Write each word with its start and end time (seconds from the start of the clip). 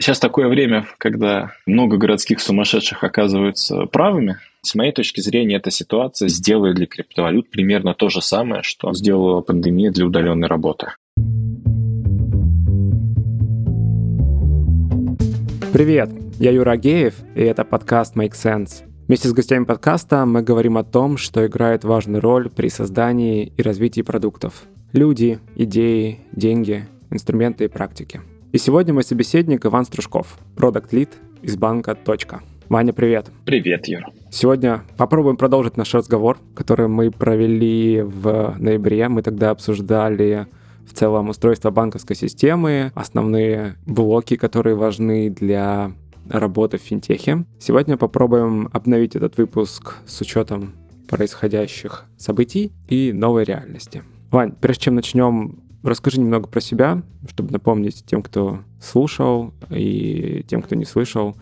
Сейчас 0.00 0.20
такое 0.20 0.46
время, 0.46 0.86
когда 0.96 1.50
много 1.66 1.96
городских 1.96 2.38
сумасшедших 2.38 3.02
оказываются 3.02 3.86
правыми. 3.86 4.36
С 4.62 4.76
моей 4.76 4.92
точки 4.92 5.20
зрения, 5.20 5.56
эта 5.56 5.72
ситуация 5.72 6.28
сделает 6.28 6.76
для 6.76 6.86
криптовалют 6.86 7.50
примерно 7.50 7.94
то 7.94 8.08
же 8.08 8.22
самое, 8.22 8.62
что 8.62 8.94
сделала 8.94 9.40
пандемия 9.40 9.90
для 9.90 10.06
удаленной 10.06 10.46
работы. 10.46 10.92
Привет, 15.72 16.10
я 16.38 16.52
Юра 16.52 16.76
Геев, 16.76 17.14
и 17.34 17.42
это 17.42 17.64
подкаст 17.64 18.14
Make 18.14 18.34
Sense. 18.34 18.84
Вместе 19.08 19.26
с 19.26 19.32
гостями 19.32 19.64
подкаста 19.64 20.24
мы 20.26 20.42
говорим 20.42 20.78
о 20.78 20.84
том, 20.84 21.16
что 21.16 21.44
играет 21.44 21.82
важную 21.82 22.20
роль 22.20 22.48
при 22.50 22.68
создании 22.68 23.52
и 23.56 23.62
развитии 23.62 24.02
продуктов. 24.02 24.62
Люди, 24.92 25.40
идеи, 25.56 26.20
деньги, 26.30 26.86
инструменты 27.10 27.64
и 27.64 27.68
практики– 27.68 28.20
и 28.52 28.58
сегодня 28.58 28.94
мой 28.94 29.04
собеседник 29.04 29.66
Иван 29.66 29.84
Стружков, 29.84 30.38
продукт 30.56 30.92
лид 30.92 31.10
из 31.42 31.56
банка 31.56 31.94
«Точка». 31.94 32.42
Ваня, 32.68 32.92
привет. 32.92 33.30
Привет, 33.44 33.88
Юр. 33.88 34.04
Сегодня 34.30 34.82
попробуем 34.96 35.36
продолжить 35.36 35.76
наш 35.76 35.94
разговор, 35.94 36.38
который 36.54 36.88
мы 36.88 37.10
провели 37.10 38.02
в 38.02 38.56
ноябре. 38.58 39.08
Мы 39.08 39.22
тогда 39.22 39.50
обсуждали 39.50 40.46
в 40.86 40.94
целом 40.94 41.28
устройство 41.28 41.70
банковской 41.70 42.16
системы, 42.16 42.92
основные 42.94 43.76
блоки, 43.86 44.36
которые 44.36 44.76
важны 44.76 45.30
для 45.30 45.92
работы 46.28 46.78
в 46.78 46.82
финтехе. 46.82 47.44
Сегодня 47.58 47.96
попробуем 47.96 48.68
обновить 48.72 49.16
этот 49.16 49.36
выпуск 49.36 49.96
с 50.06 50.20
учетом 50.20 50.72
происходящих 51.08 52.04
событий 52.16 52.72
и 52.86 53.12
новой 53.12 53.44
реальности. 53.44 54.02
Вань, 54.30 54.52
прежде 54.58 54.84
чем 54.84 54.94
начнем 54.94 55.58
Расскажи 55.82 56.20
немного 56.20 56.48
про 56.48 56.60
себя, 56.60 57.02
чтобы 57.28 57.52
напомнить 57.52 58.04
тем, 58.04 58.22
кто 58.22 58.60
слушал, 58.80 59.54
и 59.70 60.44
тем, 60.48 60.62
кто 60.62 60.74
не 60.74 60.84
слышал. 60.84 61.36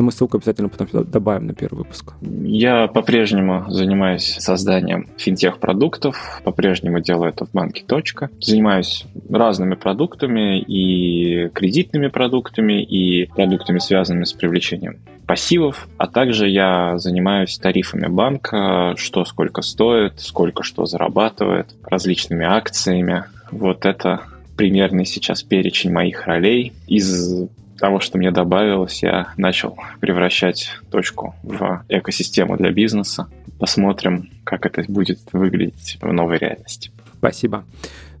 Но 0.00 0.06
мы 0.06 0.12
ссылку 0.12 0.38
обязательно 0.38 0.70
потом 0.70 1.04
добавим 1.04 1.48
на 1.48 1.52
первый 1.52 1.80
выпуск. 1.80 2.14
Я 2.22 2.86
по-прежнему 2.86 3.66
занимаюсь 3.68 4.34
созданием 4.38 5.10
финтех-продуктов, 5.18 6.40
по-прежнему 6.42 7.00
делаю 7.00 7.32
это 7.32 7.44
в 7.44 7.52
банке 7.52 7.84
«Точка». 7.86 8.30
Занимаюсь 8.40 9.04
разными 9.28 9.74
продуктами, 9.74 10.58
и 10.58 11.50
кредитными 11.50 12.08
продуктами, 12.08 12.82
и 12.82 13.26
продуктами, 13.26 13.78
связанными 13.78 14.24
с 14.24 14.32
привлечением 14.32 15.00
пассивов, 15.26 15.86
а 15.98 16.06
также 16.06 16.48
я 16.48 16.96
занимаюсь 16.96 17.58
тарифами 17.58 18.06
банка, 18.06 18.94
что 18.96 19.26
сколько 19.26 19.60
стоит, 19.60 20.18
сколько 20.18 20.62
что 20.62 20.86
зарабатывает, 20.86 21.74
различными 21.84 22.46
акциями, 22.46 23.24
вот 23.52 23.84
это 23.84 24.22
примерный 24.56 25.04
сейчас 25.04 25.42
перечень 25.42 25.92
моих 25.92 26.26
ролей. 26.26 26.72
Из 26.86 27.48
того, 27.80 27.98
что 27.98 28.18
мне 28.18 28.30
добавилось, 28.30 29.02
я 29.02 29.32
начал 29.36 29.76
превращать 30.00 30.70
точку 30.90 31.34
в 31.42 31.84
экосистему 31.88 32.56
для 32.56 32.70
бизнеса. 32.70 33.28
Посмотрим, 33.58 34.30
как 34.44 34.66
это 34.66 34.84
будет 34.86 35.20
выглядеть 35.32 35.98
в 36.00 36.12
новой 36.12 36.38
реальности. 36.38 36.92
Спасибо. 37.18 37.64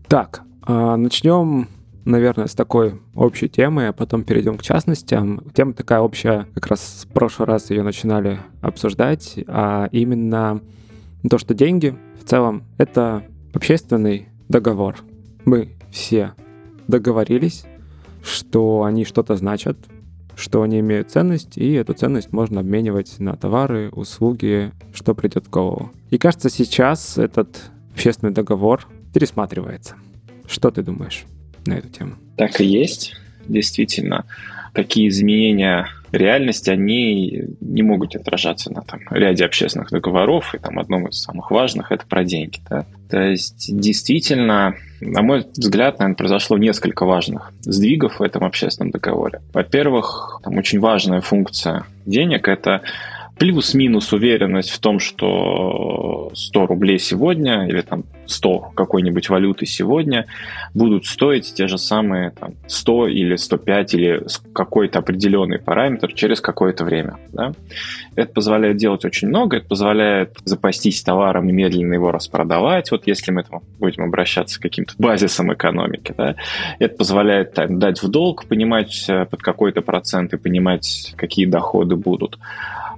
Так, 0.08 0.42
а, 0.62 0.96
начнем, 0.96 1.68
наверное, 2.04 2.46
с 2.46 2.54
такой 2.54 3.00
общей 3.14 3.48
темы, 3.48 3.88
а 3.88 3.92
потом 3.92 4.24
перейдем 4.24 4.58
к 4.58 4.62
частностям. 4.62 5.42
Тема 5.54 5.74
такая 5.74 6.00
общая, 6.00 6.46
как 6.54 6.66
раз 6.66 7.06
в 7.08 7.12
прошлый 7.12 7.46
раз 7.46 7.70
ее 7.70 7.82
начинали 7.82 8.40
обсуждать, 8.62 9.38
а 9.46 9.88
именно 9.92 10.60
то, 11.28 11.38
что 11.38 11.54
деньги 11.54 11.94
в 12.20 12.28
целом 12.28 12.64
это 12.78 13.24
общественный 13.52 14.28
договор 14.48 14.96
мы 15.44 15.70
все 15.90 16.32
договорились, 16.88 17.64
что 18.22 18.84
они 18.84 19.04
что-то 19.04 19.36
значат, 19.36 19.76
что 20.36 20.62
они 20.62 20.80
имеют 20.80 21.10
ценность, 21.10 21.56
и 21.56 21.72
эту 21.72 21.92
ценность 21.92 22.32
можно 22.32 22.60
обменивать 22.60 23.18
на 23.18 23.36
товары, 23.36 23.90
услуги, 23.90 24.72
что 24.94 25.14
придет 25.14 25.46
в 25.46 25.50
голову. 25.50 25.90
И 26.10 26.18
кажется, 26.18 26.48
сейчас 26.48 27.18
этот 27.18 27.70
общественный 27.92 28.32
договор 28.32 28.88
пересматривается. 29.12 29.96
Что 30.46 30.70
ты 30.70 30.82
думаешь 30.82 31.24
на 31.66 31.74
эту 31.74 31.88
тему? 31.88 32.14
Так 32.36 32.60
и 32.60 32.64
есть. 32.64 33.14
Действительно, 33.46 34.24
такие 34.72 35.08
изменения 35.08 35.88
реальности, 36.12 36.70
они 36.70 37.44
не 37.60 37.82
могут 37.82 38.16
отражаться 38.16 38.72
на 38.72 38.82
там, 38.82 39.00
ряде 39.10 39.44
общественных 39.44 39.90
договоров, 39.90 40.54
и 40.54 40.58
там 40.58 40.78
одном 40.78 41.08
из 41.08 41.20
самых 41.20 41.50
важных— 41.50 41.92
это 41.92 42.04
про 42.06 42.24
деньги. 42.24 42.60
Да? 42.68 42.84
То 43.08 43.20
есть 43.20 43.68
действительно, 43.68 44.74
на 45.00 45.22
мой 45.22 45.46
взгляд, 45.52 45.98
наверное, 45.98 46.16
произошло 46.16 46.58
несколько 46.58 47.04
важных 47.04 47.52
сдвигов 47.60 48.20
в 48.20 48.22
этом 48.22 48.44
общественном 48.44 48.90
договоре. 48.90 49.40
Во-первых, 49.52 50.40
там 50.42 50.56
очень 50.58 50.80
важная 50.80 51.20
функция 51.20 51.84
денег— 52.06 52.48
это 52.48 52.82
плюс-минус 53.40 54.12
уверенность 54.12 54.68
в 54.68 54.78
том, 54.80 54.98
что 54.98 56.30
100 56.34 56.66
рублей 56.66 56.98
сегодня 56.98 57.66
или 57.66 57.80
там 57.80 58.04
100 58.26 58.72
какой-нибудь 58.74 59.30
валюты 59.30 59.64
сегодня 59.64 60.26
будут 60.74 61.06
стоить 61.06 61.54
те 61.54 61.66
же 61.66 61.78
самые 61.78 62.32
там, 62.32 62.52
100 62.66 63.08
или 63.08 63.36
105 63.36 63.94
или 63.94 64.22
какой-то 64.52 64.98
определенный 64.98 65.58
параметр 65.58 66.12
через 66.12 66.42
какое-то 66.42 66.84
время. 66.84 67.16
Да? 67.32 67.52
Это 68.14 68.30
позволяет 68.30 68.76
делать 68.76 69.06
очень 69.06 69.28
много, 69.28 69.56
это 69.56 69.68
позволяет 69.68 70.36
запастись 70.44 71.02
товаром 71.02 71.48
и 71.48 71.52
медленно 71.52 71.94
его 71.94 72.12
распродавать, 72.12 72.90
вот 72.90 73.06
если 73.06 73.32
мы 73.32 73.44
там, 73.44 73.62
будем 73.78 74.02
обращаться 74.02 74.58
к 74.58 74.62
каким-то 74.62 74.92
базисам 74.98 75.50
экономики. 75.50 76.12
Да? 76.14 76.36
Это 76.78 76.94
позволяет 76.94 77.54
там, 77.54 77.78
дать 77.78 78.02
в 78.02 78.08
долг, 78.08 78.44
понимать 78.44 79.06
э, 79.08 79.24
под 79.24 79.40
какой-то 79.40 79.80
процент 79.80 80.34
и 80.34 80.36
понимать, 80.36 81.14
какие 81.16 81.46
доходы 81.46 81.96
будут. 81.96 82.38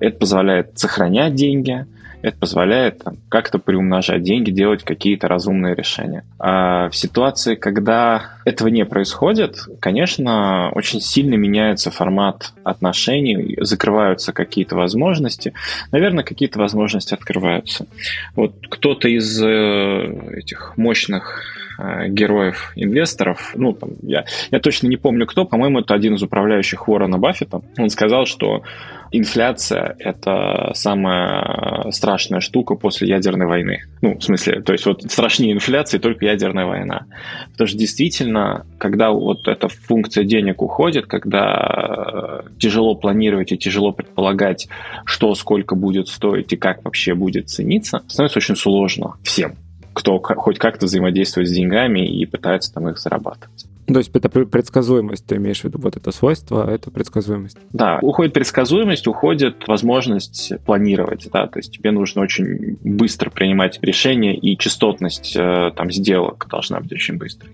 Это 0.02 0.18
позволяет 0.18 0.76
сохранять 0.80 1.36
деньги, 1.36 1.86
это 2.22 2.36
позволяет 2.36 3.04
как-то 3.28 3.60
приумножать 3.60 4.24
деньги, 4.24 4.50
делать 4.50 4.82
какие-то 4.82 5.28
разумные 5.28 5.76
решения. 5.76 6.24
А 6.40 6.88
в 6.88 6.96
ситуации, 6.96 7.54
когда 7.54 8.30
этого 8.44 8.66
не 8.66 8.84
происходит, 8.84 9.58
конечно, 9.78 10.70
очень 10.74 11.00
сильно 11.00 11.34
меняется 11.34 11.92
формат 11.92 12.52
отношений, 12.64 13.56
закрываются 13.60 14.32
какие-то 14.32 14.74
возможности. 14.74 15.52
Наверное, 15.92 16.24
какие-то 16.24 16.58
возможности 16.58 17.14
открываются. 17.14 17.86
Вот 18.34 18.54
кто-то 18.68 19.08
из 19.08 19.40
э, 19.40 20.36
этих 20.36 20.74
мощных 20.76 21.44
э, 21.78 22.08
героев 22.08 22.72
инвесторов, 22.74 23.52
ну, 23.54 23.72
там, 23.72 23.90
я, 24.02 24.24
я 24.50 24.58
точно 24.58 24.88
не 24.88 24.96
помню 24.96 25.26
кто, 25.26 25.44
по-моему, 25.44 25.78
это 25.78 25.94
один 25.94 26.14
из 26.14 26.22
управляющих 26.24 26.88
Уоррена 26.88 27.18
Баффета, 27.18 27.62
он 27.78 27.88
сказал, 27.88 28.26
что 28.26 28.64
инфляция— 29.12 29.94
это 29.98 30.72
самая 30.74 31.90
страшная 31.90 32.40
штука 32.40 32.74
после 32.74 33.08
ядерной 33.08 33.46
войны. 33.46 33.82
Ну, 34.00 34.18
в 34.18 34.24
смысле, 34.24 34.62
то 34.62 34.72
есть 34.72 34.86
вот 34.86 35.02
страшнее 35.02 35.52
инфляции 35.52 35.98
только 35.98 36.24
ядерная 36.24 36.66
война. 36.66 37.06
Потому 37.52 37.68
что 37.68 37.78
действительно, 37.78 38.66
когда 38.78 39.10
вот 39.10 39.46
эта 39.46 39.68
функция 39.68 40.24
денег 40.24 40.62
уходит, 40.62 41.06
когда 41.06 42.42
тяжело 42.58 42.94
планировать 42.94 43.52
и 43.52 43.58
тяжело 43.58 43.92
предполагать, 43.92 44.68
что 45.04 45.34
сколько 45.34 45.76
будет 45.76 46.08
стоить 46.08 46.52
и 46.52 46.56
как 46.56 46.84
вообще 46.84 47.14
будет 47.14 47.48
цениться, 47.48 48.02
становится 48.08 48.38
очень 48.38 48.56
сложно 48.56 49.14
всем 49.22 49.56
кто 49.94 50.18
хоть 50.20 50.58
как-то 50.58 50.86
взаимодействует 50.86 51.48
с 51.48 51.52
деньгами 51.52 52.00
и 52.00 52.24
пытается 52.24 52.72
там 52.72 52.88
их 52.88 52.98
зарабатывать. 52.98 53.66
То 53.92 53.98
есть 53.98 54.10
это 54.14 54.28
предсказуемость, 54.28 55.26
ты 55.26 55.36
имеешь 55.36 55.60
в 55.60 55.64
виду 55.64 55.78
вот 55.78 55.96
это 55.96 56.12
свойство, 56.12 56.68
это 56.68 56.90
предсказуемость. 56.90 57.58
Да, 57.72 57.98
уходит 58.02 58.32
предсказуемость, 58.32 59.06
уходит 59.06 59.66
возможность 59.68 60.52
планировать, 60.64 61.28
да, 61.32 61.46
то 61.46 61.58
есть 61.58 61.72
тебе 61.72 61.90
нужно 61.90 62.22
очень 62.22 62.78
быстро 62.82 63.30
принимать 63.30 63.78
решения, 63.82 64.34
и 64.34 64.56
частотность 64.56 65.36
э, 65.36 65.72
там 65.76 65.90
сделок 65.90 66.46
должна 66.50 66.80
быть 66.80 66.92
очень 66.92 67.18
быстрой. 67.18 67.52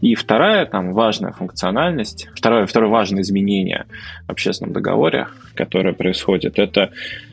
И 0.00 0.14
вторая 0.14 0.66
там 0.66 0.92
важная 0.92 1.32
функциональность, 1.32 2.28
второе, 2.34 2.66
второе 2.66 2.90
важное 2.90 3.22
изменение 3.22 3.86
в 4.26 4.32
общественном 4.32 4.72
договоре, 4.72 5.28
которое 5.54 5.94
происходит, 5.94 6.58
это 6.58 6.90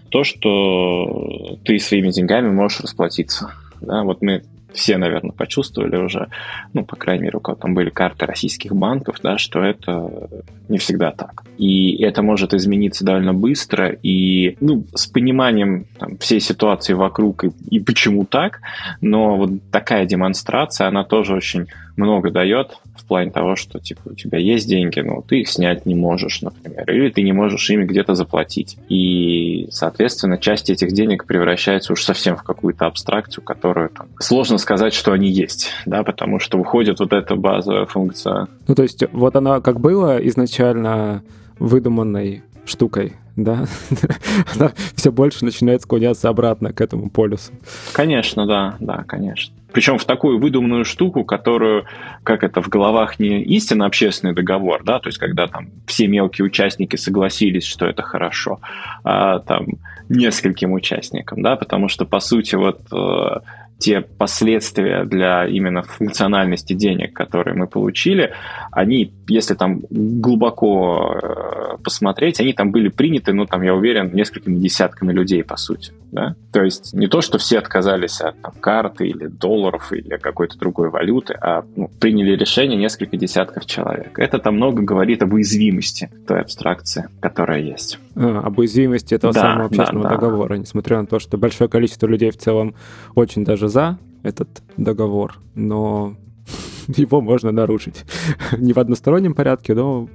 то, 0.10 0.24
что 0.24 1.58
ты 1.64 1.80
своими 1.80 2.12
деньгами 2.12 2.50
можешь 2.50 2.80
расплатиться. 2.82 3.54
Да, 3.82 4.04
вот 4.04 4.22
мы 4.22 4.44
все, 4.78 4.98
наверное, 4.98 5.32
почувствовали 5.32 5.98
уже, 5.98 6.30
ну, 6.74 6.86
по 6.86 6.96
крайней 6.96 7.24
мере, 7.24 7.38
у 7.38 7.42
кого 7.42 7.58
там 7.58 7.74
были 7.74 7.90
карты 7.90 8.26
российских 8.26 8.74
банков, 8.74 9.18
да, 9.22 9.38
что 9.38 9.62
это 9.62 10.30
не 10.70 10.78
всегда 10.78 11.12
так. 11.12 11.44
И 11.58 12.02
это 12.04 12.22
может 12.22 12.54
измениться 12.54 13.04
довольно 13.04 13.34
быстро, 13.34 13.90
и, 13.90 14.56
ну, 14.62 14.86
с 14.94 15.08
пониманием 15.08 15.88
там, 15.98 16.18
всей 16.20 16.40
ситуации 16.40 16.94
вокруг 16.94 17.44
и, 17.44 17.52
и 17.70 17.80
почему 17.80 18.26
так, 18.26 18.62
но 19.02 19.36
вот 19.36 19.50
такая 19.72 20.06
демонстрация, 20.06 20.88
она 20.88 21.04
тоже 21.04 21.36
очень 21.36 21.68
много 21.98 22.32
дает 22.32 22.80
в 22.96 23.06
плане 23.06 23.32
того, 23.32 23.56
что 23.56 23.80
типа 23.80 24.02
у 24.06 24.14
тебя 24.14 24.38
есть 24.38 24.68
деньги, 24.68 25.00
но 25.00 25.22
ты 25.22 25.42
их 25.42 25.50
снять 25.50 25.86
не 25.86 25.96
можешь, 25.96 26.42
например, 26.42 26.90
или 26.90 27.10
ты 27.10 27.24
не 27.24 27.34
можешь 27.34 27.70
ими 27.70 27.84
где-то 27.84 28.14
заплатить. 28.16 28.78
И, 28.90 29.68
соответственно, 29.72 30.38
часть 30.38 30.70
этих 30.70 30.92
денег 30.92 31.26
превращается 31.26 31.94
уж 31.94 32.04
совсем 32.04 32.36
в 32.36 32.44
какую-то 32.44 32.86
абстракцию, 32.86 33.44
которую 33.44 33.90
там, 33.90 34.08
сложно 34.20 34.58
сказать, 34.58 34.94
что 34.94 35.12
они 35.12 35.30
есть, 35.30 35.72
да, 35.86 36.04
потому 36.04 36.40
что 36.40 36.58
выходит 36.58 37.00
вот 37.00 37.14
эта 37.14 37.36
базовая 37.36 37.86
функция. 37.86 38.48
Ну, 38.68 38.76
то 38.76 38.84
есть 38.84 39.04
вот 39.12 39.36
она 39.36 39.60
как 39.62 39.80
было 39.80 40.18
изначально 40.28 41.24
выдуманной 41.60 42.44
штукой, 42.66 43.14
да, 43.38 43.66
она 44.56 44.72
все 44.96 45.12
больше 45.12 45.46
начинает 45.46 45.84
склоняться 45.84 46.28
обратно 46.28 46.74
к 46.74 46.82
этому 46.82 47.10
полюсу. 47.10 47.54
Конечно, 47.94 48.46
да, 48.46 48.76
да, 48.80 49.06
конечно. 49.08 49.54
Причем 49.72 50.00
в 50.00 50.06
такую 50.06 50.40
выдуманную 50.40 50.86
штуку, 50.86 51.24
которую, 51.24 51.86
как 52.24 52.44
это, 52.44 52.62
в 52.62 52.68
головах 52.68 53.20
не 53.20 53.44
истинно 53.44 53.86
общественный 53.86 54.34
договор, 54.34 54.84
да, 54.84 55.00
то 55.00 55.08
есть 55.08 55.20
когда 55.20 55.48
там 55.48 55.68
все 55.86 56.08
мелкие 56.08 56.46
участники 56.46 56.96
согласились, 56.96 57.66
что 57.66 57.86
это 57.86 58.02
хорошо, 58.02 58.60
а 59.04 59.40
там 59.40 59.68
нескольким 60.10 60.74
участникам, 60.74 61.44
да, 61.44 61.56
потому 61.56 61.90
что, 61.90 62.06
по 62.06 62.20
сути, 62.20 62.56
вот 62.56 62.80
э, 62.92 63.40
те 63.80 64.02
последствия 64.02 65.06
для 65.06 65.46
именно 65.48 65.84
функциональности 65.84 66.74
денег, 66.74 67.14
которые 67.14 67.56
мы 67.56 67.68
получили, 67.68 68.34
они, 68.72 69.14
если 69.28 69.54
там 69.54 69.82
глубоко 69.90 71.20
э, 71.22 71.78
посмотреть, 71.84 72.40
они 72.40 72.54
там 72.54 72.72
были 72.72 72.90
приняты, 72.90 73.34
ну, 73.34 73.46
там, 73.46 73.62
я 73.62 73.76
уверен, 73.76 74.14
несколькими 74.14 74.58
десятками 74.58 75.14
людей, 75.14 75.44
по 75.44 75.58
сути. 75.58 75.94
Да? 76.12 76.36
То 76.54 76.64
есть 76.64 76.94
не 76.94 77.08
то, 77.08 77.22
что 77.22 77.38
все 77.38 77.60
отказались 77.60 78.22
от 78.22 78.42
там, 78.42 78.54
карты 78.60 79.08
или 79.08 79.28
долларов 79.28 79.92
или 79.92 80.18
какой-то 80.18 80.58
другой 80.58 80.90
валюты, 80.90 81.38
а 81.40 81.64
ну, 81.76 81.90
приняли 82.00 82.36
решение 82.36 82.78
несколько 82.78 83.18
десятков 83.18 83.66
человек. 83.66 84.18
Это 84.18 84.40
там 84.40 84.56
много 84.56 84.82
говорит 84.82 85.22
об 85.22 85.34
уязвимости 85.34 86.10
той 86.28 86.42
абстракции, 86.42 87.10
которая 87.20 87.62
есть. 87.62 88.00
А, 88.16 88.40
об 88.40 88.58
уязвимости 88.58 89.14
этого 89.14 89.34
да, 89.34 89.42
самого 89.42 89.66
общественного 89.66 90.10
да, 90.10 90.16
да. 90.16 90.16
договора, 90.16 90.56
несмотря 90.56 91.02
на 91.02 91.08
то, 91.08 91.20
что 91.20 91.38
большое 91.38 91.70
количество 91.70 92.08
людей 92.08 92.32
в 92.32 92.38
целом 92.38 92.76
очень 93.16 93.44
даже 93.44 93.67
за 93.70 93.98
этот 94.24 94.62
договор, 94.78 95.40
но 95.56 96.16
его 96.88 97.22
можно 97.22 97.52
нарушить. 97.52 98.06
Не 98.58 98.74
в 98.74 98.78
одностороннем 98.78 99.34
порядке, 99.34 99.74
но 99.74 100.10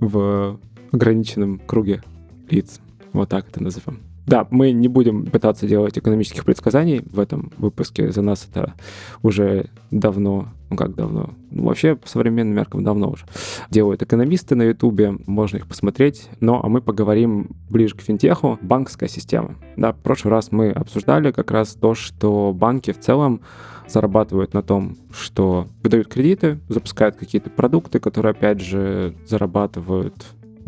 в 0.00 0.58
ограниченном 0.92 1.58
круге 1.58 2.02
лиц. 2.48 2.80
Вот 3.12 3.28
так 3.28 3.48
это 3.48 3.62
назовем. 3.62 4.07
Да, 4.28 4.46
мы 4.50 4.72
не 4.72 4.88
будем 4.88 5.24
пытаться 5.24 5.66
делать 5.66 5.96
экономических 5.96 6.44
предсказаний 6.44 7.02
в 7.10 7.18
этом 7.18 7.50
выпуске. 7.56 8.12
За 8.12 8.20
нас 8.20 8.46
это 8.50 8.74
уже 9.22 9.70
давно, 9.90 10.48
ну 10.68 10.76
как 10.76 10.94
давно, 10.94 11.30
ну, 11.50 11.64
вообще 11.64 11.96
по 11.96 12.06
современным 12.06 12.54
меркам 12.54 12.84
давно 12.84 13.08
уже 13.10 13.24
делают 13.70 14.02
экономисты 14.02 14.54
на 14.54 14.64
Ютубе, 14.64 15.16
можно 15.26 15.56
их 15.56 15.66
посмотреть. 15.66 16.28
Но 16.40 16.62
а 16.62 16.68
мы 16.68 16.82
поговорим 16.82 17.56
ближе 17.70 17.94
к 17.94 18.02
финтеху, 18.02 18.58
банковская 18.60 19.08
система. 19.08 19.54
Да, 19.78 19.94
в 19.94 19.96
прошлый 19.96 20.30
раз 20.30 20.52
мы 20.52 20.72
обсуждали 20.72 21.32
как 21.32 21.50
раз 21.50 21.70
то, 21.70 21.94
что 21.94 22.52
банки 22.54 22.92
в 22.92 23.00
целом 23.00 23.40
зарабатывают 23.88 24.52
на 24.52 24.62
том, 24.62 24.98
что 25.10 25.68
выдают 25.82 26.08
кредиты, 26.08 26.58
запускают 26.68 27.16
какие-то 27.16 27.48
продукты, 27.48 27.98
которые, 27.98 28.32
опять 28.32 28.60
же, 28.60 29.14
зарабатывают 29.26 30.14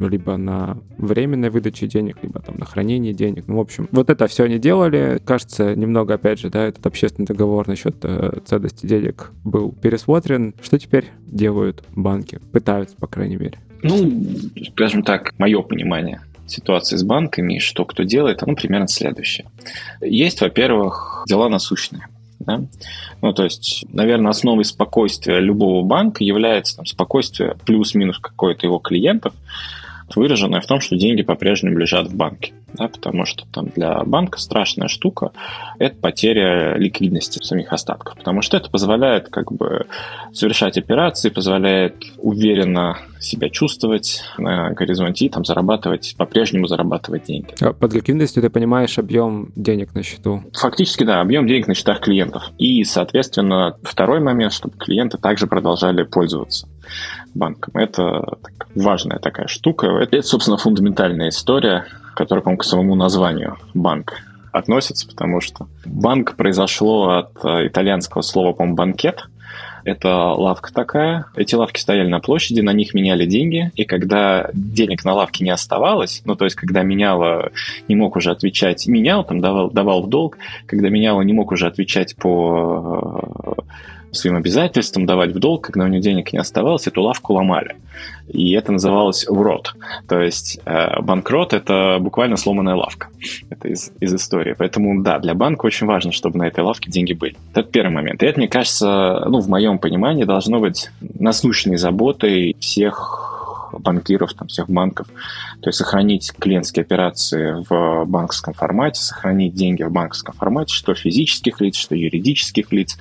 либо 0.09 0.37
на 0.37 0.79
временной 0.99 1.51
выдаче 1.51 1.87
денег, 1.87 2.19
либо 2.23 2.41
там 2.41 2.59
на 2.59 2.65
хранение 2.65 3.13
денег. 3.13 3.45
Ну, 3.47 3.57
в 3.57 3.61
общем, 3.61 3.89
вот 3.93 4.11
это 4.11 4.27
все 4.27 4.45
они 4.45 4.59
делали. 4.59 5.21
Кажется, 5.25 5.75
немного, 5.75 6.15
опять 6.15 6.41
же, 6.41 6.51
да, 6.51 6.65
этот 6.65 6.87
общественный 6.87 7.27
договор 7.27 7.69
насчет 7.69 7.97
э, 8.03 8.41
ценности 8.45 8.87
денег 8.87 9.33
был 9.45 9.73
пересмотрен. 9.73 10.55
Что 10.63 10.79
теперь 10.79 11.07
делают 11.27 11.85
банки? 11.95 12.41
Пытаются, 12.53 12.97
по 12.97 13.07
крайней 13.07 13.37
мере. 13.37 13.59
Ну, 13.83 14.23
скажем 14.73 15.03
так, 15.03 15.33
мое 15.39 15.63
понимание 15.63 16.21
ситуации 16.47 16.97
с 16.97 17.03
банками, 17.03 17.59
что 17.59 17.85
кто 17.85 18.03
делает, 18.03 18.43
ну, 18.47 18.55
примерно 18.55 18.89
следующее. 18.89 19.47
Есть, 20.01 20.41
во-первых, 20.41 21.25
дела 21.29 21.49
насущные. 21.49 22.09
Да? 22.41 22.63
Ну, 23.21 23.33
то 23.33 23.45
есть, 23.45 23.85
наверное, 23.93 24.31
основой 24.31 24.65
спокойствия 24.65 25.41
любого 25.41 25.85
банка 25.85 26.25
является 26.25 26.77
там, 26.77 26.87
спокойствие 26.87 27.57
плюс-минус 27.67 28.19
какой-то 28.19 28.67
его 28.67 28.79
клиентов, 28.79 29.35
выраженная 30.17 30.61
в 30.61 30.67
том, 30.67 30.81
что 30.81 30.97
деньги 30.97 31.23
по-прежнему 31.23 31.79
лежат 31.79 32.09
в 32.09 32.17
банке. 32.17 32.53
Да, 32.75 32.89
потому 32.89 33.25
что 33.25 33.47
там 33.53 33.67
для 33.67 34.05
банка 34.05 34.39
страшная 34.39 34.89
штука– 34.89 35.33
это 35.79 35.97
потеря 35.97 36.77
ликвидности 36.77 37.43
самих 37.43 37.73
остатков. 37.73 38.17
Потому 38.17 38.43
что 38.43 38.57
это 38.57 38.71
позволяет 38.71 39.29
как 39.29 39.53
бы 39.53 39.87
совершать 40.33 40.79
операции, 40.79 41.31
позволяет 41.31 41.97
уверенно 42.19 42.99
себя 43.19 43.51
чувствовать 43.51 44.23
на 44.39 44.71
горизонте 44.71 45.27
и 45.27 45.29
там 45.29 45.45
зарабатывать, 45.45 46.15
по-прежнему 46.17 46.67
зарабатывать 46.67 47.25
деньги. 47.25 47.55
А 47.61 47.73
под 47.73 47.93
ликвидностью 47.93 48.43
ты 48.43 48.51
понимаешь 48.51 48.99
объем 48.99 49.53
денег 49.57 49.95
на 49.95 50.03
счету? 50.03 50.45
Фактически, 50.55 51.05
да, 51.05 51.21
объем 51.21 51.47
денег 51.47 51.67
на 51.67 51.75
счетах 51.75 52.01
клиентов. 52.01 52.51
И, 52.59 52.85
соответственно, 52.85 53.77
второй 53.83 54.21
момент, 54.21 54.53
чтобы 54.53 54.77
клиенты 54.77 55.19
также 55.19 55.47
продолжали 55.47 56.05
пользоваться 56.05 56.69
банком. 57.35 57.75
Это 57.75 58.37
так, 58.43 58.69
важная 58.75 59.19
такая 59.19 59.47
штука. 59.47 59.87
Это, 59.87 60.17
это, 60.17 60.27
собственно, 60.27 60.57
фундаментальная 60.57 61.29
история, 61.29 61.87
которая, 62.15 62.43
по-моему, 62.43 62.59
к 62.59 62.65
самому 62.65 62.95
названию 62.95 63.57
банк 63.75 64.15
относится, 64.53 65.07
потому 65.07 65.41
что 65.41 65.69
банк 65.85 66.37
произошло 66.37 67.11
от 67.11 67.45
э, 67.45 67.69
итальянского 67.69 68.23
слова, 68.23 68.53
по-моему, 68.53 68.77
банкет. 68.77 69.29
Это 69.85 70.15
лавка 70.33 70.73
такая. 70.73 71.27
Эти 71.35 71.55
лавки 71.55 71.81
стояли 71.81 72.09
на 72.09 72.21
площади, 72.21 72.61
на 72.61 72.73
них 72.73 72.93
меняли 72.93 73.25
деньги. 73.25 73.71
И 73.77 73.85
когда 73.85 74.51
денег 74.53 75.05
на 75.05 75.15
лавке 75.15 75.43
не 75.43 75.51
оставалось, 75.51 76.23
ну, 76.25 76.37
то 76.37 76.45
есть, 76.45 76.57
когда 76.57 76.83
меняло, 76.83 77.51
не 77.89 77.97
мог 77.97 78.17
уже 78.17 78.31
отвечать, 78.31 78.87
менял, 78.87 79.25
там, 79.25 79.41
давал, 79.41 79.71
давал 79.71 80.03
в 80.03 80.09
долг, 80.09 80.37
когда 80.67 80.91
меняло, 80.91 81.23
не 81.23 81.33
мог 81.33 81.53
уже 81.53 81.67
отвечать 81.67 82.15
по 82.17 83.57
э, 83.57 83.63
своим 84.13 84.37
обязательствам, 84.37 85.07
давать 85.07 85.33
в 85.33 85.39
долг, 85.39 85.67
когда 85.67 85.85
у 85.85 85.89
него 85.89 86.03
денег 86.03 86.33
не 86.33 86.39
оставалось, 86.39 86.87
эту 86.87 87.03
лавку 87.03 87.35
ломали. 87.35 87.77
И 88.29 88.53
это 88.53 88.73
называлось 88.73 89.27
урод. 89.29 89.75
То 90.09 90.21
есть 90.21 90.61
э, 90.65 91.01
банкрот— 91.01 91.53
это 91.55 91.99
буквально 92.01 92.37
сломанная 92.37 92.75
лавка. 92.75 93.09
Это 93.51 93.69
из, 93.69 93.93
из 94.01 94.15
истории. 94.15 94.55
Поэтому, 94.57 95.03
да, 95.03 95.19
для 95.19 95.35
банка 95.35 95.67
очень 95.67 95.87
важно, 95.87 96.13
чтобы 96.13 96.39
на 96.39 96.47
этой 96.47 96.63
лавке 96.63 96.91
деньги 96.91 97.13
были. 97.13 97.37
Это 97.53 97.63
первый 97.65 97.91
момент. 97.93 98.23
И 98.23 98.27
это, 98.27 98.39
мне 98.39 98.49
кажется, 98.49 99.25
ну, 99.27 99.41
в 99.41 99.49
моем 99.49 99.79
понимании, 99.79 100.25
должно 100.25 100.61
быть 100.61 100.91
насущной 101.01 101.77
заботой 101.77 102.57
всех 102.61 103.40
банкиров, 103.79 104.35
там, 104.35 104.49
всех 104.49 104.69
банков. 104.69 105.07
То 105.61 105.69
есть 105.69 105.79
сохранить 105.79 106.33
клиентские 106.39 106.83
операции 106.83 107.65
в 107.69 108.05
банковском 108.07 108.55
формате, 108.55 109.01
сохранить 109.01 109.55
деньги 109.55 109.83
в 109.83 109.91
банковском 109.91 110.35
формате, 110.35 110.75
что 110.75 110.95
физических 110.95 111.61
лиц, 111.61 111.77
что 111.77 111.95
юридических 111.95 112.73
лиц. 112.73 112.97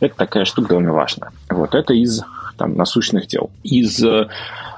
Это 0.00 0.14
такая 0.16 0.44
штука 0.44 0.70
довольно 0.70 0.92
важная. 0.92 1.30
Вот 1.48 1.74
это 1.74 1.94
из 1.94 2.22
там, 2.60 2.76
насущных 2.76 3.26
дел. 3.26 3.50
Из 3.64 4.04
э, 4.04 4.28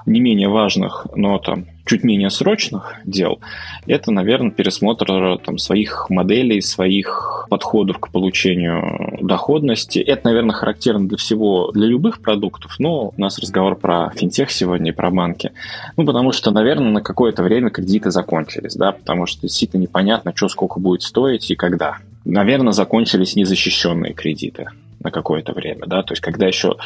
не 0.06 0.20
менее 0.20 0.48
важных, 0.48 1.08
но 1.16 1.38
там 1.38 1.66
чуть 1.84 2.04
менее 2.04 2.30
срочных 2.30 2.94
дел, 3.04 3.40
это, 3.88 4.12
наверное, 4.12 4.52
пересмотр 4.52 5.38
там, 5.44 5.58
своих 5.58 6.08
моделей, 6.10 6.60
своих 6.60 7.48
подходов 7.50 7.98
к 7.98 8.10
получению 8.10 9.18
доходности. 9.20 9.98
Это, 9.98 10.28
наверное, 10.28 10.54
характерно 10.54 11.08
для 11.08 11.18
всего, 11.18 11.72
для 11.72 11.88
любых 11.88 12.20
продуктов, 12.20 12.76
но 12.78 13.08
у 13.16 13.20
нас 13.20 13.40
разговор 13.40 13.74
про 13.74 14.12
финтех 14.14 14.52
сегодня 14.52 14.92
и 14.92 14.94
про 14.94 15.10
банки. 15.10 15.50
Ну, 15.96 16.06
потому 16.06 16.30
что, 16.30 16.52
наверное, 16.52 16.92
на 16.92 17.00
какое-то 17.02 17.42
время 17.42 17.70
кредиты 17.70 18.12
закончились, 18.12 18.76
да, 18.76 18.92
потому 18.92 19.26
что 19.26 19.42
действительно 19.42 19.82
непонятно, 19.82 20.32
что 20.36 20.48
сколько 20.48 20.78
будет 20.78 21.02
стоить 21.02 21.50
и 21.50 21.56
когда. 21.56 21.98
Наверное, 22.24 22.72
закончились 22.72 23.34
незащищенные 23.34 24.12
кредиты 24.12 24.68
на 25.02 25.10
какое-то 25.10 25.52
время, 25.52 25.86
да, 25.86 26.02
то 26.02 26.12
есть 26.12 26.22
когда 26.22 26.46
еще 26.46 26.76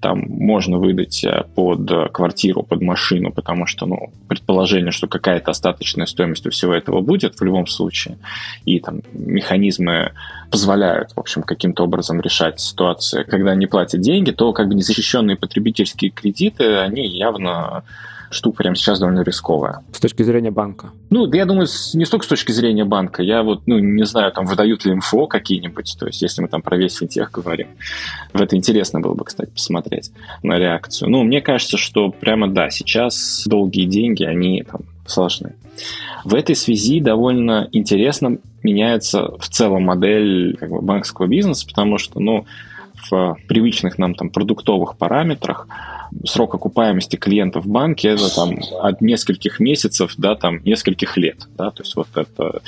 там 0.00 0.24
можно 0.28 0.78
выдать 0.78 1.24
э, 1.24 1.44
под 1.54 2.12
квартиру, 2.12 2.62
под 2.62 2.82
машину, 2.82 3.32
потому 3.32 3.66
что, 3.66 3.86
ну, 3.86 4.10
предположение, 4.28 4.92
что 4.92 5.06
какая-то 5.06 5.50
остаточная 5.50 6.06
стоимость 6.06 6.46
у 6.46 6.50
всего 6.50 6.74
этого 6.74 7.00
будет 7.00 7.38
в 7.38 7.44
любом 7.44 7.66
случае, 7.66 8.18
и 8.64 8.80
там 8.80 9.00
механизмы 9.12 10.12
позволяют, 10.50 11.12
в 11.12 11.20
общем, 11.20 11.42
каким-то 11.42 11.84
образом 11.84 12.20
решать 12.20 12.60
ситуации, 12.60 13.24
когда 13.24 13.52
они 13.52 13.66
платят 13.66 14.00
деньги, 14.00 14.30
то 14.30 14.52
как 14.52 14.68
бы 14.68 14.74
незащищенные 14.74 15.36
потребительские 15.36 16.10
кредиты, 16.10 16.76
они 16.76 17.06
явно 17.06 17.84
штука 18.30 18.58
прямо 18.58 18.76
сейчас 18.76 18.98
довольно 18.98 19.22
рисковая. 19.22 19.80
С 19.92 20.00
точки 20.00 20.22
зрения 20.22 20.50
банка? 20.50 20.90
Ну, 21.10 21.32
я 21.32 21.44
думаю, 21.44 21.68
не 21.94 22.04
столько 22.04 22.24
с 22.24 22.28
точки 22.28 22.52
зрения 22.52 22.84
банка. 22.84 23.22
Я 23.22 23.42
вот, 23.42 23.66
ну, 23.66 23.78
не 23.78 24.04
знаю, 24.04 24.32
там, 24.32 24.46
выдают 24.46 24.84
ли 24.84 24.94
МФО 24.94 25.26
какие-нибудь, 25.26 25.96
то 25.98 26.06
есть, 26.06 26.22
если 26.22 26.42
мы 26.42 26.48
там 26.48 26.62
про 26.62 26.76
весь 26.76 26.96
финтех 26.96 27.30
говорим. 27.30 27.68
В 28.32 28.40
это 28.40 28.56
интересно 28.56 29.00
было 29.00 29.14
бы, 29.14 29.24
кстати, 29.24 29.50
посмотреть 29.50 30.10
на 30.42 30.58
реакцию. 30.58 31.10
Ну, 31.10 31.22
мне 31.22 31.40
кажется, 31.40 31.76
что 31.76 32.10
прямо, 32.10 32.48
да, 32.48 32.70
сейчас 32.70 33.44
долгие 33.46 33.86
деньги, 33.86 34.24
они 34.24 34.62
там 34.62 34.80
сложны. 35.06 35.54
В 36.24 36.34
этой 36.34 36.56
связи 36.56 37.00
довольно 37.00 37.68
интересно 37.72 38.38
меняется 38.62 39.36
в 39.38 39.48
целом 39.48 39.84
модель 39.84 40.56
как 40.56 40.70
бы, 40.70 40.80
банковского 40.80 41.26
бизнеса, 41.26 41.66
потому 41.66 41.98
что, 41.98 42.18
ну, 42.20 42.46
в 43.10 43.36
привычных 43.46 43.98
нам 43.98 44.14
там 44.14 44.30
продуктовых 44.30 44.96
параметрах 44.96 45.68
срок 46.24 46.54
окупаемости 46.54 47.16
клиентов 47.16 47.64
в 47.64 47.68
банке 47.68 48.08
это 48.10 48.34
там 48.34 48.58
от 48.80 49.00
нескольких 49.00 49.60
месяцев 49.60 50.14
до 50.16 50.34
там 50.34 50.62
нескольких 50.64 51.16
лет, 51.16 51.46
да, 51.56 51.70
то 51.70 51.82
есть 51.82 51.96
вот 51.96 52.08
это, 52.14 52.60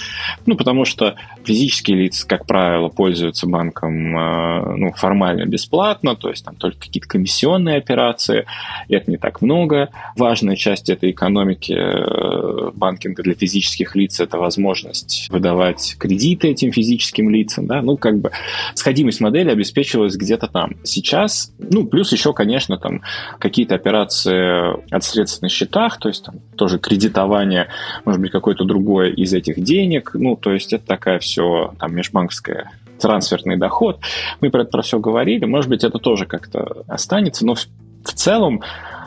ну, 0.47 0.57
потому 0.57 0.85
что 0.85 1.17
физические 1.45 1.99
лица, 1.99 2.27
как 2.27 2.47
правило, 2.47 2.89
пользуются 2.89 3.47
банком, 3.47 4.17
э, 4.17 4.77
ну, 4.77 4.93
формально 4.93 5.47
бесплатно, 5.47 6.17
то 6.17 6.31
есть 6.31 6.45
там 6.45 6.57
только 6.57 6.79
какие-то 6.79 7.09
комиссионные 7.09 7.77
операции, 7.77 8.47
это 8.89 9.11
не 9.11 9.17
так 9.17 9.43
много. 9.43 9.91
Важная 10.17 10.57
часть 10.57 10.91
этой 10.91 11.11
экономики 11.11 11.73
э, 11.73 12.71
банкинга 12.75 13.23
для 13.23 13.35
физических 13.35 13.97
лиц 13.97 14.21
это 14.21 14.39
возможность 14.39 15.29
выдавать 15.31 15.97
кредиты 15.99 16.49
этим 16.49 16.73
физическим 16.73 17.31
лицам, 17.31 17.67
да, 17.67 17.83
ну, 17.83 17.97
как 17.97 18.19
бы 18.19 18.31
сходимость 18.75 19.21
модели 19.21 19.51
обеспечивалась 19.51 20.17
где-то 20.17 20.49
там. 20.49 20.77
Сейчас, 20.85 21.53
ну, 21.59 21.87
плюс 21.87 22.13
еще, 22.13 22.33
конечно, 22.33 22.79
там 22.79 23.03
какие-то 23.39 23.75
операции 23.75 24.93
от 24.93 25.05
средств 25.05 25.43
на 25.43 25.49
счетах, 25.49 25.99
то 25.99 26.09
есть 26.09 26.25
там 26.25 26.37
тоже 26.57 26.79
кредитование, 26.79 27.69
может 28.05 28.21
быть, 28.21 28.31
какое-то 28.31 28.65
другое 28.65 29.11
из 29.11 29.33
этих 29.33 29.63
денег. 29.63 30.13
Ну, 30.15 30.37
то 30.37 30.53
есть 30.53 30.73
это 30.73 30.87
такая 30.87 31.19
все 31.19 31.75
там 31.79 31.95
межбанковская 31.95 32.71
трансферный 32.99 33.57
доход. 33.57 34.01
Мы 34.41 34.51
про 34.51 34.63
это 34.63 34.71
про 34.71 34.83
все 34.83 34.99
говорили. 34.99 35.45
Может 35.45 35.71
быть, 35.71 35.85
это 35.85 35.99
тоже 35.99 36.27
как-то 36.27 36.85
останется, 36.89 37.47
но 37.47 37.55
в, 37.55 37.67
в 38.05 38.13
целом 38.13 38.63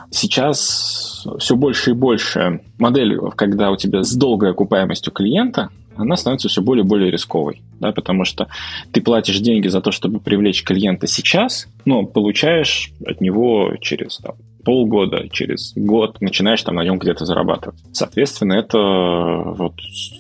сейчас 0.10 1.26
все 1.40 1.56
больше 1.56 1.92
и 1.92 1.94
больше 1.94 2.62
модель, 2.78 3.18
когда 3.36 3.72
у 3.72 3.76
тебя 3.76 4.04
с 4.04 4.14
долгой 4.14 4.52
окупаемостью 4.52 5.12
клиента, 5.12 5.70
она 6.02 6.16
становится 6.16 6.50
все 6.50 6.62
более 6.62 6.84
и 6.84 6.88
более 6.88 7.12
рисковой, 7.12 7.62
да, 7.80 7.92
потому 7.92 8.26
что 8.26 8.48
ты 8.92 9.02
платишь 9.02 9.40
деньги 9.40 9.68
за 9.68 9.82
то, 9.82 9.92
чтобы 9.92 10.20
привлечь 10.20 10.64
клиента 10.64 11.08
сейчас, 11.08 11.68
но 11.86 12.06
получаешь 12.06 12.92
от 13.06 13.22
него 13.22 13.76
через 13.82 14.18
там, 14.18 14.36
полгода, 14.64 15.28
через 15.30 15.74
год 15.76 16.22
начинаешь 16.22 16.62
там 16.64 16.76
на 16.76 16.84
нем 16.84 17.00
где-то 17.00 17.26
зарабатывать. 17.26 17.80
Соответственно, 17.92 18.54
это 18.54 18.78
вот 18.78 19.74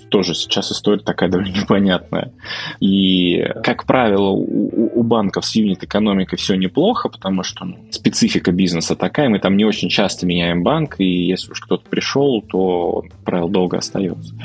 тоже 0.09 0.35
сейчас 0.35 0.71
история 0.71 1.01
такая 1.01 1.29
довольно 1.29 1.51
непонятная. 1.61 2.33
И, 2.79 3.43
как 3.63 3.85
правило, 3.85 4.29
у, 4.29 4.91
у 4.93 5.03
банков 5.03 5.45
с 5.45 5.55
юнит-экономикой 5.55 6.37
все 6.37 6.55
неплохо, 6.55 7.09
потому 7.09 7.43
что 7.43 7.65
ну, 7.65 7.77
специфика 7.89 8.51
бизнеса 8.51 8.95
такая, 8.95 9.29
мы 9.29 9.39
там 9.39 9.57
не 9.57 9.65
очень 9.65 9.89
часто 9.89 10.25
меняем 10.27 10.63
банк, 10.63 10.99
и 10.99 11.05
если 11.05 11.51
уж 11.51 11.61
кто-то 11.61 11.89
пришел, 11.89 12.41
то, 12.41 13.03
как 13.09 13.19
правило, 13.23 13.49
долго 13.49 13.77
остается. 13.77 14.35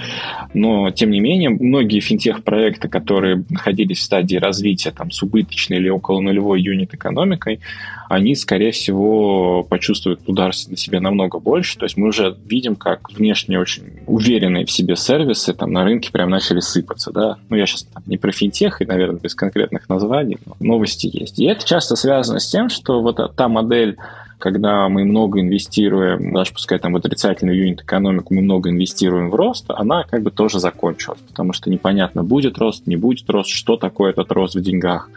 Но, 0.55 0.91
тем 0.91 1.11
не 1.11 1.21
менее, 1.21 1.51
многие 1.51 2.01
финтех-проекты, 2.01 2.89
которые 2.89 3.45
находились 3.51 3.99
в 3.99 4.03
стадии 4.03 4.37
развития 4.37 4.93
там, 4.93 5.11
с 5.11 5.23
убыточной 5.23 5.79
или 5.79 5.89
около 5.89 6.21
нулевой 6.21 6.63
юнит-экономикой, 6.63 7.61
они, 8.09 8.35
скорее 8.35 8.73
всего, 8.73 9.63
почувствуют 9.65 10.21
удар 10.27 10.53
на 10.69 10.77
себе 10.77 11.01
намного 11.01 11.39
больше. 11.39 11.79
То 11.79 11.85
есть 11.85 11.97
мы 11.97 12.09
уже 12.09 12.37
видим, 12.47 12.77
как 12.77 13.11
внешне 13.11 13.59
очень 13.59 14.01
уверенные 14.07 14.65
в 14.65 14.71
себе 14.71 14.97
сервисы 14.97 15.53
там 15.53 15.73
на 15.73 15.85
рынке 15.85 16.11
прям 16.13 16.31
начали 16.31 16.61
сыпаться, 16.61 17.13
да. 17.13 17.37
Ну, 17.49 17.57
я 17.57 17.67
сейчас 17.67 17.85
там, 17.85 18.03
не 18.07 18.17
про 18.17 18.33
финтех, 18.33 18.81
и, 18.81 18.87
наверное, 18.87 19.21
без 19.21 19.35
конкретных 19.35 19.89
названий, 19.89 20.39
но 20.47 20.57
новости 20.61 21.11
есть. 21.13 21.39
И 21.39 21.45
это 21.47 21.67
часто 21.67 21.97
связано 21.97 22.39
с 22.39 22.49
тем, 22.49 22.69
что 22.69 23.01
вот 23.01 23.35
та 23.37 23.49
модель 23.49 23.97
когда 24.39 24.89
мы 24.89 25.05
много 25.05 25.41
инвестируем, 25.41 26.33
даже 26.33 26.53
пускай 26.53 26.79
там 26.79 26.93
в 26.93 26.97
отрицательную 26.97 27.59
юнит-экономику, 27.59 28.35
мы 28.35 28.43
много 28.43 28.71
инвестируем 28.71 29.31
в 29.31 29.35
рост, 29.35 29.65
она 29.69 30.05
как 30.05 30.23
бы 30.23 30.31
тоже 30.31 30.61
закончилась, 30.61 31.21
потому 31.27 31.53
что 31.53 31.71
непонятно, 31.71 32.23
будет 32.23 32.59
рост, 32.59 32.87
не 32.87 32.97
будет 32.97 33.29
рост, 33.31 33.49
что 33.49 33.77
такое 33.77 34.11
этот 34.11 34.31
рост 34.33 34.55
в 34.55 34.61
деньгах 34.61 35.09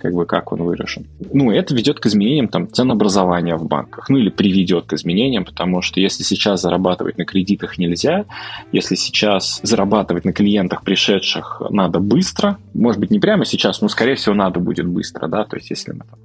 как 0.00 0.12
бы 0.12 0.26
как 0.26 0.52
он 0.52 0.62
выражен. 0.62 1.06
Ну, 1.32 1.50
это 1.50 1.74
ведет 1.74 2.00
к 2.00 2.06
изменениям 2.06 2.48
там 2.48 2.70
ценообразования 2.70 3.56
в 3.56 3.66
банках, 3.66 4.08
ну 4.08 4.18
или 4.18 4.30
приведет 4.30 4.86
к 4.86 4.94
изменениям, 4.94 5.44
потому 5.44 5.82
что 5.82 6.00
если 6.00 6.22
сейчас 6.22 6.62
зарабатывать 6.62 7.18
на 7.18 7.24
кредитах 7.24 7.78
нельзя, 7.78 8.24
если 8.72 8.94
сейчас 8.94 9.60
зарабатывать 9.62 10.24
на 10.24 10.32
клиентах 10.32 10.82
пришедших 10.82 11.62
надо 11.70 12.00
быстро, 12.00 12.58
может 12.74 13.00
быть, 13.00 13.10
не 13.10 13.18
прямо 13.18 13.44
сейчас, 13.44 13.80
но, 13.80 13.88
скорее 13.88 14.14
всего, 14.14 14.34
надо 14.34 14.60
будет 14.60 14.86
быстро, 14.86 15.28
да, 15.28 15.44
то 15.44 15.56
есть 15.56 15.70
если 15.70 15.92
мы 15.92 16.00
там 16.00 16.18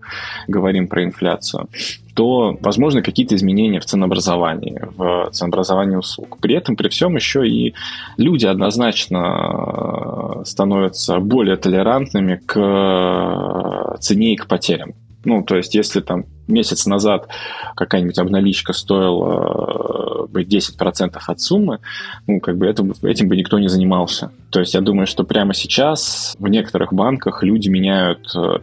говорим 0.47 0.87
про 0.87 1.03
инфляцию, 1.03 1.67
то 2.15 2.57
возможно 2.61 3.01
какие-то 3.01 3.35
изменения 3.35 3.79
в 3.79 3.85
ценообразовании, 3.85 4.81
в 4.95 5.29
ценообразовании 5.31 5.97
услуг. 5.97 6.37
При 6.41 6.55
этом, 6.55 6.75
при 6.77 6.87
всем 6.87 7.15
еще 7.15 7.47
и 7.47 7.75
люди 8.17 8.45
однозначно 8.45 10.41
становятся 10.45 11.19
более 11.19 11.57
толерантными 11.57 12.41
к 12.45 13.97
цене 13.99 14.33
и 14.33 14.37
к 14.37 14.47
потерям. 14.47 14.93
Ну, 15.25 15.43
то 15.43 15.57
есть, 15.57 15.75
если 15.75 15.99
там 15.99 16.25
месяц 16.47 16.85
назад 16.85 17.27
какая-нибудь 17.75 18.17
обналичка 18.19 18.73
стоила 18.73 20.27
бы 20.27 20.43
10% 20.43 21.17
от 21.25 21.39
суммы, 21.39 21.79
ну, 22.27 22.39
как 22.39 22.57
бы 22.57 22.65
это, 22.65 22.85
этим 23.03 23.27
бы 23.27 23.35
никто 23.35 23.59
не 23.59 23.67
занимался. 23.67 24.31
То 24.49 24.59
есть 24.59 24.73
я 24.73 24.81
думаю, 24.81 25.07
что 25.07 25.23
прямо 25.23 25.53
сейчас 25.53 26.35
в 26.39 26.47
некоторых 26.47 26.93
банках 26.93 27.43
люди 27.43 27.69
меняют 27.69 28.33
э, 28.35 28.59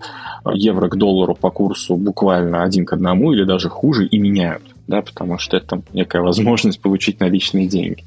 евро 0.53 0.89
к 0.89 0.97
доллару 0.97 1.35
по 1.35 1.51
курсу 1.51 1.97
буквально 1.97 2.62
один 2.62 2.85
к 2.85 2.93
одному 2.93 3.33
или 3.33 3.45
даже 3.45 3.69
хуже 3.69 4.07
и 4.07 4.19
меняют 4.19 4.62
да, 4.87 5.03
потому 5.03 5.39
что 5.39 5.57
это 5.57 5.83
некая 5.93 6.23
возможность 6.23 6.81
получить 6.81 7.21
наличные 7.21 7.67
деньги. 7.67 8.05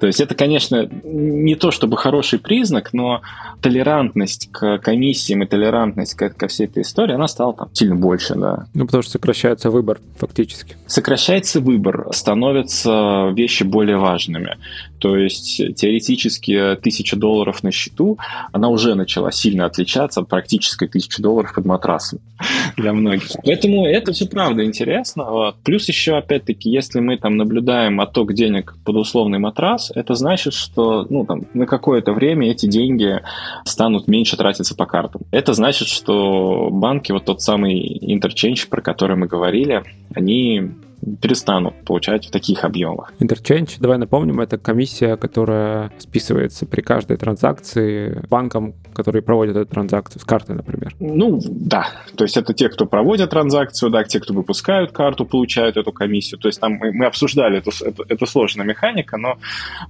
То 0.00 0.06
есть 0.06 0.20
это, 0.20 0.34
конечно, 0.34 0.88
не 1.02 1.54
то 1.54 1.70
чтобы 1.70 1.96
хороший 1.96 2.38
признак, 2.38 2.92
но 2.92 3.22
толерантность 3.60 4.50
к 4.52 4.78
комиссиям 4.78 5.42
и 5.42 5.46
толерантность 5.46 6.14
ко, 6.14 6.30
ко 6.30 6.48
всей 6.48 6.66
этой 6.66 6.82
истории, 6.82 7.14
она 7.14 7.28
стала 7.28 7.54
там 7.54 7.68
сильно 7.72 7.96
больше, 7.96 8.34
да. 8.34 8.66
Ну, 8.74 8.86
потому 8.86 9.02
что 9.02 9.12
сокращается 9.12 9.70
выбор 9.70 10.00
фактически. 10.16 10.76
Сокращается 10.86 11.60
выбор, 11.60 12.08
становятся 12.12 13.32
вещи 13.34 13.62
более 13.62 13.96
важными. 13.96 14.56
То 14.98 15.16
есть 15.16 15.56
теоретически 15.76 16.76
тысяча 16.82 17.16
долларов 17.16 17.62
на 17.62 17.70
счету, 17.70 18.18
она 18.52 18.68
уже 18.68 18.94
начала 18.94 19.30
сильно 19.32 19.66
отличаться 19.66 20.20
от 20.20 20.28
практической 20.28 20.88
тысячи 20.88 21.20
долларов 21.20 21.54
под 21.54 21.64
матрасом 21.64 22.20
для 22.76 22.92
многих. 22.92 23.30
Поэтому 23.44 23.86
это 23.86 24.12
все 24.12 24.26
правда 24.26 24.64
интересно. 24.64 25.54
Плюс 25.62 25.88
еще, 25.88 26.16
опять-таки, 26.16 26.70
если 26.70 27.00
мы 27.00 27.18
там 27.18 27.36
наблюдаем 27.36 28.00
отток 28.00 28.34
денег 28.34 28.76
под 28.84 28.96
условный 28.96 29.38
матрас, 29.38 29.92
это 29.94 30.14
значит, 30.14 30.54
что 30.54 31.06
ну, 31.10 31.24
там, 31.24 31.42
на 31.54 31.66
какое-то 31.66 32.12
время 32.12 32.50
эти 32.50 32.66
деньги 32.66 33.20
станут 33.64 34.08
меньше 34.08 34.36
тратиться 34.36 34.74
по 34.74 34.86
картам. 34.86 35.22
Это 35.30 35.52
значит, 35.54 35.88
что 35.88 36.68
банки, 36.70 37.12
вот 37.12 37.24
тот 37.24 37.42
самый 37.42 37.98
интерчейндж, 38.00 38.66
про 38.68 38.80
который 38.80 39.16
мы 39.16 39.26
говорили, 39.26 39.82
они 40.14 40.72
перестанут 41.20 41.74
получать 41.84 42.26
в 42.26 42.30
таких 42.30 42.64
объемах. 42.64 43.12
Interchange, 43.20 43.76
давай 43.78 43.98
напомним, 43.98 44.40
это 44.40 44.58
комиссия, 44.58 45.16
которая 45.16 45.92
списывается 45.98 46.66
при 46.66 46.80
каждой 46.80 47.16
транзакции 47.16 48.22
банкам, 48.28 48.74
которые 48.94 49.22
проводят 49.22 49.56
эту 49.56 49.70
транзакцию 49.70 50.20
с 50.20 50.24
карты, 50.24 50.54
например. 50.54 50.94
Ну, 51.00 51.40
да. 51.42 51.88
То 52.16 52.24
есть 52.24 52.36
это 52.36 52.54
те, 52.54 52.68
кто 52.68 52.86
проводят 52.86 53.30
транзакцию, 53.30 53.90
да, 53.90 54.04
те, 54.04 54.20
кто 54.20 54.34
выпускают 54.34 54.92
карту, 54.92 55.24
получают 55.24 55.76
эту 55.76 55.92
комиссию. 55.92 56.40
То 56.40 56.48
есть 56.48 56.60
там 56.60 56.74
мы, 56.74 56.92
мы 56.92 57.06
обсуждали 57.06 57.58
эту, 57.58 57.70
эту, 57.84 58.04
эту 58.08 58.26
сложную 58.26 58.68
механику, 58.68 59.16
но, 59.16 59.38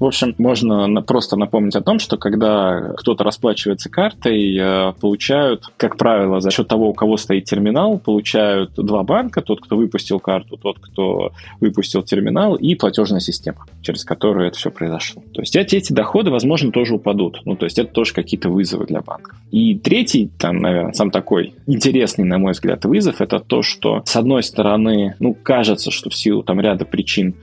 в 0.01 0.05
общем, 0.05 0.35
можно 0.39 1.03
просто 1.03 1.37
напомнить 1.37 1.77
о 1.77 1.83
том, 1.83 1.99
что 1.99 2.17
когда 2.17 2.93
кто-то 2.97 3.25
расплачивается 3.25 3.89
картой, 3.89 4.57
э, 4.57 4.93
получают, 5.01 5.71
как 5.77 5.97
правило, 5.97 6.41
за 6.41 6.51
счет 6.51 6.69
того, 6.69 6.89
у 6.89 6.95
кого 6.95 7.17
стоит 7.17 7.45
терминал, 7.45 7.99
получают 7.99 8.73
два 8.77 9.03
банка, 9.03 9.43
тот, 9.43 9.61
кто 9.61 9.77
выпустил 9.77 10.21
карту, 10.21 10.57
тот, 10.57 10.79
кто 10.79 11.04
кто 11.05 11.33
выпустил 11.61 12.03
терминал, 12.03 12.55
и 12.55 12.75
платежная 12.75 13.21
система, 13.21 13.67
через 13.83 14.05
которую 14.05 14.49
это 14.49 14.57
все 14.57 14.71
произошло. 14.71 15.23
То 15.33 15.43
есть 15.43 15.57
эти, 15.57 15.77
эти 15.77 15.93
доходы, 15.93 16.31
возможно, 16.31 16.73
тоже 16.73 16.95
упадут. 16.95 17.41
Ну, 17.45 17.57
то 17.57 17.65
есть 17.65 17.79
это 17.79 17.93
тоже 17.93 18.15
какие-то 18.15 18.49
вызовы 18.49 18.87
для 18.87 19.01
банков. 19.01 19.37
И 19.51 19.75
третий, 19.75 20.31
там, 20.39 20.59
наверное, 20.59 20.93
сам 20.93 21.11
такой 21.11 21.55
интересный, 21.67 22.25
на 22.25 22.39
мой 22.39 22.53
взгляд, 22.53 22.85
вызов, 22.85 23.21
это 23.21 23.39
то, 23.39 23.63
что, 23.63 24.03
с 24.05 24.17
одной 24.17 24.43
стороны, 24.43 25.15
ну, 25.21 25.35
кажется, 25.35 25.91
что 25.91 26.11
в 26.11 26.15
силу 26.15 26.43
там 26.43 26.61
ряда 26.61 26.85
причин 26.85 27.35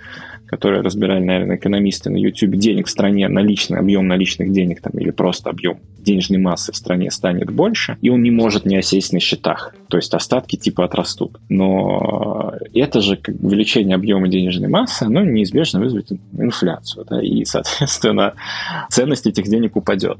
которые 0.51 0.81
разбирали, 0.81 1.23
наверное, 1.23 1.55
экономисты 1.55 2.09
на 2.09 2.17
YouTube, 2.17 2.57
денег 2.57 2.87
в 2.87 2.89
стране, 2.89 3.29
наличный 3.29 3.79
объем 3.79 4.07
наличных 4.07 4.51
денег 4.51 4.81
там, 4.81 4.91
или 4.99 5.09
просто 5.09 5.49
объем 5.49 5.79
денежной 5.97 6.39
массы 6.39 6.71
в 6.71 6.75
стране 6.75 7.09
станет 7.11 7.51
больше, 7.51 7.97
и 8.01 8.09
он 8.09 8.21
не 8.21 8.31
может 8.31 8.65
не 8.65 8.77
осесть 8.77 9.13
на 9.13 9.19
счетах. 9.19 9.73
То 9.87 9.97
есть 9.97 10.13
остатки 10.13 10.55
типа 10.55 10.85
отрастут. 10.85 11.39
Но 11.49 12.53
это 12.73 13.01
же 13.01 13.17
как 13.17 13.35
увеличение 13.41 13.95
объема 13.95 14.27
денежной 14.27 14.67
массы, 14.67 15.03
оно 15.03 15.23
неизбежно 15.23 15.79
вызовет 15.79 16.11
инфляцию. 16.37 17.05
Да, 17.09 17.21
и, 17.21 17.45
соответственно, 17.45 18.33
ценность 18.89 19.27
этих 19.27 19.45
денег 19.45 19.75
упадет. 19.75 20.17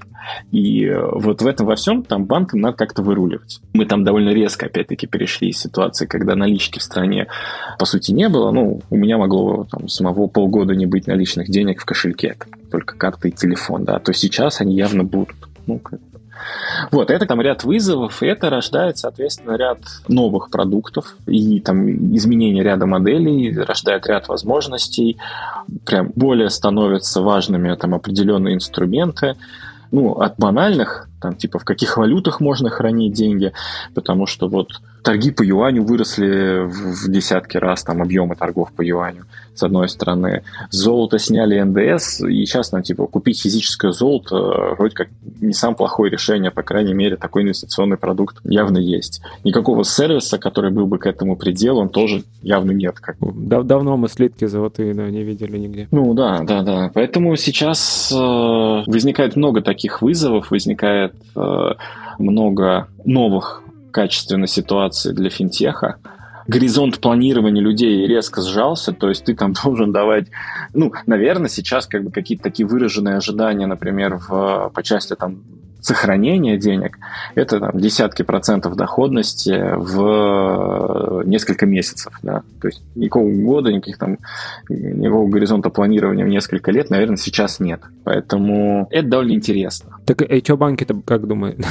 И 0.51 0.89
вот 1.13 1.41
в 1.41 1.47
этом 1.47 1.65
во 1.65 1.75
всем 1.75 2.03
там 2.03 2.25
банкам 2.25 2.61
надо 2.61 2.77
как-то 2.77 3.01
выруливать. 3.01 3.59
Мы 3.73 3.85
там 3.85 4.03
довольно 4.03 4.29
резко, 4.29 4.67
опять-таки, 4.67 5.07
перешли 5.07 5.49
из 5.49 5.57
ситуации, 5.57 6.05
когда 6.05 6.35
налички 6.35 6.79
в 6.79 6.83
стране, 6.83 7.27
по 7.79 7.85
сути, 7.85 8.11
не 8.11 8.29
было. 8.29 8.51
Ну, 8.51 8.81
у 8.89 8.95
меня 8.95 9.17
могло 9.17 9.65
там 9.69 9.87
самого 9.87 10.20
того 10.21 10.27
полгода 10.27 10.75
не 10.75 10.85
быть 10.85 11.07
наличных 11.07 11.49
денег 11.49 11.81
в 11.81 11.85
кошельке, 11.85 12.35
только 12.69 12.95
карта 12.95 13.27
и 13.27 13.31
телефон, 13.31 13.85
да, 13.85 13.99
то 13.99 14.13
сейчас 14.13 14.61
они 14.61 14.75
явно 14.75 15.03
будут. 15.03 15.35
Ну, 15.67 15.79
как 15.79 15.99
Вот, 16.91 17.09
это 17.09 17.25
там 17.25 17.41
ряд 17.41 17.63
вызовов, 17.63 18.21
и 18.23 18.27
это 18.27 18.49
рождает, 18.49 18.97
соответственно, 18.97 19.57
ряд 19.57 19.79
новых 20.07 20.49
продуктов 20.49 21.15
и 21.27 21.59
там 21.59 21.87
изменение 22.15 22.63
ряда 22.63 22.85
моделей, 22.85 23.57
рождает 23.57 24.07
ряд 24.07 24.27
возможностей, 24.27 25.17
прям 25.85 26.11
более 26.15 26.49
становятся 26.49 27.21
важными 27.21 27.75
там 27.75 27.93
определенные 27.93 28.55
инструменты, 28.55 29.35
ну, 29.91 30.13
от 30.13 30.37
банальных, 30.37 31.07
там, 31.21 31.35
типа, 31.35 31.59
в 31.59 31.65
каких 31.65 31.97
валютах 31.97 32.41
можно 32.41 32.69
хранить 32.69 33.13
деньги, 33.13 33.53
потому 33.93 34.25
что 34.25 34.47
вот 34.47 34.81
торги 35.03 35.31
по 35.31 35.43
юаню 35.43 35.83
выросли 35.83 36.65
в 36.65 37.09
десятки 37.09 37.57
раз, 37.57 37.83
там, 37.83 38.01
объемы 38.01 38.35
торгов 38.35 38.71
по 38.71 38.81
юаню, 38.81 39.25
с 39.53 39.63
одной 39.63 39.89
стороны. 39.89 40.43
Золото 40.69 41.19
сняли 41.19 41.59
НДС, 41.59 42.21
и 42.21 42.45
сейчас, 42.45 42.69
там, 42.69 42.83
типа, 42.83 43.07
купить 43.07 43.41
физическое 43.41 43.91
золото 43.91 44.35
э, 44.35 44.75
вроде 44.75 44.95
как 44.95 45.07
не 45.39 45.53
самое 45.53 45.77
плохое 45.77 46.11
решение, 46.11 46.51
по 46.51 46.63
крайней 46.63 46.93
мере, 46.93 47.17
такой 47.17 47.43
инвестиционный 47.43 47.97
продукт 47.97 48.37
явно 48.43 48.77
есть. 48.77 49.21
Никакого 49.43 49.83
сервиса, 49.83 50.37
который 50.37 50.71
был 50.71 50.87
бы 50.87 50.97
к 50.97 51.05
этому 51.05 51.35
предел, 51.35 51.77
он 51.77 51.89
тоже 51.89 52.23
явно 52.41 52.71
нет. 52.71 52.99
Как... 52.99 53.17
Дав 53.19 53.65
давно 53.65 53.97
мы 53.97 54.07
слитки 54.07 54.45
золотые 54.45 54.93
да, 54.93 55.09
не 55.09 55.23
видели 55.23 55.57
нигде. 55.57 55.87
Ну 55.91 56.13
да, 56.13 56.43
да, 56.43 56.61
да. 56.61 56.91
Поэтому 56.93 57.35
сейчас 57.35 58.11
э, 58.11 58.15
возникает 58.15 59.35
много 59.35 59.61
таких 59.61 60.01
вызовов, 60.01 60.51
возникает 60.51 61.10
э, 61.35 61.69
много 62.19 62.87
новых 63.05 63.63
качественной 63.91 64.47
ситуации 64.47 65.11
для 65.11 65.29
финтеха, 65.29 65.97
горизонт 66.47 66.99
планирования 66.99 67.61
людей 67.61 68.07
резко 68.07 68.41
сжался, 68.41 68.93
то 68.93 69.09
есть 69.09 69.25
ты 69.25 69.35
там 69.35 69.53
должен 69.63 69.91
давать, 69.91 70.27
ну, 70.73 70.91
наверное, 71.05 71.49
сейчас 71.49 71.87
как 71.87 72.03
бы 72.03 72.11
какие-то 72.11 72.43
такие 72.43 72.67
выраженные 72.67 73.17
ожидания, 73.17 73.67
например, 73.67 74.17
в, 74.17 74.71
по 74.73 74.83
части 74.83 75.15
там 75.15 75.43
сохранения 75.81 76.57
денег, 76.57 76.97
это 77.35 77.59
там, 77.59 77.77
десятки 77.79 78.23
процентов 78.23 78.75
доходности 78.75 79.75
в 79.75 81.23
несколько 81.25 81.65
месяцев. 81.65 82.13
Да? 82.21 82.43
То 82.61 82.67
есть 82.67 82.81
никакого 82.95 83.31
года, 83.31 83.71
никаких 83.71 83.97
там, 83.97 84.17
никакого 84.69 85.27
горизонта 85.27 85.69
планирования 85.69 86.23
в 86.23 86.29
несколько 86.29 86.71
лет, 86.71 86.89
наверное, 86.89 87.17
сейчас 87.17 87.59
нет. 87.59 87.81
Поэтому 88.03 88.87
это 88.91 89.07
довольно 89.07 89.33
интересно. 89.33 89.97
Так 90.05 90.21
и 90.21 90.39
что 90.39 90.57
банки-то 90.57 91.01
как 91.05 91.27
думают? 91.27 91.59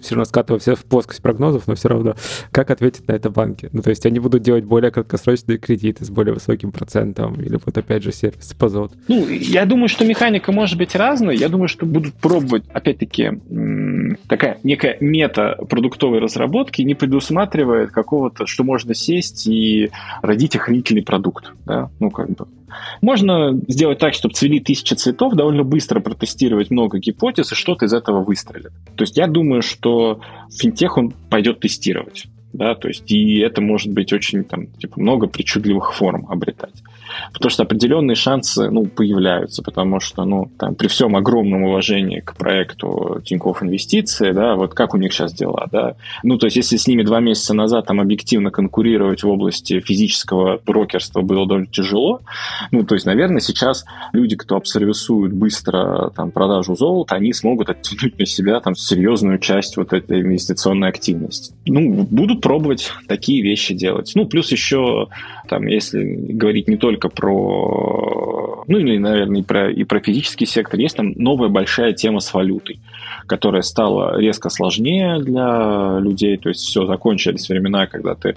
все 0.00 0.14
равно 0.14 0.24
скатываю 0.24 0.60
все 0.60 0.74
в 0.74 0.84
плоскость 0.84 1.22
прогнозов, 1.22 1.66
но 1.66 1.74
все 1.74 1.88
равно 1.88 2.16
как 2.50 2.70
ответить 2.70 3.06
на 3.08 3.12
это 3.12 3.30
банки? 3.30 3.68
Ну, 3.72 3.82
то 3.82 3.90
есть 3.90 4.06
они 4.06 4.18
будут 4.18 4.42
делать 4.42 4.64
более 4.64 4.90
краткосрочные 4.90 5.58
кредиты 5.58 6.04
с 6.04 6.10
более 6.10 6.34
высоким 6.34 6.72
процентом 6.72 7.34
или 7.34 7.58
вот 7.64 7.76
опять 7.76 8.02
же 8.02 8.12
сервис 8.12 8.54
по 8.58 8.68
золоту? 8.68 8.94
Ну, 9.08 9.26
я 9.28 9.66
думаю, 9.66 9.88
что 9.88 10.04
механика 10.04 10.52
может 10.52 10.78
быть 10.78 10.94
разной. 10.94 11.36
Я 11.36 11.48
думаю, 11.48 11.68
что 11.68 11.86
будут 11.86 12.14
пробовать, 12.14 12.64
опять-таки, 12.72 13.25
такая 14.28 14.58
некая 14.62 14.96
мета 15.00 15.56
продуктовой 15.68 16.20
разработки 16.20 16.82
не 16.82 16.94
предусматривает 16.94 17.90
какого-то, 17.90 18.46
что 18.46 18.64
можно 18.64 18.94
сесть 18.94 19.46
и 19.46 19.90
родить 20.22 20.56
охранительный 20.56 21.02
продукт. 21.02 21.52
Да? 21.64 21.90
Ну, 22.00 22.10
как 22.10 22.30
бы. 22.30 22.46
Можно 23.00 23.58
сделать 23.68 23.98
так, 23.98 24.12
чтобы 24.14 24.34
цвели 24.34 24.58
тысячи 24.58 24.94
цветов, 24.94 25.34
довольно 25.34 25.62
быстро 25.62 26.00
протестировать 26.00 26.70
много 26.70 26.98
гипотез, 26.98 27.52
и 27.52 27.54
что-то 27.54 27.86
из 27.86 27.92
этого 27.92 28.22
выстрелит. 28.22 28.72
То 28.96 29.04
есть 29.04 29.16
я 29.16 29.26
думаю, 29.26 29.62
что 29.62 30.20
финтех 30.50 30.98
он 30.98 31.12
пойдет 31.30 31.60
тестировать 31.60 32.26
да, 32.56 32.74
то 32.74 32.88
есть 32.88 33.10
и 33.10 33.38
это 33.38 33.60
может 33.60 33.92
быть 33.92 34.12
очень 34.12 34.44
там 34.44 34.66
типа 34.66 35.00
много 35.00 35.26
причудливых 35.26 35.94
форм 35.94 36.26
обретать. 36.28 36.74
Потому 37.32 37.50
что 37.50 37.62
определенные 37.62 38.14
шансы, 38.14 38.70
ну, 38.70 38.86
появляются, 38.86 39.62
потому 39.62 40.00
что, 40.00 40.24
ну, 40.24 40.50
там, 40.58 40.74
при 40.74 40.88
всем 40.88 41.16
огромном 41.16 41.64
уважении 41.64 42.20
к 42.20 42.36
проекту 42.36 43.20
Тинькофф 43.24 43.62
Инвестиции, 43.62 44.32
да, 44.32 44.54
вот 44.54 44.74
как 44.74 44.94
у 44.94 44.98
них 44.98 45.12
сейчас 45.12 45.32
дела, 45.32 45.68
да, 45.70 45.96
ну, 46.22 46.38
то 46.38 46.46
есть 46.46 46.56
если 46.56 46.76
с 46.76 46.86
ними 46.86 47.02
два 47.02 47.20
месяца 47.20 47.54
назад 47.54 47.86
там 47.86 48.00
объективно 48.00 48.50
конкурировать 48.50 49.22
в 49.22 49.28
области 49.28 49.80
физического 49.80 50.60
брокерства 50.64 51.22
было 51.22 51.46
довольно 51.46 51.66
тяжело, 51.66 52.20
ну, 52.70 52.84
то 52.84 52.94
есть, 52.94 53.06
наверное, 53.06 53.40
сейчас 53.40 53.84
люди, 54.12 54.36
кто 54.36 54.56
обсервисуют 54.56 55.32
быстро 55.32 56.10
там 56.14 56.30
продажу 56.30 56.74
золота, 56.76 57.14
они 57.14 57.32
смогут 57.32 57.70
оттянуть 57.70 58.18
на 58.18 58.26
себя 58.26 58.60
там 58.60 58.74
серьезную 58.74 59.38
часть 59.38 59.76
вот 59.76 59.92
этой 59.92 60.20
инвестиционной 60.20 60.88
активности. 60.88 61.54
Ну, 61.66 62.02
будут 62.02 62.40
пробовать 62.40 62.92
такие 63.08 63.42
вещи 63.42 63.74
делать. 63.74 64.12
Ну, 64.14 64.26
плюс 64.26 64.50
еще, 64.52 65.08
там, 65.48 65.66
если 65.66 66.02
говорить 66.02 66.68
не 66.68 66.76
только 66.76 67.05
про, 67.08 68.64
ну, 68.66 68.78
или, 68.78 68.98
наверное, 68.98 69.40
и 69.40 69.44
про, 69.44 69.70
и 69.70 69.84
про 69.84 70.00
физический 70.00 70.46
сектор, 70.46 70.78
есть 70.80 70.96
там 70.96 71.12
новая 71.16 71.48
большая 71.48 71.92
тема 71.92 72.20
с 72.20 72.32
валютой, 72.32 72.78
которая 73.26 73.62
стала 73.62 74.18
резко 74.18 74.50
сложнее 74.50 75.18
для 75.20 75.98
людей, 76.00 76.36
то 76.36 76.48
есть 76.48 76.62
все, 76.62 76.86
закончились 76.86 77.48
времена, 77.48 77.86
когда 77.86 78.14
ты 78.14 78.36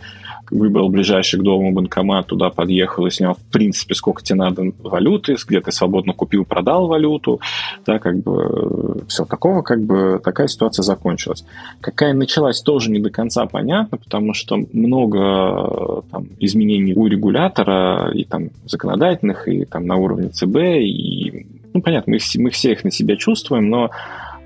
выбрал 0.52 0.90
ближайший 0.90 1.40
к 1.40 1.44
дому 1.44 1.72
банкомат, 1.72 2.28
туда 2.28 2.50
подъехал 2.50 3.06
и 3.06 3.12
снял, 3.12 3.36
в 3.36 3.52
принципе, 3.52 3.94
сколько 3.96 4.24
тебе 4.24 4.40
надо 4.40 4.72
валюты, 4.80 5.36
где 5.48 5.62
ты 5.62 5.72
свободно 5.72 6.14
купил, 6.14 6.46
продал 6.46 6.88
валюту, 6.88 7.40
да, 7.86 8.00
как 8.00 8.18
бы 8.18 9.04
все 9.08 9.26
такого, 9.26 9.62
как 9.62 9.82
бы 9.82 10.20
такая 10.24 10.48
ситуация 10.48 10.84
закончилась. 10.84 11.46
Какая 11.82 12.14
началась, 12.14 12.62
тоже 12.62 12.92
не 12.92 13.00
до 13.00 13.10
конца 13.10 13.46
понятно, 13.46 13.98
потому 13.98 14.34
что 14.34 14.58
много 14.74 16.04
там, 16.12 16.28
изменений 16.40 16.94
у 16.96 17.08
регулятора 17.08 18.12
и 18.14 18.24
там 18.24 18.50
законодательных, 18.66 19.48
и 19.48 19.66
там 19.66 19.86
на 19.86 19.98
уровне 19.98 20.30
ЦБ, 20.30 20.58
и, 20.58 21.46
ну, 21.74 21.82
понятно, 21.82 22.14
мы, 22.14 22.20
мы 22.42 22.50
все 22.50 22.72
их 22.72 22.84
на 22.84 22.92
себя 22.92 23.16
чувствуем, 23.16 23.70
но 23.70 23.92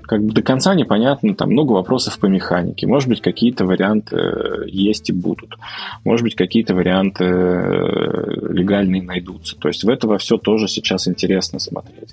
как 0.06 0.22
бы 0.22 0.32
до 0.32 0.42
конца 0.42 0.74
непонятно, 0.74 1.34
там 1.34 1.50
много 1.50 1.72
вопросов 1.72 2.18
по 2.18 2.26
механике. 2.26 2.86
Может 2.86 3.08
быть, 3.08 3.20
какие-то 3.20 3.64
варианты 3.64 4.16
э, 4.16 4.64
есть 4.68 5.10
и 5.10 5.12
будут. 5.12 5.56
Может 6.04 6.24
быть, 6.24 6.34
какие-то 6.34 6.74
варианты 6.74 7.24
э, 7.24 8.52
легальные 8.52 9.02
найдутся. 9.02 9.56
То 9.56 9.68
есть 9.68 9.84
в 9.84 9.88
это 9.88 10.06
во 10.06 10.18
все 10.18 10.36
тоже 10.36 10.68
сейчас 10.68 11.08
интересно 11.08 11.58
смотреть. 11.58 12.10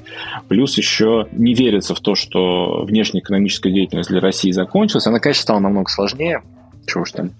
Плюс 0.47 0.77
еще 0.77 1.27
не 1.31 1.53
верится 1.53 1.95
в 1.95 1.99
то, 1.99 2.15
что 2.15 2.83
внешнеэкономическая 2.83 3.71
деятельность 3.71 4.09
для 4.09 4.19
России 4.19 4.51
закончилась. 4.51 5.07
Она, 5.07 5.19
конечно, 5.19 5.41
стала 5.41 5.59
намного 5.59 5.89
сложнее, 5.89 6.41
чего 6.85 7.03
уж 7.03 7.11
там. 7.11 7.31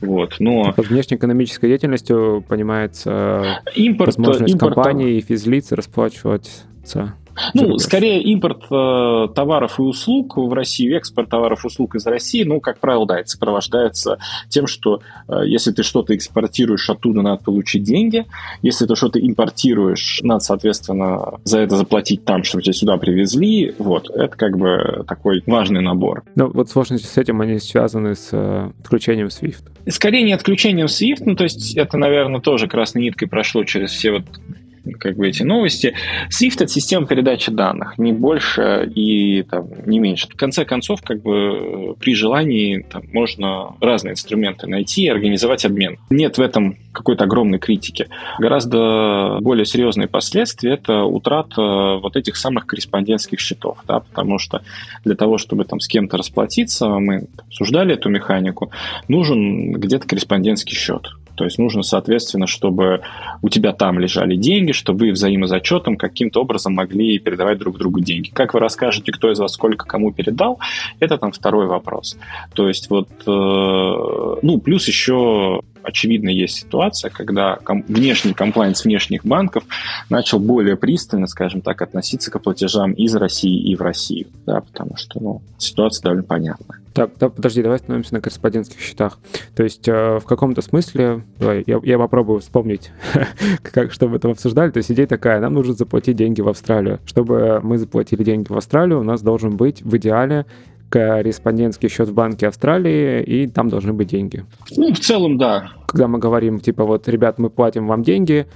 Вот, 0.00 0.36
но... 0.38 0.72
Под 0.72 0.88
внешнеэкономической 0.88 1.68
деятельностью 1.68 2.44
понимается 2.48 3.62
импорт, 3.74 4.16
возможность 4.16 4.54
импорт, 4.54 4.74
компании 4.74 5.18
и 5.18 5.20
физлиц 5.20 5.72
расплачиваться 5.72 7.14
ну, 7.54 7.78
скорее 7.78 8.22
импорт 8.22 8.64
э, 8.70 9.28
товаров 9.34 9.78
и 9.78 9.82
услуг 9.82 10.36
в 10.36 10.52
Россию, 10.52 10.96
экспорт 10.96 11.28
товаров 11.28 11.64
и 11.64 11.66
услуг 11.66 11.94
из 11.94 12.06
России, 12.06 12.44
ну, 12.44 12.60
как 12.60 12.78
правило, 12.78 13.06
да, 13.06 13.20
это 13.20 13.28
сопровождается 13.28 14.18
тем, 14.48 14.66
что 14.66 15.00
э, 15.28 15.42
если 15.46 15.72
ты 15.72 15.82
что-то 15.82 16.14
экспортируешь, 16.14 16.88
оттуда 16.90 17.22
надо 17.22 17.42
получить 17.42 17.82
деньги. 17.82 18.26
Если 18.62 18.86
ты 18.86 18.96
что-то 18.96 19.20
импортируешь, 19.20 20.20
надо, 20.22 20.40
соответственно, 20.40 21.38
за 21.44 21.60
это 21.60 21.76
заплатить 21.76 22.24
там, 22.24 22.44
чтобы 22.44 22.62
тебя 22.62 22.72
сюда 22.72 22.96
привезли. 22.96 23.74
Вот, 23.78 24.10
это 24.10 24.36
как 24.36 24.56
бы 24.56 25.04
такой 25.06 25.42
важный 25.46 25.80
набор. 25.80 26.24
Ну, 26.34 26.50
вот 26.52 26.70
сложности 26.70 27.06
с 27.06 27.16
этим, 27.16 27.40
они 27.40 27.58
связаны 27.58 28.14
с 28.14 28.28
э, 28.32 28.70
отключением 28.80 29.28
SWIFT. 29.28 29.62
Скорее 29.88 30.22
не 30.22 30.32
отключением 30.32 30.86
SWIFT, 30.86 31.22
ну, 31.26 31.36
то 31.36 31.44
есть 31.44 31.76
это, 31.76 31.96
наверное, 31.96 32.40
тоже 32.40 32.68
красной 32.68 33.02
ниткой 33.02 33.28
прошло 33.28 33.64
через 33.64 33.90
все 33.90 34.12
вот 34.12 34.24
как 34.98 35.16
бы 35.16 35.28
эти 35.28 35.42
новости. 35.42 35.94
SWIFT— 36.28 36.54
это 36.56 36.68
система 36.68 37.06
передачи 37.06 37.50
данных, 37.50 37.98
не 37.98 38.12
больше 38.12 38.90
и 38.94 39.42
там, 39.42 39.68
не 39.86 39.98
меньше. 39.98 40.28
В 40.28 40.36
конце 40.36 40.64
концов, 40.64 41.02
как 41.02 41.22
бы 41.22 41.94
при 41.98 42.14
желании 42.14 42.84
там, 42.90 43.02
можно 43.12 43.74
разные 43.80 44.12
инструменты 44.12 44.66
найти 44.66 45.04
и 45.04 45.08
организовать 45.08 45.64
обмен. 45.64 45.98
Нет 46.10 46.38
в 46.38 46.40
этом 46.40 46.76
какой-то 46.92 47.24
огромной 47.24 47.58
критики. 47.58 48.08
Гораздо 48.38 49.38
более 49.40 49.64
серьезные 49.64 50.08
последствия— 50.08 50.74
это 50.74 51.04
утрата 51.04 51.98
вот 52.02 52.16
этих 52.16 52.36
самых 52.36 52.66
корреспондентских 52.66 53.40
счетов, 53.40 53.78
да, 53.86 54.00
потому 54.00 54.38
что 54.38 54.62
для 55.04 55.14
того, 55.14 55.38
чтобы 55.38 55.64
там 55.64 55.80
с 55.80 55.88
кем-то 55.88 56.16
расплатиться, 56.16 56.88
мы 56.88 57.28
обсуждали 57.46 57.94
эту 57.94 58.08
механику, 58.08 58.70
нужен 59.08 59.72
где-то 59.72 60.06
корреспондентский 60.06 60.76
счет. 60.76 61.08
То 61.42 61.46
есть 61.46 61.58
нужно, 61.58 61.82
соответственно, 61.82 62.46
чтобы 62.46 63.00
у 63.42 63.48
тебя 63.48 63.72
там 63.72 63.98
лежали 63.98 64.36
деньги, 64.36 64.70
чтобы 64.70 65.06
вы 65.06 65.10
взаимозачетом 65.10 65.96
каким-то 65.96 66.40
образом 66.40 66.72
могли 66.72 67.18
передавать 67.18 67.58
друг 67.58 67.78
другу 67.78 67.98
деньги. 67.98 68.30
Как 68.32 68.54
вы 68.54 68.60
расскажете, 68.60 69.10
кто 69.10 69.28
из 69.28 69.40
вас 69.40 69.54
сколько 69.54 69.84
кому 69.84 70.12
передал, 70.12 70.60
это 71.00 71.18
там 71.18 71.32
второй 71.32 71.66
вопрос. 71.66 72.16
То 72.54 72.68
есть 72.68 72.90
вот, 72.90 73.08
э, 73.26 74.36
ну, 74.40 74.60
плюс 74.60 74.86
еще 74.86 75.62
очевидно, 75.82 76.28
есть 76.28 76.56
ситуация, 76.56 77.10
когда 77.10 77.56
ком- 77.56 77.84
внешний 77.88 78.34
комплайнс 78.34 78.84
внешних 78.84 79.24
банков 79.24 79.64
начал 80.08 80.38
более 80.38 80.76
пристально, 80.76 81.26
скажем 81.26 81.60
так, 81.60 81.82
относиться 81.82 82.30
к 82.30 82.40
платежам 82.40 82.92
из 82.92 83.14
России 83.14 83.70
и 83.70 83.76
в 83.76 83.82
Россию, 83.82 84.26
да, 84.46 84.60
потому 84.60 84.96
что, 84.96 85.20
ну, 85.20 85.42
ситуация 85.58 86.02
довольно 86.04 86.24
понятна. 86.24 86.76
Так, 86.92 87.12
да, 87.18 87.30
подожди, 87.30 87.62
давай 87.62 87.76
остановимся 87.76 88.14
на 88.14 88.20
корреспондентских 88.20 88.80
счетах. 88.80 89.18
То 89.56 89.62
есть 89.62 89.88
э, 89.88 90.18
в 90.18 90.24
каком-то 90.24 90.60
смысле, 90.60 91.24
давай, 91.38 91.64
я, 91.66 91.80
я 91.82 91.98
попробую 91.98 92.40
вспомнить, 92.40 92.90
как, 93.62 93.92
что 93.92 94.08
мы 94.08 94.18
там 94.18 94.32
обсуждали. 94.32 94.70
То 94.70 94.78
есть 94.78 94.90
идея 94.90 95.06
такая, 95.06 95.40
нам 95.40 95.54
нужно 95.54 95.72
заплатить 95.72 96.16
деньги 96.16 96.42
в 96.42 96.48
Австралию. 96.48 97.00
Чтобы 97.06 97.60
мы 97.62 97.78
заплатили 97.78 98.22
деньги 98.24 98.48
в 98.52 98.56
Австралию, 98.56 99.00
у 99.00 99.04
нас 99.04 99.22
должен 99.22 99.56
быть 99.56 99.82
в 99.82 99.96
идеале 99.96 100.44
корреспондентский 100.92 101.88
счет 101.88 102.10
в 102.10 102.14
банке 102.14 102.46
Австралии, 102.46 103.22
и 103.22 103.46
там 103.46 103.70
должны 103.70 103.94
быть 103.94 104.08
деньги. 104.08 104.44
Ну, 104.76 104.92
в 104.92 104.98
целом, 104.98 105.38
да. 105.38 105.72
Когда 105.86 106.06
мы 106.06 106.18
говорим, 106.18 106.60
типа, 106.60 106.84
вот, 106.84 107.08
ребят, 107.08 107.38
мы 107.38 107.48
платим 107.48 107.86
вам 107.86 108.02
деньги, 108.02 108.46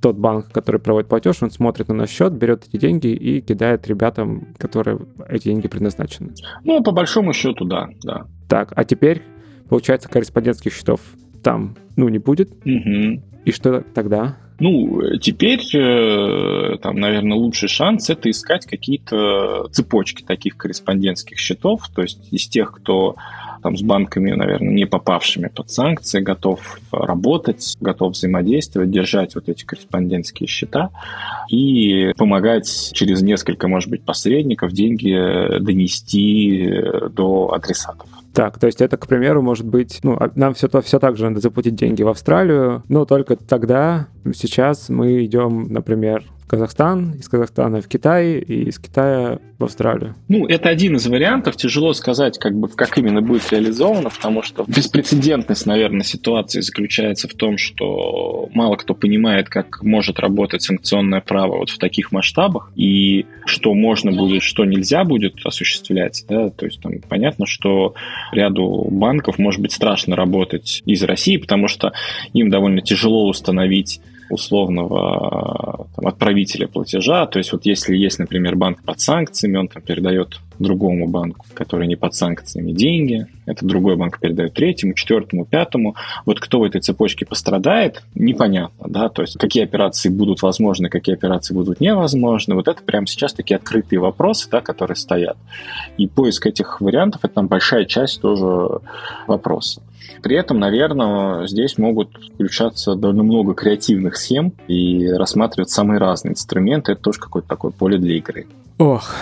тот 0.00 0.16
банк, 0.16 0.50
который 0.50 0.80
проводит 0.80 1.10
платеж, 1.10 1.42
он 1.42 1.50
смотрит 1.50 1.88
на 1.88 1.94
наш 1.94 2.08
счет, 2.08 2.32
берет 2.32 2.64
эти 2.66 2.78
деньги 2.78 3.08
и 3.08 3.42
кидает 3.42 3.86
ребятам, 3.88 4.54
которые 4.56 5.00
эти 5.28 5.44
деньги 5.44 5.68
предназначены. 5.68 6.32
Ну, 6.64 6.82
по 6.82 6.92
большому 6.92 7.34
счету, 7.34 7.66
да, 7.66 7.90
да. 8.02 8.24
Так, 8.48 8.72
а 8.74 8.84
теперь, 8.84 9.20
получается, 9.68 10.08
корреспондентских 10.08 10.72
счетов 10.72 11.00
там, 11.42 11.76
ну, 11.96 12.08
не 12.08 12.18
будет. 12.18 12.50
Угу. 12.64 13.22
И 13.44 13.52
что 13.52 13.82
тогда? 13.94 14.36
Ну, 14.60 15.18
теперь, 15.18 15.60
э, 15.74 16.76
там, 16.80 17.00
наверное, 17.00 17.36
лучший 17.36 17.68
шанс 17.68 18.08
это 18.10 18.30
искать 18.30 18.64
какие-то 18.64 19.66
цепочки 19.72 20.22
таких 20.22 20.56
корреспондентских 20.56 21.38
счетов, 21.38 21.88
то 21.92 22.02
есть 22.02 22.32
из 22.32 22.46
тех, 22.46 22.72
кто 22.72 23.16
там, 23.60 23.76
с 23.76 23.82
банками, 23.82 24.30
наверное, 24.32 24.72
не 24.72 24.86
попавшими 24.86 25.48
под 25.48 25.70
санкции, 25.70 26.20
готов 26.20 26.78
работать, 26.92 27.76
готов 27.80 28.12
взаимодействовать, 28.12 28.90
держать 28.90 29.34
вот 29.34 29.48
эти 29.48 29.64
корреспондентские 29.64 30.46
счета 30.46 30.90
и 31.48 32.12
помогать 32.16 32.90
через 32.92 33.22
несколько, 33.22 33.66
может 33.66 33.90
быть, 33.90 34.04
посредников 34.04 34.72
деньги 34.72 35.58
донести 35.58 36.72
до 37.10 37.52
адресатов. 37.52 38.08
Так, 38.34 38.58
то 38.58 38.66
есть 38.66 38.80
это, 38.80 38.96
к 38.96 39.06
примеру, 39.06 39.42
может 39.42 39.66
быть, 39.66 40.00
ну, 40.02 40.14
а 40.14 40.30
нам 40.34 40.54
все, 40.54 40.68
все 40.80 40.98
так 40.98 41.16
же 41.16 41.28
надо 41.28 41.40
заплатить 41.40 41.74
деньги 41.74 42.02
в 42.02 42.08
Австралию, 42.08 42.82
но 42.88 43.04
только 43.04 43.36
тогда, 43.36 44.08
сейчас 44.34 44.88
мы 44.88 45.24
идем, 45.24 45.66
например, 45.68 46.24
Казахстан, 46.46 47.12
из 47.12 47.28
Казахстана 47.28 47.80
в 47.80 47.88
Китай 47.88 48.38
и 48.38 48.68
из 48.68 48.78
Китая 48.78 49.38
в 49.58 49.64
Австралию? 49.64 50.14
Ну, 50.28 50.46
это 50.46 50.68
один 50.68 50.96
из 50.96 51.06
вариантов. 51.06 51.56
Тяжело 51.56 51.92
сказать, 51.94 52.38
как, 52.38 52.54
бы, 52.54 52.68
как 52.68 52.98
именно 52.98 53.22
будет 53.22 53.50
реализовано, 53.52 54.10
потому 54.10 54.42
что 54.42 54.64
беспрецедентность, 54.66 55.66
наверное, 55.66 56.04
ситуации 56.04 56.60
заключается 56.60 57.28
в 57.28 57.34
том, 57.34 57.56
что 57.56 58.48
мало 58.52 58.76
кто 58.76 58.94
понимает, 58.94 59.48
как 59.48 59.82
может 59.82 60.18
работать 60.18 60.62
санкционное 60.62 61.20
право 61.20 61.58
вот 61.58 61.70
в 61.70 61.78
таких 61.78 62.12
масштабах, 62.12 62.70
и 62.76 63.26
что 63.46 63.74
можно 63.74 64.12
будет, 64.12 64.42
что 64.42 64.64
нельзя 64.64 65.04
будет 65.04 65.34
осуществлять. 65.44 66.24
Да? 66.28 66.50
То 66.50 66.66
есть 66.66 66.80
там 66.80 66.92
понятно, 67.08 67.46
что 67.46 67.94
ряду 68.32 68.88
банков 68.90 69.38
может 69.38 69.60
быть 69.60 69.72
страшно 69.72 70.16
работать 70.16 70.82
из 70.84 71.02
России, 71.02 71.36
потому 71.36 71.68
что 71.68 71.92
им 72.32 72.50
довольно 72.50 72.82
тяжело 72.82 73.28
установить 73.28 74.00
условного 74.30 75.86
там, 75.94 76.06
отправителя 76.06 76.66
платежа. 76.66 77.26
То 77.26 77.38
есть 77.38 77.52
вот 77.52 77.66
если 77.66 77.96
есть, 77.96 78.18
например, 78.18 78.56
банк 78.56 78.82
под 78.82 79.00
санкциями, 79.00 79.56
он 79.58 79.68
там 79.68 79.82
передает 79.82 80.40
другому 80.58 81.08
банку, 81.08 81.46
который 81.54 81.86
не 81.86 81.96
под 81.96 82.14
санкциями, 82.14 82.72
деньги. 82.72 83.26
Это 83.46 83.66
другой 83.66 83.96
банк 83.96 84.20
передает 84.20 84.54
третьему, 84.54 84.94
четвертому, 84.94 85.44
пятому. 85.44 85.96
Вот 86.24 86.40
кто 86.40 86.60
в 86.60 86.64
этой 86.64 86.80
цепочке 86.80 87.26
пострадает, 87.26 88.02
непонятно, 88.14 88.86
да, 88.88 89.08
то 89.08 89.22
есть 89.22 89.36
какие 89.38 89.64
операции 89.64 90.08
будут 90.08 90.42
возможны, 90.42 90.88
какие 90.88 91.14
операции 91.14 91.54
будут 91.54 91.80
невозможны. 91.80 92.54
Вот 92.54 92.68
это 92.68 92.82
прямо 92.82 93.06
сейчас 93.06 93.34
такие 93.34 93.56
открытые 93.56 93.98
вопросы, 93.98 94.48
да, 94.50 94.60
которые 94.60 94.96
стоят. 94.96 95.36
И 95.98 96.06
поиск 96.06 96.46
этих 96.46 96.80
вариантов– 96.80 97.20
это 97.24 97.34
там 97.34 97.48
большая 97.48 97.84
часть 97.84 98.20
тоже 98.20 98.80
вопроса. 99.26 99.82
При 100.22 100.36
этом, 100.36 100.58
наверное, 100.58 101.46
здесь 101.46 101.78
могут 101.78 102.10
включаться 102.34 102.94
довольно 102.94 103.22
много 103.22 103.54
креативных 103.54 104.16
схем 104.16 104.52
и 104.68 105.08
рассматривать 105.08 105.70
самые 105.70 105.98
разные 105.98 106.32
инструменты. 106.32 106.92
Это 106.92 107.02
тоже 107.02 107.20
какое-то 107.20 107.48
такое 107.48 107.72
поле 107.72 107.98
для 107.98 108.16
игры. 108.16 108.46
Ох, 108.78 109.14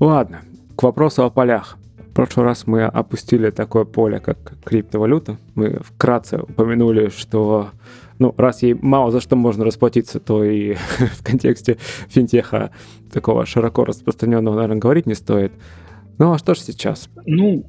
ладно. 0.00 0.40
К 0.76 0.82
вопросу 0.84 1.24
о 1.24 1.30
полях. 1.30 1.76
В 1.98 2.14
прошлый 2.14 2.46
раз 2.46 2.66
мы 2.66 2.84
опустили 2.84 3.50
такое 3.50 3.84
поле, 3.84 4.18
как 4.20 4.54
криптовалюта. 4.64 5.38
Мы 5.54 5.80
вкратце 5.84 6.38
упомянули, 6.38 7.10
что 7.10 7.70
ну, 8.18 8.34
раз 8.36 8.62
ей 8.62 8.74
мало 8.74 9.10
за 9.10 9.20
что 9.20 9.36
можно 9.36 9.64
расплатиться, 9.64 10.20
то 10.20 10.44
и 10.44 10.74
в 11.18 11.22
контексте 11.22 11.78
финтеха 12.08 12.70
такого 13.12 13.46
широко 13.46 13.84
распространенного, 13.84 14.56
наверное, 14.56 14.78
говорить 14.78 15.06
не 15.06 15.14
стоит. 15.14 15.52
Ну, 16.18 16.32
а 16.32 16.38
что 16.38 16.54
же 16.54 16.62
сейчас? 16.62 17.08
Ну, 17.26 17.64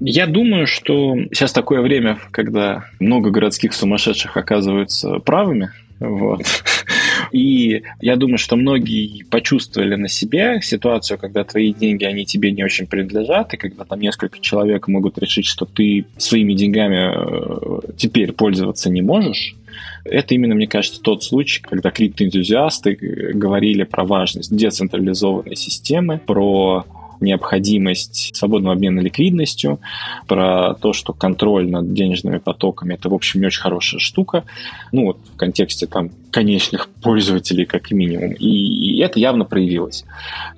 я 0.00 0.26
думаю, 0.26 0.66
что 0.66 1.16
сейчас 1.32 1.52
такое 1.52 1.80
время, 1.80 2.18
когда 2.30 2.84
много 3.00 3.30
городских 3.30 3.72
сумасшедших 3.72 4.36
оказываются 4.36 5.18
правыми. 5.18 5.70
Вот. 6.00 6.42
И 7.32 7.82
я 8.00 8.16
думаю, 8.16 8.38
что 8.38 8.56
многие 8.56 9.24
почувствовали 9.24 9.96
на 9.96 10.08
себе 10.08 10.60
ситуацию, 10.62 11.18
когда 11.18 11.44
твои 11.44 11.72
деньги, 11.72 12.04
они 12.04 12.24
тебе 12.24 12.52
не 12.52 12.62
очень 12.64 12.86
принадлежат, 12.86 13.52
и 13.52 13.56
когда 13.56 13.84
там 13.84 14.00
несколько 14.00 14.38
человек 14.40 14.88
могут 14.88 15.18
решить, 15.18 15.44
что 15.44 15.66
ты 15.66 16.06
своими 16.16 16.54
деньгами 16.54 17.12
э, 17.12 17.92
теперь 17.96 18.32
пользоваться 18.32 18.88
не 18.88 19.02
можешь, 19.02 19.56
это 20.04 20.34
именно, 20.34 20.54
мне 20.54 20.66
кажется, 20.66 21.00
тот 21.02 21.22
случай, 21.22 21.60
когда 21.60 21.90
криптоэнтузиасты 21.90 23.32
говорили 23.34 23.82
про 23.82 24.04
важность 24.04 24.54
децентрализованной 24.54 25.56
системы, 25.56 26.18
про 26.24 26.86
необходимость 27.20 28.36
свободного 28.36 28.74
обмена 28.74 29.00
ликвидностью, 29.00 29.80
про 30.26 30.74
то, 30.74 30.92
что 30.92 31.12
контроль 31.12 31.68
над 31.68 31.92
денежными 31.92 32.38
потоками 32.38 32.94
это, 32.94 33.08
в 33.08 33.14
общем, 33.14 33.40
не 33.40 33.46
очень 33.46 33.62
хорошая 33.62 34.00
штука. 34.00 34.44
Ну, 34.92 35.06
вот 35.06 35.18
в 35.34 35.36
контексте 35.36 35.86
там 35.86 36.10
конечных 36.30 36.88
пользователей, 36.88 37.64
как 37.64 37.90
минимум. 37.90 38.32
И, 38.32 38.48
и 38.48 39.00
это 39.00 39.18
явно 39.18 39.44
проявилось. 39.44 40.04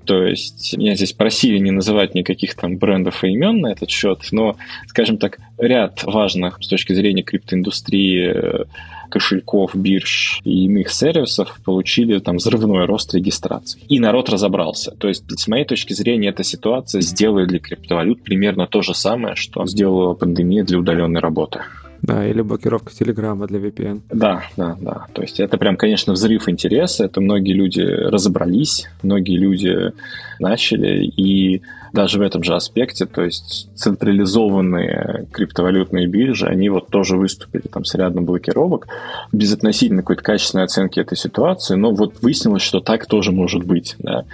То 0.05 0.25
есть 0.25 0.77
меня 0.77 0.95
здесь 0.97 1.13
просили 1.13 1.59
не 1.59 1.71
называть 1.71 2.15
никаких 2.15 2.55
там 2.55 2.77
брендов 2.77 3.23
и 3.25 3.29
имен 3.29 3.61
на 3.61 3.69
этот 3.69 3.91
счет, 3.91 4.21
но, 4.33 4.57
скажем 4.87 5.19
так, 5.19 5.39
ряд 5.59 6.03
важных 6.05 6.59
с 6.61 6.69
точки 6.69 6.93
зрения 6.93 7.23
криптоиндустрии 7.23 8.67
кошельков, 9.11 9.75
бирж 9.75 10.41
и 10.45 10.65
иных 10.65 10.91
сервисов 10.91 11.59
получили 11.65 12.19
там 12.19 12.37
взрывной 12.37 12.87
рост 12.87 13.15
регистрации. 13.15 13.81
И 13.89 13.99
народ 14.01 14.31
разобрался. 14.31 14.93
То 14.93 15.09
есть, 15.09 15.25
с 15.39 15.49
моей 15.49 15.65
точки 15.65 15.93
зрения, 15.93 16.29
эта 16.29 16.45
ситуация 16.45 17.03
сделает 17.03 17.49
для 17.49 17.59
криптовалют 17.59 18.23
примерно 18.23 18.67
то 18.67 18.83
же 18.83 18.95
самое, 18.95 19.35
что 19.35 19.67
сделала 19.67 20.15
пандемия 20.15 20.65
для 20.65 20.79
удаленной 20.79 21.21
работы. 21.21 21.61
Да, 22.03 22.27
или 22.27 22.41
блокировка 22.41 22.93
Телеграма 22.95 23.47
для 23.47 23.59
VPN. 23.59 24.01
Да, 24.11 24.45
да, 24.57 24.77
да. 24.81 25.07
То 25.13 25.23
есть 25.23 25.39
это 25.39 25.59
прям, 25.59 25.77
конечно, 25.77 26.15
взрыв 26.15 26.49
интереса. 26.49 27.05
Это 27.05 27.21
многие 27.21 27.53
люди 27.53 27.83
разобрались, 27.83 28.89
многие 29.03 29.37
люди 29.37 29.93
начали. 30.39 31.05
И 31.05 31.61
даже 31.93 32.19
в 32.19 32.23
этом 32.23 32.43
же 32.43 32.55
аспекте, 32.55 33.07
то 33.07 33.23
есть 33.23 33.69
централизованные 33.75 35.27
криптовалютные 35.33 36.07
биржи, 36.07 36.47
они 36.47 36.69
вот 36.69 36.89
тоже 36.89 37.17
выступили 37.17 37.63
там 37.63 37.85
с 37.85 37.95
рядом 37.95 38.25
блокировок 38.25 38.87
без 39.33 39.53
относительно 39.53 40.03
какой-то 40.03 40.23
качественной 40.23 40.65
оценки 40.65 41.01
этой 41.01 41.17
ситуации, 41.17 41.75
но 41.75 41.93
вот 41.93 42.23
выяснилось, 42.23 42.63
что 42.63 42.81
так 42.81 43.07
тоже 43.07 43.33
может 43.33 43.65
быть, 43.65 43.97
да, 43.99 44.25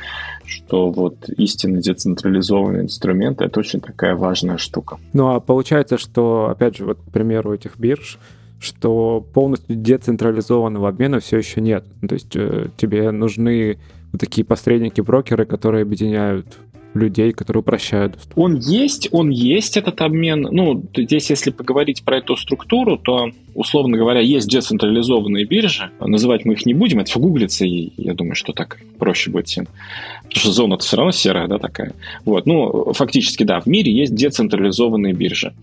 что 0.44 0.90
вот 0.90 1.28
истинно 1.28 1.80
децентрализованные 1.80 2.82
инструменты— 2.82 3.44
это 3.46 3.60
очень 3.60 3.80
такая 3.80 4.14
важная 4.14 4.58
штука. 4.58 4.98
Ну 5.12 5.34
а 5.34 5.40
получается, 5.40 5.98
что, 5.98 6.48
опять 6.50 6.76
же, 6.76 6.84
вот 6.84 6.98
к 6.98 7.12
примеру 7.12 7.54
этих 7.54 7.78
бирж, 7.78 8.18
что 8.58 9.24
полностью 9.34 9.76
децентрализованного 9.76 10.88
обмена 10.88 11.20
все 11.20 11.38
еще 11.38 11.60
нет. 11.60 11.84
То 12.06 12.14
есть 12.14 12.34
э, 12.36 12.68
тебе 12.76 13.10
нужны 13.10 13.78
такие 14.18 14.44
посредники, 14.44 15.00
брокеры, 15.00 15.44
которые 15.44 15.82
объединяют 15.82 16.46
людей, 16.96 17.32
которые 17.32 17.60
упрощают 17.60 18.14
доступ? 18.14 18.38
Он 18.38 18.56
есть, 18.56 19.08
он 19.12 19.30
есть, 19.30 19.76
этот 19.76 20.00
обмен. 20.00 20.42
Ну, 20.50 20.82
здесь, 20.96 21.30
если 21.30 21.50
поговорить 21.50 22.02
про 22.04 22.18
эту 22.18 22.36
структуру, 22.36 22.98
то, 22.98 23.30
условно 23.56 23.96
говоря, 23.96 24.20
есть 24.20 24.48
децентрализованные 24.48 25.44
биржи. 25.44 25.90
Называть 25.98 26.44
мы 26.44 26.54
их 26.54 26.66
не 26.66 26.74
будем, 26.74 27.00
это 27.00 27.18
гуглится, 27.18 27.64
и 27.64 27.92
я 27.96 28.14
думаю, 28.14 28.34
что 28.34 28.52
так 28.52 28.78
проще 28.98 29.30
будет 29.30 29.48
всем. 29.48 29.66
Потому 30.24 30.40
что 30.40 30.52
зона-то 30.52 30.84
все 30.84 30.96
равно 30.96 31.12
серая, 31.12 31.48
да, 31.48 31.58
такая. 31.58 31.92
Вот, 32.24 32.46
ну, 32.46 32.92
фактически, 32.92 33.44
да, 33.44 33.60
в 33.60 33.66
мире 33.66 33.92
есть 33.92 34.14
децентрализованные 34.14 35.12
биржи. 35.12 35.54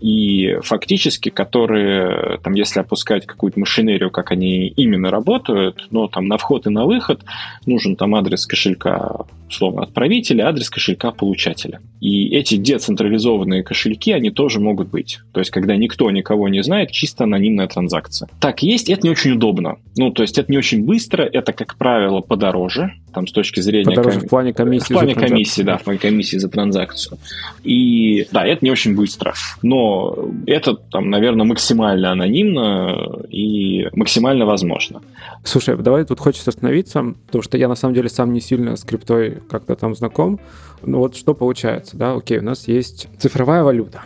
И 0.00 0.56
фактически, 0.62 1.28
которые, 1.28 2.38
там, 2.42 2.54
если 2.54 2.80
опускать 2.80 3.26
какую-то 3.26 3.60
машинерию, 3.60 4.10
как 4.10 4.30
они 4.30 4.68
именно 4.68 5.10
работают, 5.10 5.88
ну, 5.90 6.08
там, 6.08 6.26
на 6.26 6.38
вход 6.38 6.66
и 6.66 6.70
на 6.70 6.84
выход 6.84 7.22
нужен 7.66 7.96
там 7.96 8.14
адрес 8.14 8.46
кошелька 8.46 9.26
условно, 9.54 9.82
отправителя, 9.82 10.48
адрес 10.48 10.68
кошелька 10.68 11.10
получателя. 11.10 11.80
И 12.00 12.28
эти 12.34 12.56
децентрализованные 12.56 13.62
кошельки, 13.62 14.12
они 14.12 14.30
тоже 14.30 14.60
могут 14.60 14.88
быть. 14.88 15.20
То 15.32 15.40
есть, 15.40 15.50
когда 15.50 15.76
никто 15.76 16.10
никого 16.10 16.48
не 16.48 16.62
знает, 16.62 16.90
чисто 16.90 17.26
анонимная 17.34 17.66
транзакция. 17.66 18.28
Так 18.40 18.62
есть, 18.62 18.88
это 18.88 19.02
не 19.02 19.10
очень 19.10 19.32
удобно. 19.32 19.76
Ну, 19.96 20.10
то 20.10 20.22
есть, 20.22 20.38
это 20.38 20.50
не 20.50 20.58
очень 20.58 20.84
быстро, 20.84 21.22
это, 21.22 21.52
как 21.52 21.76
правило, 21.76 22.20
подороже. 22.20 22.92
там, 23.14 23.26
с 23.26 23.32
точки 23.32 23.60
зрения... 23.60 23.84
Подороже 23.84 24.18
ком... 24.18 24.26
в 24.26 24.30
плане 24.30 24.52
комиссии 24.52 24.92
В 24.92 24.96
плане 24.96 25.14
комиссии, 25.14 25.62
да, 25.62 25.78
в 25.78 25.84
плане 25.84 25.98
комиссии 25.98 26.36
за 26.36 26.48
транзакцию. 26.48 27.18
И 27.62 28.26
да, 28.32 28.44
это 28.44 28.64
не 28.64 28.70
очень 28.70 28.94
быстро, 28.94 29.34
но 29.62 30.28
это, 30.46 30.74
там, 30.74 31.08
наверное, 31.08 31.46
максимально 31.46 32.12
анонимно 32.12 33.22
и 33.30 33.86
максимально 33.94 34.44
возможно. 34.44 35.00
Слушай, 35.44 35.76
давай 35.76 36.04
тут 36.04 36.20
хочется 36.20 36.50
остановиться, 36.50 37.14
потому 37.26 37.42
что 37.42 37.56
я 37.56 37.68
на 37.68 37.76
самом 37.76 37.94
деле 37.94 38.08
сам 38.08 38.32
не 38.32 38.40
сильно 38.40 38.76
с 38.76 38.82
криптой 38.82 39.38
как-то 39.48 39.76
там 39.76 39.94
знаком. 39.94 40.40
Ну 40.82 40.98
вот 40.98 41.16
что 41.16 41.34
получается, 41.34 41.96
да, 41.96 42.12
окей, 42.14 42.38
у 42.38 42.42
нас 42.42 42.68
есть 42.68 43.08
цифровая 43.18 43.62
валюта. 43.62 44.02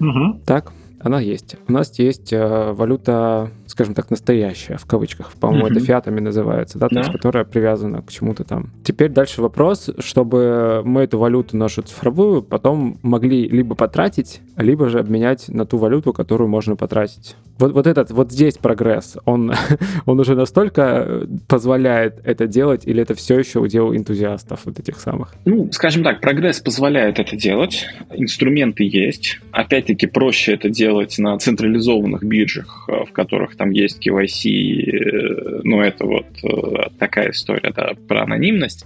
Угу. 0.00 0.40
Так, 0.44 0.72
она 1.02 1.20
есть. 1.20 1.56
У 1.68 1.72
нас 1.72 1.98
есть 1.98 2.32
э, 2.32 2.72
валюта 2.72 3.50
скажем 3.72 3.94
так, 3.94 4.10
настоящая, 4.10 4.76
в 4.76 4.84
кавычках. 4.86 5.32
По-моему, 5.32 5.66
mm-hmm. 5.66 5.70
это 5.70 5.80
фиатами 5.80 6.20
называется, 6.20 6.78
да, 6.78 6.88
то 6.88 6.98
есть, 6.98 7.10
которая 7.10 7.44
привязана 7.44 8.02
к 8.02 8.12
чему-то 8.12 8.44
там. 8.44 8.70
Теперь 8.84 9.10
дальше 9.10 9.40
вопрос, 9.40 9.90
чтобы 9.98 10.82
мы 10.84 11.02
эту 11.02 11.18
валюту 11.18 11.56
нашу 11.56 11.82
цифровую 11.82 12.42
потом 12.42 12.98
могли 13.02 13.48
либо 13.48 13.74
потратить, 13.74 14.42
либо 14.56 14.88
же 14.88 15.00
обменять 15.00 15.48
на 15.48 15.64
ту 15.64 15.78
валюту, 15.78 16.12
которую 16.12 16.48
можно 16.48 16.76
потратить. 16.76 17.34
Вот, 17.58 17.72
вот 17.72 17.86
этот, 17.86 18.10
вот 18.10 18.32
здесь 18.32 18.58
прогресс, 18.58 19.16
он, 19.24 19.52
он 20.06 20.20
уже 20.20 20.34
настолько 20.34 21.26
позволяет 21.48 22.20
это 22.24 22.46
делать, 22.46 22.82
или 22.86 23.02
это 23.02 23.14
все 23.14 23.38
еще 23.38 23.60
удел 23.60 23.94
энтузиастов 23.94 24.60
вот 24.64 24.78
этих 24.78 25.00
самых? 25.00 25.34
Ну, 25.44 25.70
скажем 25.72 26.02
так, 26.02 26.20
прогресс 26.20 26.60
позволяет 26.60 27.18
это 27.18 27.36
делать, 27.36 27.86
инструменты 28.12 28.84
есть. 28.84 29.38
Опять-таки, 29.52 30.06
проще 30.06 30.54
это 30.54 30.68
делать 30.68 31.18
на 31.18 31.38
централизованных 31.38 32.22
биржах, 32.24 32.84
э, 32.88 33.04
в 33.08 33.12
которых 33.12 33.56
там 33.56 33.70
есть 33.70 34.06
KYC, 34.06 34.48
э, 34.48 35.60
ну, 35.64 35.80
это 35.80 36.06
вот 36.06 36.26
э, 36.42 36.90
такая 36.98 37.30
история, 37.30 37.72
да, 37.74 37.92
про 38.08 38.22
анонимность. 38.22 38.84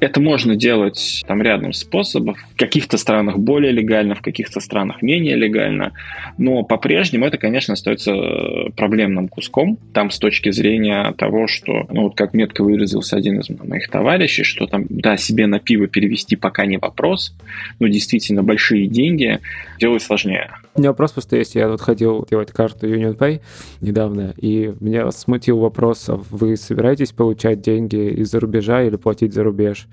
Это 0.00 0.20
можно 0.20 0.56
делать 0.56 1.22
там 1.26 1.42
рядом 1.42 1.72
способов. 1.72 2.38
В 2.54 2.58
каких-то 2.58 2.96
странах 2.96 3.38
более 3.38 3.72
легально, 3.72 4.14
в 4.14 4.22
каких-то 4.22 4.60
странах 4.60 5.02
менее 5.02 5.36
легально. 5.36 5.92
Но 6.38 6.62
по-прежнему 6.62 7.26
это, 7.26 7.36
конечно, 7.36 7.76
остается 8.00 8.70
проблемным 8.76 9.28
куском. 9.28 9.78
Там 9.92 10.10
с 10.10 10.18
точки 10.18 10.50
зрения 10.50 11.12
того, 11.12 11.46
что, 11.46 11.86
ну 11.90 12.02
вот 12.04 12.16
как 12.16 12.34
метко 12.34 12.62
выразился 12.62 13.16
один 13.16 13.40
из 13.40 13.48
моих 13.50 13.88
товарищей, 13.88 14.44
что 14.44 14.66
там, 14.66 14.86
да, 14.88 15.16
себе 15.16 15.46
на 15.46 15.58
пиво 15.58 15.86
перевести 15.86 16.36
пока 16.36 16.66
не 16.66 16.78
вопрос, 16.78 17.34
но 17.78 17.88
действительно 17.88 18.42
большие 18.42 18.86
деньги 18.86 19.40
делать 19.78 20.02
сложнее. 20.02 20.50
У 20.74 20.80
меня 20.80 20.90
вопрос 20.90 21.12
просто 21.12 21.36
есть. 21.36 21.56
Я 21.56 21.68
тут 21.68 21.80
ходил 21.80 22.24
делать 22.30 22.52
карту 22.52 22.86
UnionPay 22.86 23.40
недавно, 23.80 24.34
и 24.36 24.72
меня 24.78 25.10
смутил 25.10 25.58
вопрос, 25.58 26.08
а 26.08 26.16
вы 26.30 26.56
собираетесь 26.56 27.10
получать 27.10 27.60
деньги 27.60 28.10
из-за 28.20 28.38
рубежа 28.38 28.82
или 28.82 28.94
платить 28.96 29.34
за 29.34 29.42
рубеж? 29.42 29.88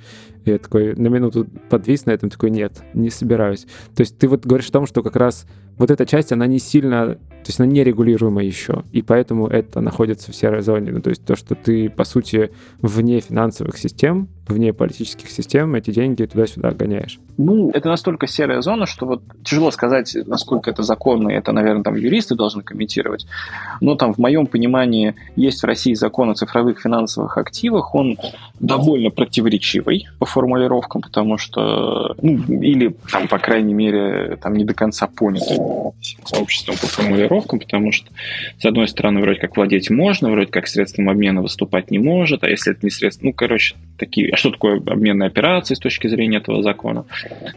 И 0.45 0.51
я 0.51 0.59
такой 0.59 0.95
на 0.95 1.07
минуту 1.07 1.47
подвис 1.69 2.05
на 2.05 2.11
этом, 2.11 2.29
такой, 2.29 2.51
нет, 2.51 2.83
не 2.93 3.09
собираюсь. 3.09 3.65
То 3.95 4.01
есть 4.01 4.19
ты 4.19 4.27
вот 4.27 4.45
говоришь 4.45 4.69
о 4.69 4.73
том, 4.73 4.85
что 4.85 5.01
как 5.01 5.15
раз 5.15 5.47
вот 5.77 5.89
эта 5.89 6.05
часть, 6.05 6.31
она 6.31 6.45
не 6.45 6.59
сильно, 6.59 7.15
то 7.15 7.47
есть 7.47 7.59
она 7.59 7.67
нерегулируема 7.67 8.43
еще, 8.43 8.83
и 8.91 9.01
поэтому 9.01 9.47
это 9.47 9.81
находится 9.81 10.31
в 10.31 10.35
серой 10.35 10.61
зоне. 10.61 10.91
Ну, 10.91 11.01
то 11.01 11.09
есть 11.09 11.25
то, 11.25 11.35
что 11.35 11.55
ты, 11.55 11.89
по 11.89 12.03
сути, 12.03 12.51
вне 12.81 13.19
финансовых 13.19 13.77
систем, 13.77 14.29
вне 14.49 14.73
политических 14.73 15.29
систем 15.29 15.75
эти 15.75 15.91
деньги 15.91 16.25
туда-сюда 16.25 16.71
гоняешь. 16.71 17.19
Ну, 17.37 17.69
это 17.71 17.89
настолько 17.89 18.27
серая 18.27 18.61
зона, 18.61 18.85
что 18.85 19.05
вот 19.05 19.21
тяжело 19.43 19.71
сказать, 19.71 20.15
насколько 20.25 20.69
это 20.69 20.83
законно, 20.83 21.29
и 21.29 21.33
это, 21.33 21.51
наверное, 21.51 21.83
там 21.83 21.95
юристы 21.95 22.35
должны 22.35 22.63
комментировать. 22.63 23.27
Но 23.79 23.95
там, 23.95 24.13
в 24.13 24.17
моем 24.17 24.47
понимании, 24.47 25.15
есть 25.35 25.61
в 25.61 25.65
России 25.65 25.93
закон 25.93 26.29
о 26.29 26.35
цифровых 26.35 26.79
финансовых 26.79 27.37
активах, 27.37 27.93
он 27.93 28.17
довольно 28.59 29.11
противоречивый 29.11 30.07
по 30.19 30.25
формулировкам, 30.25 31.01
потому 31.01 31.37
что, 31.37 32.15
ну, 32.21 32.37
или 32.61 32.95
там, 33.11 33.27
по 33.27 33.37
крайней 33.37 33.73
мере, 33.73 34.37
там 34.41 34.55
не 34.55 34.65
до 34.65 34.73
конца 34.73 35.07
понятый 35.07 35.57
сообществом 36.25 36.75
по 36.75 36.87
формулировкам, 36.87 37.59
потому 37.59 37.91
что, 37.91 38.09
с 38.59 38.65
одной 38.65 38.87
стороны, 38.87 39.21
вроде 39.21 39.39
как 39.39 39.55
владеть 39.57 39.89
можно, 39.89 40.29
вроде 40.31 40.51
как 40.51 40.67
средством 40.67 41.09
обмена 41.09 41.41
выступать 41.41 41.91
не 41.91 41.99
может, 41.99 42.43
а 42.43 42.49
если 42.49 42.71
это 42.71 42.79
не 42.83 42.89
средство, 42.89 43.27
ну, 43.27 43.33
короче, 43.33 43.75
такие, 43.97 44.35
что 44.37 44.51
такое 44.51 44.77
обменные 44.77 45.27
операции 45.27 45.75
с 45.75 45.79
точки 45.79 46.07
зрения 46.07 46.37
этого 46.37 46.63
закона? 46.63 47.05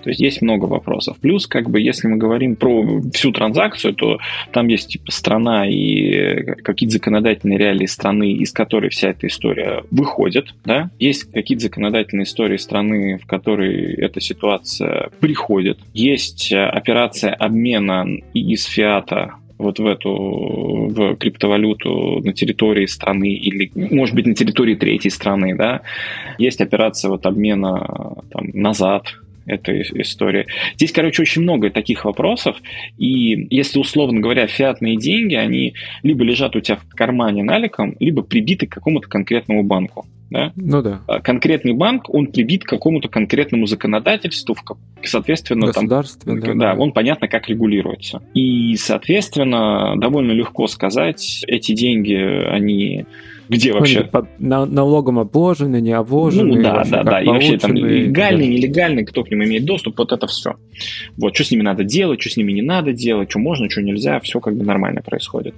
То 0.03 0.11
есть 0.11 0.21
есть 0.21 0.43
много 0.43 0.65
вопросов. 0.65 1.19
Плюс, 1.21 1.47
как 1.47 1.71
бы, 1.71 1.81
если 1.81 2.09
мы 2.09 2.17
говорим 2.17 2.57
про 2.57 3.01
всю 3.13 3.33
транзакцию, 3.33 3.95
то 3.95 4.19
там 4.53 4.69
есть 4.69 4.89
типа 4.89 5.13
страна 5.13 5.69
и 5.69 6.43
какие-то 6.63 6.95
законодательные 6.95 7.59
реалии 7.59 7.87
страны, 7.87 8.33
из 8.33 8.53
которой 8.53 8.91
вся 8.91 9.11
эта 9.11 9.27
история 9.27 9.83
выходит, 9.91 10.55
да? 10.65 10.91
Есть 10.99 11.31
какие-то 11.33 11.65
законодательные 11.65 12.25
истории 12.25 12.57
страны, 12.57 13.19
в 13.19 13.27
которой 13.27 13.95
эта 13.95 14.21
ситуация 14.21 15.11
приходит. 15.21 15.79
Есть 15.95 16.53
операция 16.53 17.33
обмена 17.33 18.07
из 18.35 18.65
фиата 18.65 19.35
вот 19.61 19.79
в 19.79 19.87
эту 19.87 20.13
в 20.13 21.17
криптовалюту 21.17 22.21
на 22.25 22.33
территории 22.33 22.87
страны 22.87 23.33
или, 23.35 23.71
может 23.75 24.15
быть, 24.15 24.27
на 24.27 24.35
территории 24.35 24.75
третьей 24.75 25.11
страны, 25.11 25.55
да, 25.55 25.83
есть 26.39 26.61
операция 26.61 27.11
вот 27.11 27.27
обмена 27.27 28.17
там, 28.31 28.51
назад, 28.53 29.05
этой 29.47 29.83
истории. 29.83 30.47
Здесь, 30.77 30.93
короче, 30.93 31.23
очень 31.23 31.43
много 31.43 31.71
таких 31.71 32.05
вопросов, 32.05 32.57
и 32.99 33.47
если, 33.51 33.79
условно 33.79 34.21
говоря, 34.21 34.47
фиатные 34.47 34.97
деньги, 34.97 35.35
они 35.35 35.75
либо 36.03 36.25
лежат 36.25 36.57
у 36.57 36.61
тебя 36.61 36.77
в 36.77 36.95
кармане 36.95 37.43
наликом, 37.43 37.97
либо 38.01 38.23
прибиты 38.23 38.67
к 38.67 38.73
какому-то 38.73 39.09
конкретному 39.09 39.63
банку. 39.63 40.07
Да? 40.31 40.53
Ну 40.55 40.81
да. 40.81 41.01
А 41.09 41.21
конкретный 41.21 41.73
банк, 41.73 42.09
он 42.09 42.29
прибит 42.29 42.65
к 42.65 42.69
какому-то 42.69 43.09
конкретному 43.09 43.67
законодательству, 43.67 44.57
соответственно, 45.03 45.73
там, 45.73 45.89
да, 45.89 46.03
да, 46.25 46.55
да, 46.55 46.75
он 46.75 46.93
понятно, 46.93 47.27
как 47.27 47.49
регулируется. 47.49 48.23
И, 48.33 48.77
соответственно, 48.77 49.95
довольно 49.97 50.33
легко 50.33 50.69
сказать, 50.69 51.43
эти 51.49 51.73
деньги, 51.73 52.15
они 52.15 53.07
где 53.51 53.73
вообще? 53.73 54.05
По, 54.05 54.29
на, 54.39 54.65
налогом 54.65 55.19
обложены, 55.19 55.81
не 55.81 55.91
обложены. 55.91 56.57
Ну 56.57 56.63
да, 56.63 56.85
да, 56.89 57.03
да. 57.03 57.21
И 57.21 57.27
вообще 57.27 57.59
там 57.59 57.75
легальный, 57.75 58.47
да. 58.47 58.53
нелегальный, 58.53 59.05
кто 59.05 59.25
к 59.25 59.31
ним 59.31 59.43
имеет 59.45 59.65
доступ, 59.65 59.99
вот 59.99 60.13
это 60.13 60.29
все. 60.29 60.55
Вот, 61.17 61.35
что 61.35 61.45
с 61.45 61.51
ними 61.51 61.63
надо 61.63 61.83
делать, 61.83 62.21
что 62.21 62.31
с 62.31 62.37
ними 62.37 62.53
не 62.53 62.63
надо 62.63 62.93
делать, 62.93 63.29
что 63.29 63.41
можно, 63.41 63.69
что 63.69 63.83
нельзя, 63.83 64.21
все 64.21 64.39
как 64.39 64.57
бы 64.57 64.65
нормально 64.65 65.03
происходит. 65.03 65.57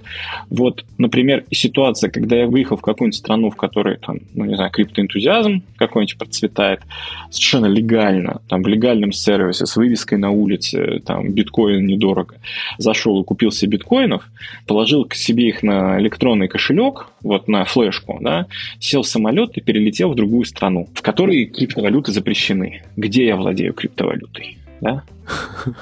Вот, 0.49 0.83
например, 0.97 1.45
ситуация, 1.51 2.09
когда 2.09 2.35
я 2.35 2.47
выехал 2.47 2.77
в 2.77 2.81
какую-нибудь 2.81 3.17
страну, 3.17 3.51
в 3.51 3.55
которой 3.55 3.97
там, 3.97 4.17
ну 4.33 4.45
не 4.45 4.55
знаю, 4.55 4.71
криптоэнтузиазм 4.71 5.61
какой-нибудь 5.77 6.17
процветает, 6.17 6.81
совершенно 7.29 7.67
легально, 7.67 8.41
там 8.49 8.63
в 8.63 8.67
легальном 8.67 9.11
сервисе 9.11 9.67
с 9.67 9.75
вывеской 9.75 10.17
на 10.17 10.31
улице, 10.31 10.99
там 11.05 11.31
биткоин 11.31 11.85
недорого. 11.85 12.37
Зашел 12.79 13.21
и 13.21 13.23
купил 13.23 13.51
себе 13.51 13.77
биткоинов, 13.77 14.23
положил 14.65 15.05
к 15.05 15.13
себе 15.13 15.49
их 15.49 15.61
на 15.61 15.99
электронный 15.99 16.47
кошелек, 16.47 17.12
вот 17.23 17.47
на 17.47 17.65
флеш 17.65 17.93
флешку, 17.93 18.17
да, 18.21 18.47
сел 18.79 19.01
в 19.03 19.07
самолет 19.07 19.57
и 19.57 19.61
перелетел 19.61 20.11
в 20.11 20.15
другую 20.15 20.45
страну, 20.45 20.87
в 20.93 21.01
которой 21.01 21.45
криптовалюты 21.45 22.11
запрещены. 22.11 22.83
Где 22.95 23.25
я 23.25 23.35
владею 23.35 23.73
криптовалютой? 23.73 24.57
Да? 24.81 25.03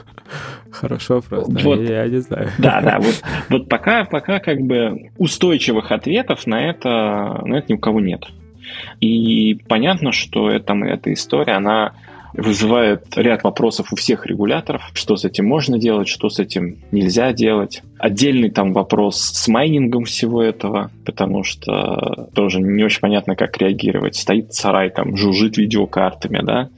Хорошо 0.72 1.16
вопрос, 1.16 1.48
да, 1.50 1.62
вот, 1.64 1.82
я, 1.82 2.04
я 2.04 2.08
не 2.08 2.20
знаю. 2.20 2.50
Да, 2.58 2.82
да, 2.82 3.00
вот, 3.00 3.22
вот 3.50 3.70
пока, 3.70 4.06
пока 4.06 4.40
как 4.40 4.62
бы 4.62 5.12
устойчивых 5.18 5.92
ответов 5.92 6.48
на 6.48 6.70
это, 6.70 7.42
на 7.46 7.58
это 7.58 7.74
ни 7.74 7.76
у 7.76 7.80
кого 7.80 8.00
нет. 8.00 8.26
И 9.02 9.60
понятно, 9.68 10.12
что 10.12 10.50
это, 10.50 10.74
эта 10.74 11.12
история, 11.12 11.54
она 11.54 11.94
вызывает 12.34 13.06
ряд 13.15 13.44
вопросов 13.44 13.91
у 13.91 13.96
всех 13.96 14.26
регуляторов, 14.26 14.89
что 14.94 15.15
с 15.15 15.26
этим 15.26 15.46
можно 15.46 15.78
делать, 15.78 16.08
что 16.08 16.30
с 16.30 16.39
этим 16.39 16.78
нельзя 16.91 17.34
делать. 17.34 17.84
Отдельный 17.98 18.50
там 18.50 18.74
вопрос 18.74 19.17
с 19.17 19.48
майнингом 19.48 20.06
всего 20.06 20.41
этого, 20.41 20.91
потому 21.06 21.44
что 21.44 22.30
тоже 22.34 22.60
не 22.60 22.84
очень 22.84 23.02
понятно, 23.02 23.36
как 23.36 23.58
реагировать. 23.58 24.15
Стоит 24.15 24.54
сарай, 24.54 24.89
там, 24.89 25.15
жужжит 25.15 25.58
видеокартами, 25.58 26.41
да, 26.44 26.70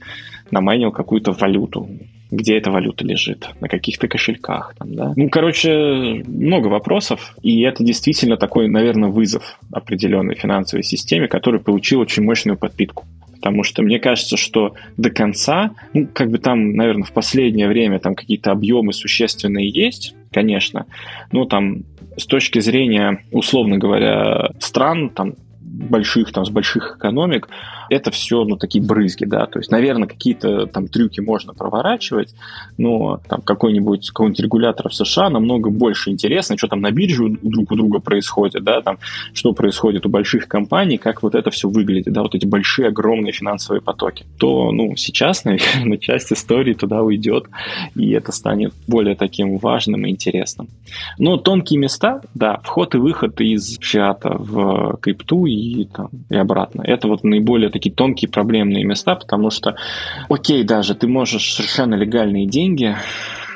намайнил 0.50 0.92
какую-то 0.92 1.32
валюту 1.32 1.88
где 2.34 2.56
эта 2.58 2.70
валюта 2.70 3.04
лежит, 3.04 3.48
на 3.60 3.68
каких-то 3.68 4.08
кошельках. 4.08 4.74
Там, 4.78 4.94
да? 4.94 5.12
Ну, 5.16 5.28
короче, 5.28 6.22
много 6.26 6.68
вопросов, 6.68 7.34
и 7.42 7.62
это 7.62 7.84
действительно 7.84 8.36
такой, 8.36 8.68
наверное, 8.68 9.08
вызов 9.08 9.58
определенной 9.72 10.34
финансовой 10.34 10.82
системе, 10.82 11.28
который 11.28 11.60
получил 11.60 12.00
очень 12.00 12.24
мощную 12.24 12.58
подпитку 12.58 13.04
потому 13.44 13.62
что 13.62 13.82
мне 13.82 13.98
кажется, 13.98 14.38
что 14.38 14.72
до 14.96 15.10
конца, 15.10 15.72
ну, 15.92 16.08
как 16.10 16.30
бы 16.30 16.38
там, 16.38 16.72
наверное, 16.72 17.04
в 17.04 17.12
последнее 17.12 17.68
время 17.68 17.98
там 17.98 18.14
какие-то 18.14 18.52
объемы 18.52 18.94
существенные 18.94 19.68
есть, 19.68 20.14
конечно, 20.32 20.86
но 21.30 21.44
там 21.44 21.82
с 22.16 22.24
точки 22.24 22.60
зрения, 22.60 23.22
условно 23.32 23.76
говоря, 23.76 24.48
стран, 24.60 25.10
там, 25.10 25.34
больших, 25.60 26.32
там, 26.32 26.46
с 26.46 26.48
больших 26.48 26.96
экономик, 26.96 27.50
это 27.94 28.10
все, 28.10 28.44
ну, 28.44 28.56
такие 28.56 28.84
брызги, 28.84 29.24
да, 29.24 29.46
то 29.46 29.58
есть, 29.58 29.70
наверное, 29.70 30.08
какие-то 30.08 30.66
там 30.66 30.88
трюки 30.88 31.20
можно 31.20 31.54
проворачивать, 31.54 32.34
но 32.76 33.20
там 33.28 33.40
какой-нибудь 33.40 34.08
какой-нибудь 34.08 34.40
регулятор 34.40 34.88
в 34.88 34.94
США 34.94 35.30
намного 35.30 35.70
больше 35.70 36.10
интересно, 36.10 36.58
что 36.58 36.68
там 36.68 36.80
на 36.80 36.90
бирже 36.90 37.28
друг 37.42 37.70
у 37.70 37.76
друга 37.76 38.00
происходит, 38.00 38.64
да, 38.64 38.80
там, 38.80 38.98
что 39.32 39.52
происходит 39.52 40.06
у 40.06 40.08
больших 40.08 40.48
компаний, 40.48 40.98
как 40.98 41.22
вот 41.22 41.34
это 41.34 41.50
все 41.50 41.68
выглядит, 41.68 42.12
да, 42.12 42.22
вот 42.22 42.34
эти 42.34 42.46
большие, 42.46 42.88
огромные 42.88 43.32
финансовые 43.32 43.80
потоки, 43.80 44.26
то, 44.38 44.72
ну, 44.72 44.96
сейчас, 44.96 45.44
наверное, 45.44 45.98
часть 45.98 46.32
истории 46.32 46.74
туда 46.74 47.02
уйдет, 47.02 47.46
и 47.94 48.10
это 48.10 48.32
станет 48.32 48.74
более 48.86 49.14
таким 49.14 49.58
важным 49.58 50.06
и 50.06 50.10
интересным. 50.10 50.68
Но 51.18 51.36
тонкие 51.36 51.78
места, 51.78 52.20
да, 52.34 52.60
вход 52.64 52.94
и 52.94 52.98
выход 52.98 53.40
из 53.40 53.78
фиата 53.80 54.36
в 54.38 54.96
крипту 55.00 55.46
и, 55.46 55.84
там, 55.84 56.08
и 56.30 56.36
обратно, 56.36 56.82
это 56.82 57.08
вот 57.08 57.24
наиболее 57.24 57.70
такие 57.70 57.83
тонкие 57.90 58.30
проблемные 58.30 58.84
места, 58.84 59.14
потому 59.14 59.50
что, 59.50 59.76
окей, 60.28 60.64
даже 60.64 60.94
ты 60.94 61.06
можешь 61.06 61.54
совершенно 61.54 61.94
легальные 61.94 62.46
деньги 62.46 62.96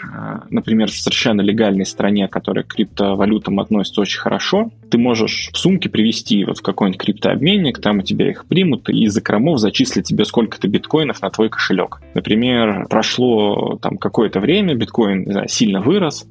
Э, 0.03 0.41
например, 0.51 0.91
в 0.91 0.95
совершенно 0.95 1.41
легальной 1.41 1.87
стране, 1.87 2.29
которая 2.29 2.65
к 2.65 2.69
криптовалютам 2.69 3.61
относится 3.61 4.01
очень 4.01 4.21
хорошо, 4.21 4.71
ты 4.91 4.99
можешь 4.99 5.51
в 5.53 5.59
сумке 5.59 5.89
привести 5.89 6.45
вот 6.45 6.59
в 6.59 6.63
какой-нибудь 6.63 7.01
криптообменник, 7.01 7.81
там 7.81 7.99
у 7.99 8.03
тебя 8.03 8.31
их 8.31 8.47
примут, 8.47 8.89
и 8.89 9.05
из 9.05 9.13
закромов 9.13 9.59
зачислят 9.59 10.05
тебе 10.05 10.25
сколько-то 10.25 10.69
биткоинов 10.69 11.23
на 11.23 11.31
твой 11.31 11.49
кошелек. 11.49 12.01
Например, 12.15 12.87
прошло 12.89 13.79
там 13.81 13.99
какое-то 13.99 14.41
время, 14.41 14.75
биткоин 14.75 15.25
знаю, 15.31 15.49
сильно 15.49 15.81
вырос, 15.81 16.27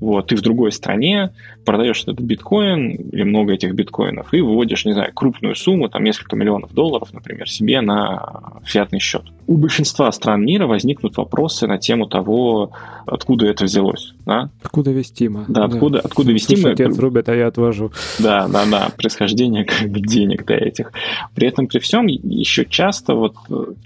вот, 0.00 0.28
ты 0.28 0.36
в 0.36 0.42
другой 0.42 0.72
стране 0.72 1.30
продаешь 1.64 2.02
этот 2.02 2.20
биткоин 2.20 2.92
или 2.92 3.22
много 3.24 3.52
этих 3.52 3.74
биткоинов 3.74 4.32
и 4.32 4.40
выводишь, 4.40 4.84
не 4.84 4.92
знаю, 4.92 5.12
крупную 5.12 5.56
сумму, 5.56 5.88
там 5.88 6.04
несколько 6.04 6.36
миллионов 6.36 6.72
долларов, 6.72 7.12
например, 7.12 7.48
себе 7.48 7.80
на 7.80 8.60
фиатный 8.64 9.00
счет. 9.00 9.22
У 9.46 9.56
большинства 9.56 10.10
стран 10.12 10.44
мира 10.44 10.66
возникнут 10.66 11.16
вопросы 11.16 11.66
на 11.66 11.78
тему 11.78 12.06
того, 12.06 12.70
откуда 13.06 13.46
это 13.46 13.64
взялось. 13.64 14.14
Да? 14.28 14.50
Откуда 14.62 14.90
вестимо. 14.90 15.46
Да, 15.48 15.64
откуда, 15.64 16.02
да. 16.02 16.04
откуда 16.04 16.32
вестимо. 16.32 16.60
Слушай, 16.60 16.74
отец 16.74 16.98
рубит, 16.98 17.30
а 17.30 17.34
я 17.34 17.46
отвожу. 17.46 17.92
Да, 18.18 18.46
да, 18.46 18.66
да, 18.70 18.90
происхождение 18.94 19.64
как 19.64 19.88
бы 19.88 20.00
денег 20.00 20.44
до 20.44 20.52
этих. 20.52 20.92
При 21.34 21.48
этом, 21.48 21.66
при 21.66 21.78
всем, 21.78 22.06
еще 22.08 22.66
часто 22.66 23.14
вот 23.14 23.36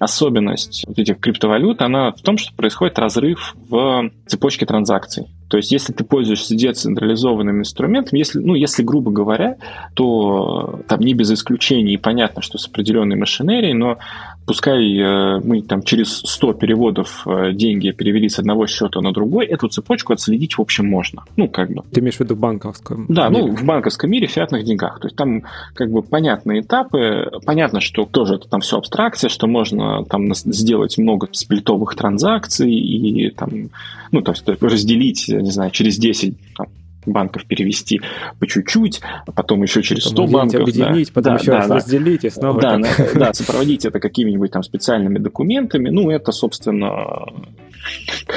особенность 0.00 0.82
вот 0.88 0.98
этих 0.98 1.20
криптовалют, 1.20 1.80
она 1.80 2.10
в 2.10 2.20
том, 2.22 2.38
что 2.38 2.52
происходит 2.54 2.98
разрыв 2.98 3.54
в 3.68 4.10
цепочке 4.26 4.66
транзакций. 4.66 5.28
То 5.46 5.58
есть, 5.58 5.70
если 5.70 5.92
ты 5.92 6.02
пользуешься 6.02 6.56
децентрализованным 6.56 7.60
инструментом, 7.60 8.18
если, 8.18 8.40
ну, 8.40 8.54
если 8.54 8.82
грубо 8.82 9.12
говоря, 9.12 9.58
то 9.94 10.80
там 10.88 11.00
не 11.00 11.14
без 11.14 11.30
исключений 11.30 11.98
понятно, 11.98 12.42
что 12.42 12.58
с 12.58 12.66
определенной 12.66 13.16
машинерией, 13.16 13.74
но 13.74 13.98
пускай 14.46 14.98
э, 14.98 15.40
мы 15.40 15.62
там 15.62 15.82
через 15.82 16.18
100 16.18 16.54
переводов 16.54 17.26
э, 17.26 17.52
деньги 17.52 17.90
перевели 17.90 18.28
с 18.28 18.38
одного 18.38 18.66
счета 18.66 19.00
на 19.00 19.12
другой, 19.12 19.46
эту 19.46 19.68
цепочку 19.68 20.12
отследить, 20.12 20.58
в 20.58 20.60
общем, 20.60 20.86
можно. 20.86 21.22
Ну, 21.36 21.48
как 21.48 21.70
бы. 21.70 21.82
Ты 21.92 22.00
имеешь 22.00 22.16
в 22.16 22.20
виду 22.20 22.34
в 22.34 22.38
банковском 22.38 23.06
Да, 23.08 23.28
мире? 23.28 23.42
ну, 23.46 23.56
в 23.56 23.64
банковском 23.64 24.10
мире, 24.10 24.26
в 24.26 24.30
фиатных 24.30 24.64
деньгах. 24.64 25.00
То 25.00 25.06
есть 25.06 25.16
там 25.16 25.42
как 25.74 25.90
бы 25.90 26.02
понятные 26.02 26.60
этапы, 26.60 27.30
понятно, 27.44 27.80
что 27.80 28.04
тоже 28.04 28.34
это 28.34 28.48
там 28.48 28.60
все 28.60 28.78
абстракция, 28.78 29.28
что 29.28 29.46
можно 29.46 30.04
там 30.04 30.34
сделать 30.34 30.98
много 30.98 31.28
сплитовых 31.32 31.94
транзакций 31.94 32.72
и 32.72 33.30
там, 33.30 33.70
ну, 34.10 34.20
то 34.22 34.32
есть 34.32 34.48
разделить, 34.62 35.28
не 35.28 35.50
знаю, 35.50 35.70
через 35.70 35.98
10 35.98 36.34
там, 36.56 36.66
банков 37.06 37.46
перевести 37.46 38.00
по 38.38 38.46
чуть-чуть, 38.46 39.00
а 39.26 39.32
потом 39.32 39.62
еще 39.62 39.82
через 39.82 40.04
100 40.04 40.10
потом 40.10 40.30
банков. 40.30 40.60
Объединить, 40.62 41.08
да, 41.08 41.12
потом 41.14 41.34
да, 41.34 41.40
еще 41.40 41.50
да, 41.50 41.58
раз 41.58 41.68
да, 41.68 41.74
разделить 41.76 42.24
и 42.24 42.30
снова. 42.30 42.60
Да, 42.60 42.78
да, 42.78 42.88
да, 43.14 43.34
сопроводить 43.34 43.84
это 43.84 44.00
какими-нибудь 44.00 44.50
там 44.50 44.62
специальными 44.62 45.18
документами. 45.18 45.88
Ну, 45.90 46.10
это, 46.10 46.32
собственно, 46.32 47.26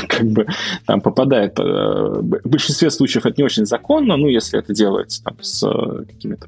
как 0.08 0.26
бы 0.26 0.48
там 0.86 1.02
попадает... 1.02 1.60
Э, 1.60 1.64
в 1.64 2.48
большинстве 2.50 2.90
случаев 2.90 3.26
это 3.26 3.36
не 3.38 3.44
очень 3.44 3.66
законно, 3.66 4.18
ну, 4.18 4.28
если 4.28 4.60
это 4.60 4.74
делается 4.74 5.24
там 5.24 5.38
с 5.42 5.68
какими-то 6.08 6.48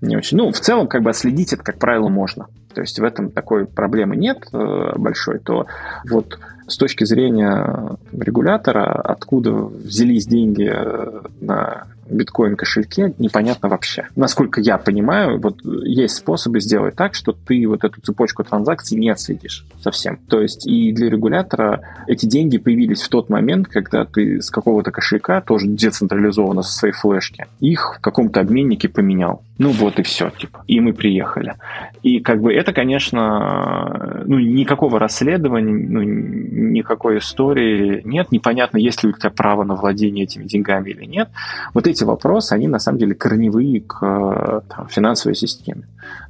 не 0.00 0.16
очень... 0.16 0.36
Ну, 0.36 0.52
в 0.52 0.60
целом, 0.60 0.88
как 0.88 1.02
бы 1.02 1.10
отследить 1.10 1.52
это, 1.52 1.62
как 1.62 1.78
правило, 1.78 2.08
можно. 2.08 2.46
То 2.74 2.82
есть 2.82 2.98
в 2.98 3.04
этом 3.04 3.30
такой 3.30 3.66
проблемы 3.66 4.16
нет 4.16 4.46
э, 4.52 4.92
большой, 4.96 5.38
то 5.38 5.66
вот 6.08 6.38
с 6.66 6.76
точки 6.76 7.04
зрения 7.04 7.96
регулятора, 8.12 8.84
откуда 8.84 9.52
взялись 9.52 10.26
деньги 10.26 10.70
э, 10.72 11.22
на 11.40 11.86
биткоин-кошельке, 12.08 13.14
непонятно 13.18 13.68
вообще. 13.68 14.06
Насколько 14.16 14.60
я 14.60 14.78
понимаю, 14.78 15.40
вот 15.40 15.58
есть 15.64 16.16
способы 16.16 16.60
сделать 16.60 16.94
так, 16.94 17.14
что 17.14 17.32
ты 17.32 17.66
вот 17.66 17.84
эту 17.84 18.00
цепочку 18.00 18.44
транзакций 18.44 18.98
не 18.98 19.10
отследишь 19.10 19.64
совсем. 19.80 20.18
То 20.28 20.40
есть 20.40 20.66
и 20.66 20.92
для 20.92 21.10
регулятора 21.10 21.80
эти 22.06 22.26
деньги 22.26 22.58
появились 22.58 23.02
в 23.02 23.08
тот 23.08 23.28
момент, 23.28 23.68
когда 23.68 24.04
ты 24.04 24.40
с 24.40 24.50
какого-то 24.50 24.90
кошелька, 24.90 25.40
тоже 25.40 25.66
децентрализованно 25.66 26.62
со 26.62 26.72
своей 26.72 26.94
флешки, 26.94 27.46
их 27.60 27.96
в 27.98 28.00
каком-то 28.00 28.40
обменнике 28.40 28.88
поменял. 28.88 29.42
Ну 29.58 29.70
вот 29.70 29.98
и 29.98 30.02
все, 30.02 30.30
типа. 30.30 30.62
И 30.66 30.80
мы 30.80 30.92
приехали. 30.92 31.54
И 32.02 32.20
как 32.20 32.40
бы 32.42 32.52
это, 32.52 32.72
конечно, 32.72 34.22
ну 34.26 34.38
никакого 34.38 34.98
расследования, 34.98 35.72
ну, 35.72 36.02
никакой 36.02 37.18
истории 37.18 38.02
нет. 38.04 38.30
Непонятно, 38.32 38.78
есть 38.78 39.02
ли 39.02 39.08
у 39.08 39.12
тебя 39.12 39.30
право 39.30 39.64
на 39.64 39.74
владение 39.74 40.24
этими 40.24 40.44
деньгами 40.44 40.90
или 40.90 41.04
нет. 41.04 41.30
Вот 41.72 41.86
эти 41.86 41.95
вопросы, 42.04 42.52
они 42.52 42.68
на 42.68 42.78
самом 42.78 42.98
деле 42.98 43.14
корневые 43.14 43.80
к 43.80 44.62
там, 44.68 44.88
финансовой 44.88 45.34
системе. 45.34 45.84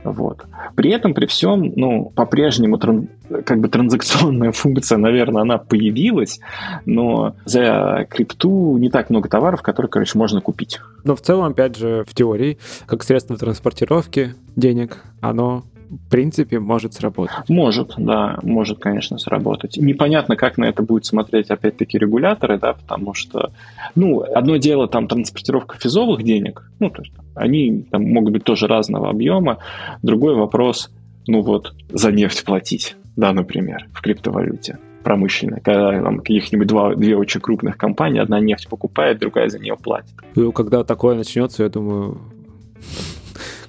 Вот. 0.04 0.44
При 0.74 0.90
этом, 0.90 1.14
при 1.14 1.26
всем, 1.26 1.72
ну, 1.74 2.12
по-прежнему 2.14 2.78
тран, 2.78 3.08
как 3.44 3.60
бы 3.60 3.68
транзакционная 3.68 4.52
функция, 4.52 4.98
наверное, 4.98 5.42
она 5.42 5.58
появилась, 5.58 6.40
но 6.84 7.34
за 7.44 8.06
крипту 8.08 8.78
не 8.78 8.88
так 8.90 9.10
много 9.10 9.28
товаров, 9.28 9.62
которые, 9.62 9.90
короче, 9.90 10.16
можно 10.18 10.40
купить. 10.40 10.80
Но 11.04 11.16
в 11.16 11.20
целом, 11.20 11.46
опять 11.46 11.76
же, 11.76 12.04
в 12.08 12.14
теории, 12.14 12.58
как 12.86 13.02
средство 13.02 13.36
транспортировки 13.36 14.34
денег, 14.54 15.02
оно 15.20 15.64
в 15.88 16.10
принципе, 16.10 16.58
может 16.58 16.94
сработать. 16.94 17.48
Может, 17.48 17.94
да, 17.96 18.38
может, 18.42 18.78
конечно, 18.78 19.18
сработать. 19.18 19.76
Непонятно, 19.76 20.36
как 20.36 20.58
на 20.58 20.64
это 20.64 20.82
будет 20.82 21.04
смотреть, 21.04 21.50
опять-таки, 21.50 21.98
регуляторы, 21.98 22.58
да, 22.58 22.74
потому 22.74 23.14
что, 23.14 23.52
ну, 23.94 24.22
одно 24.22 24.56
дело 24.56 24.88
там 24.88 25.08
транспортировка 25.08 25.78
физовых 25.78 26.22
денег, 26.22 26.70
ну, 26.80 26.90
то 26.90 27.02
есть 27.02 27.14
они 27.34 27.86
там 27.90 28.02
могут 28.02 28.32
быть 28.32 28.44
тоже 28.44 28.66
разного 28.66 29.10
объема. 29.10 29.58
Другой 30.02 30.34
вопрос, 30.34 30.90
ну 31.26 31.42
вот, 31.42 31.74
за 31.90 32.12
нефть 32.12 32.44
платить, 32.44 32.96
да, 33.16 33.32
например, 33.32 33.86
в 33.92 34.00
криптовалюте 34.00 34.78
промышленной, 35.04 35.60
когда 35.60 36.02
там 36.02 36.18
каких-нибудь 36.18 36.66
два, 36.66 36.94
две 36.96 37.16
очень 37.16 37.40
крупных 37.40 37.76
компании, 37.76 38.20
одна 38.20 38.40
нефть 38.40 38.68
покупает, 38.68 39.20
другая 39.20 39.48
за 39.48 39.60
нее 39.60 39.76
платит. 39.76 40.10
Ну, 40.34 40.50
когда 40.50 40.82
такое 40.82 41.14
начнется, 41.14 41.62
я 41.62 41.68
думаю, 41.68 42.18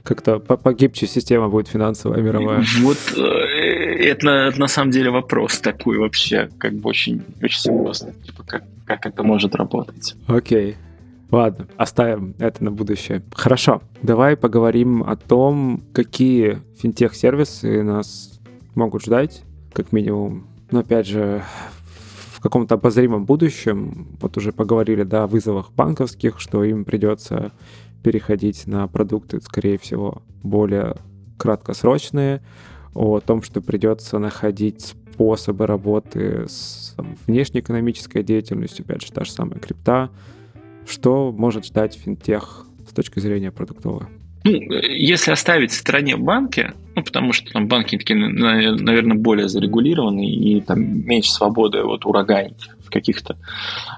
как-то 0.08 0.40
погибче 0.40 1.06
система 1.06 1.50
будет 1.50 1.68
финансовая 1.68 2.22
мировая. 2.22 2.64
Вот 2.80 2.98
э, 3.18 3.22
это, 3.22 4.30
это 4.30 4.60
на 4.60 4.68
самом 4.68 4.92
деле 4.92 5.12
вопрос 5.12 5.60
такой 5.60 5.98
вообще, 5.98 6.50
как 6.58 6.74
бы 6.74 6.90
очень, 6.90 7.24
очень 7.44 7.60
серьезный. 7.60 8.14
Типа, 8.26 8.44
как, 8.48 8.64
как 8.86 9.06
это 9.06 9.24
может 9.24 9.54
работать. 9.56 10.16
Окей. 10.28 10.78
Ладно, 11.30 11.68
оставим 11.76 12.36
это 12.40 12.64
на 12.64 12.72
будущее. 12.72 13.22
Хорошо, 13.34 13.82
давай 14.02 14.38
поговорим 14.38 15.04
о 15.04 15.18
том, 15.18 15.84
какие 15.92 16.60
финтех-сервисы 16.82 17.84
нас 17.84 18.40
могут 18.76 19.04
ждать, 19.04 19.44
как 19.74 19.92
минимум. 19.92 20.48
Но 20.72 20.80
опять 20.80 21.06
же, 21.06 21.44
в 22.32 22.40
каком-то 22.40 22.76
обозримом 22.76 23.26
будущем, 23.26 24.08
вот 24.22 24.38
уже 24.38 24.54
поговорили, 24.54 25.04
да, 25.04 25.24
о 25.24 25.28
вызовах 25.28 25.74
банковских, 25.74 26.40
что 26.40 26.64
им 26.64 26.86
придется 26.86 27.52
переходить 28.04 28.68
на 28.68 28.88
продукты, 28.88 29.42
скорее 29.42 29.78
всего, 29.78 30.22
более 30.44 30.96
краткосрочные, 31.38 32.42
о 32.94 33.20
том, 33.20 33.44
что 33.44 33.62
придется 33.62 34.18
находить 34.18 34.82
способы 34.82 35.68
работы 35.68 36.46
с 36.48 36.94
там, 36.96 37.16
внешнеэкономической 37.28 38.24
деятельностью, 38.24 38.86
опять 38.86 39.04
же, 39.04 39.12
та 39.12 39.24
же 39.24 39.32
самая 39.32 39.60
крипта, 39.60 40.10
что 40.88 41.32
может 41.32 41.66
ждать 41.66 41.96
финтех 41.96 42.66
с 42.90 42.94
точки 42.94 43.20
зрения 43.20 43.52
продуктовой? 43.52 44.08
Ну, 44.44 44.52
если 44.52 45.32
оставить 45.32 45.72
в 45.72 45.76
стороне 45.76 46.16
банки, 46.18 46.72
ну, 46.98 47.04
потому 47.04 47.32
что 47.32 47.52
там 47.52 47.68
банки 47.68 47.96
такие, 47.96 48.18
наверное, 48.18 49.16
более 49.16 49.48
зарегулированные 49.48 50.34
и 50.34 50.62
там 50.62 51.06
меньше 51.06 51.32
свободы 51.32 51.84
вот 51.84 52.08
ураганить 52.08 52.72
в 52.84 52.90
каких-то 52.90 53.38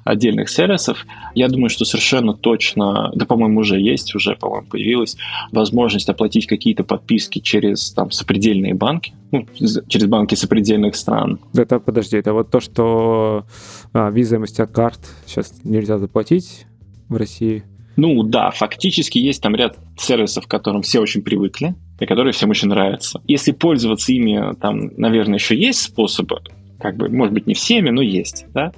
отдельных 0.03 0.49
сервисов. 0.49 1.05
Я 1.33 1.47
думаю, 1.47 1.69
что 1.69 1.85
совершенно 1.85 2.33
точно, 2.33 3.09
да, 3.15 3.25
по-моему, 3.25 3.61
уже 3.61 3.79
есть, 3.79 4.13
уже, 4.15 4.35
по-моему, 4.35 4.67
появилась 4.67 5.15
возможность 5.53 6.09
оплатить 6.09 6.45
какие-то 6.45 6.83
подписки 6.83 7.39
через 7.39 7.93
там 7.93 8.11
сопредельные 8.11 8.73
банки, 8.73 9.13
ну, 9.31 9.47
через 9.55 10.07
банки 10.07 10.35
сопредельных 10.35 10.97
стран. 10.97 11.39
Это, 11.55 11.79
подожди, 11.79 12.17
это 12.17 12.33
вот 12.33 12.51
то, 12.51 12.59
что 12.59 13.45
а, 13.93 14.11
Visa 14.11 14.35
и 14.35 14.43
MasterCard 14.43 14.99
сейчас 15.25 15.53
нельзя 15.63 15.97
заплатить 15.99 16.65
в 17.07 17.15
России? 17.15 17.63
Ну 17.99 18.23
да, 18.23 18.49
фактически 18.51 19.17
есть 19.17 19.43
там 19.43 19.55
ряд 19.55 19.77
сервисов, 19.97 20.47
к 20.47 20.49
которым 20.49 20.83
все 20.83 21.01
очень 21.01 21.21
привыкли, 21.21 21.75
и 21.99 22.05
которые 22.05 22.31
всем 22.31 22.49
очень 22.49 22.69
нравятся. 22.69 23.21
Если 23.27 23.51
пользоваться 23.51 24.13
ими, 24.13 24.55
там, 24.61 24.91
наверное, 24.95 25.37
еще 25.37 25.53
есть 25.53 25.81
способы, 25.81 26.39
как 26.79 26.95
бы, 26.95 27.09
может 27.09 27.33
быть, 27.33 27.45
не 27.45 27.55
всеми, 27.55 27.89
но 27.89 28.01
есть, 28.01 28.45
да, 28.53 28.71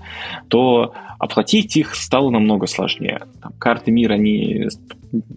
то 0.48 0.96
оплатить 1.20 1.78
их 1.78 1.94
стало 1.94 2.32
намного 2.32 2.66
сложнее. 2.66 3.22
Там, 3.44 3.54
карты 3.60 3.92
мира 3.92 4.14
они 4.14 4.70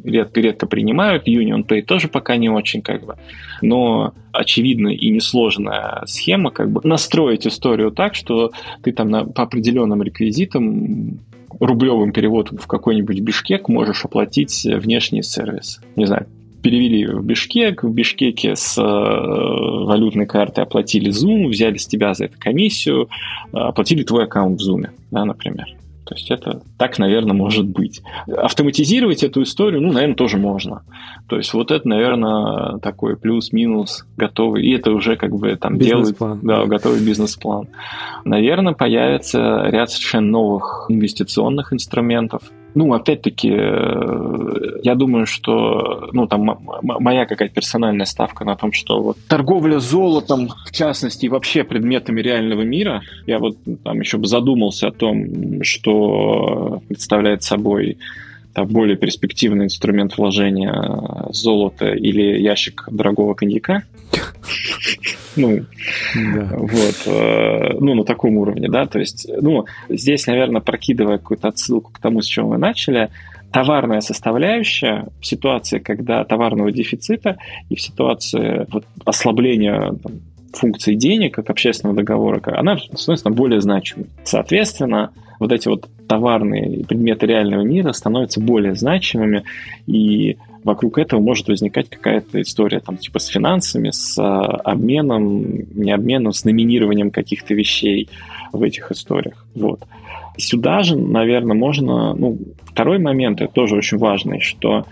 редко-редко 0.02 0.66
принимают, 0.66 1.28
Union 1.28 1.66
Pay 1.66 1.82
тоже 1.82 2.08
пока 2.08 2.36
не 2.36 2.48
очень, 2.48 2.80
как 2.80 3.04
бы. 3.04 3.16
Но 3.60 4.14
очевидная 4.32 4.94
и 4.94 5.10
несложная 5.10 6.04
схема, 6.06 6.52
как 6.52 6.70
бы, 6.70 6.80
настроить 6.84 7.46
историю 7.46 7.90
так, 7.90 8.14
что 8.14 8.52
ты 8.82 8.92
там 8.92 9.10
на, 9.10 9.26
по 9.26 9.42
определенным 9.42 10.02
реквизитам 10.02 11.20
рублевым 11.60 12.12
переводом 12.12 12.58
в 12.58 12.66
какой-нибудь 12.66 13.20
Бишкек 13.20 13.68
можешь 13.68 14.04
оплатить 14.04 14.64
внешний 14.64 15.22
сервис. 15.22 15.80
Не 15.96 16.06
знаю, 16.06 16.26
перевели 16.64 17.06
в 17.06 17.22
Бишкек, 17.22 17.84
в 17.84 17.92
Бишкеке 17.92 18.56
с 18.56 18.78
э, 18.78 18.82
валютной 18.82 20.26
карты 20.26 20.62
оплатили 20.62 21.10
Zoom, 21.10 21.48
взяли 21.48 21.76
с 21.76 21.86
тебя 21.86 22.14
за 22.14 22.24
это 22.24 22.38
комиссию, 22.38 23.10
э, 23.52 23.56
оплатили 23.56 24.02
твой 24.02 24.24
аккаунт 24.24 24.60
в 24.60 24.68
Zoom, 24.68 24.88
да, 25.10 25.26
например. 25.26 25.66
То 26.04 26.14
есть 26.14 26.30
это 26.30 26.60
так, 26.78 26.98
наверное, 26.98 27.34
может 27.34 27.66
быть. 27.66 28.02
Автоматизировать 28.26 29.22
эту 29.22 29.42
историю, 29.42 29.80
ну, 29.80 29.92
наверное, 29.92 30.16
тоже 30.16 30.36
можно. 30.36 30.82
То 31.28 31.36
есть 31.36 31.54
вот 31.54 31.70
это, 31.70 31.88
наверное, 31.88 32.78
такой 32.78 33.16
плюс-минус 33.16 34.06
готовый. 34.16 34.64
И 34.64 34.74
это 34.74 34.90
уже 34.92 35.16
как 35.16 35.34
бы 35.34 35.56
там 35.56 35.78
делают... 35.78 36.16
Да, 36.42 36.66
готовый 36.66 37.00
бизнес-план. 37.00 37.68
Наверное, 38.24 38.74
появится 38.74 39.64
ряд 39.66 39.90
совершенно 39.90 40.28
новых 40.28 40.86
инвестиционных 40.88 41.72
инструментов. 41.72 42.42
Ну, 42.74 42.92
опять-таки, 42.92 43.50
э, 43.50 44.80
я 44.82 44.94
думаю, 44.94 45.26
что, 45.26 46.08
ну, 46.12 46.26
там 46.26 46.58
моя 46.82 47.24
какая-то 47.24 47.54
персональная 47.54 48.06
ставка 48.06 48.44
на 48.44 48.56
том, 48.56 48.72
что 48.72 49.00
вот 49.00 49.16
торговля 49.28 49.78
золотом, 49.78 50.48
в 50.66 50.72
частности, 50.72 51.26
и 51.26 51.28
вообще 51.28 51.62
предметами 51.62 52.20
реального 52.20 52.62
мира, 52.62 53.02
я 53.26 53.38
вот 53.38 53.56
там 53.84 54.00
еще 54.00 54.18
бы 54.18 54.26
задумался 54.26 54.88
о 54.88 54.92
том, 54.92 55.62
что 55.62 56.82
представляет 56.88 57.42
собой 57.44 57.98
там, 58.54 58.68
более 58.68 58.96
перспективный 58.96 59.66
инструмент 59.66 60.16
вложения 60.16 61.26
золота 61.30 61.92
или 61.92 62.40
ящик 62.40 62.88
дорогого 62.90 63.34
коньяка. 63.34 63.82
Ну, 65.36 65.64
вот, 66.14 67.02
э, 67.06 67.76
ну, 67.80 67.94
на 67.94 68.04
таком 68.04 68.36
уровне, 68.36 68.68
да, 68.68 68.86
то 68.86 69.00
есть, 69.00 69.28
ну, 69.40 69.64
здесь, 69.88 70.28
наверное, 70.28 70.60
прокидывая 70.60 71.18
какую-то 71.18 71.48
отсылку 71.48 71.90
к 71.92 71.98
тому, 71.98 72.22
с 72.22 72.26
чего 72.26 72.50
мы 72.50 72.58
начали, 72.58 73.10
товарная 73.50 74.00
составляющая 74.00 75.08
в 75.20 75.26
ситуации, 75.26 75.80
когда 75.80 76.24
товарного 76.24 76.70
дефицита 76.70 77.38
и 77.68 77.74
в 77.74 77.80
ситуации 77.80 78.68
вот, 78.70 78.84
ослабления 79.04 79.94
там, 80.00 80.20
функции 80.52 80.94
денег 80.94 81.34
как 81.34 81.50
общественного 81.50 81.96
договора, 81.96 82.40
она 82.56 82.78
становится 82.78 83.30
более 83.30 83.60
значимой. 83.60 84.06
Соответственно, 84.22 85.10
вот 85.38 85.52
эти 85.52 85.68
вот 85.68 85.88
товарные 86.06 86.84
предметы 86.84 87.26
реального 87.26 87.62
мира 87.62 87.92
становятся 87.92 88.40
более 88.40 88.74
значимыми, 88.74 89.44
и 89.86 90.36
вокруг 90.64 90.98
этого 90.98 91.20
может 91.20 91.48
возникать 91.48 91.90
какая-то 91.90 92.40
история 92.40 92.80
там 92.80 92.96
типа 92.96 93.18
с 93.18 93.26
финансами, 93.26 93.90
с 93.90 94.18
а, 94.18 94.42
обменом, 94.42 95.44
не 95.74 95.92
обменом, 95.92 96.32
с 96.32 96.44
номинированием 96.44 97.10
каких-то 97.10 97.54
вещей 97.54 98.08
в 98.52 98.62
этих 98.62 98.90
историях. 98.90 99.46
Вот. 99.54 99.80
Сюда 100.36 100.82
же, 100.82 100.96
наверное, 100.96 101.56
можно... 101.56 102.14
Ну, 102.14 102.38
второй 102.64 102.98
момент, 102.98 103.40
это 103.40 103.52
тоже 103.52 103.76
очень 103.76 103.98
важный, 103.98 104.40
что 104.40 104.86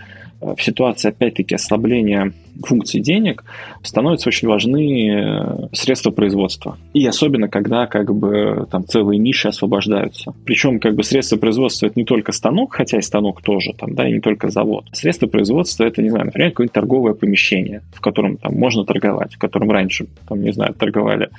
в 0.57 0.61
ситуации, 0.61 1.09
опять-таки, 1.09 1.55
ослабления 1.55 2.33
функций 2.61 3.01
денег 3.01 3.43
становятся 3.81 4.29
очень 4.29 4.47
важны 4.47 5.09
э, 5.09 5.67
средства 5.71 6.11
производства. 6.11 6.77
И 6.93 7.05
особенно, 7.05 7.47
когда 7.47 7.87
как 7.87 8.13
бы 8.13 8.67
там 8.69 8.85
целые 8.85 9.17
ниши 9.17 9.47
освобождаются. 9.47 10.33
Причем 10.45 10.79
как 10.79 10.95
бы 10.95 11.03
средства 11.03 11.37
производства 11.37 11.87
это 11.87 11.99
не 11.99 12.05
только 12.05 12.31
станок, 12.31 12.73
хотя 12.73 12.97
и 12.97 13.01
станок 13.01 13.41
тоже, 13.41 13.73
там, 13.77 13.95
да, 13.95 14.07
и 14.07 14.13
не 14.13 14.19
только 14.19 14.49
завод. 14.49 14.85
Средства 14.91 15.27
производства 15.27 15.83
это, 15.83 16.01
не 16.01 16.09
знаю, 16.09 16.25
например, 16.25 16.51
какое-нибудь 16.51 16.73
торговое 16.73 17.13
помещение, 17.13 17.81
в 17.93 18.01
котором 18.01 18.37
там 18.37 18.53
можно 18.53 18.85
торговать, 18.85 19.33
в 19.33 19.39
котором 19.39 19.71
раньше, 19.71 20.05
там, 20.27 20.41
не 20.41 20.53
знаю, 20.53 20.73
торговали 20.73 21.29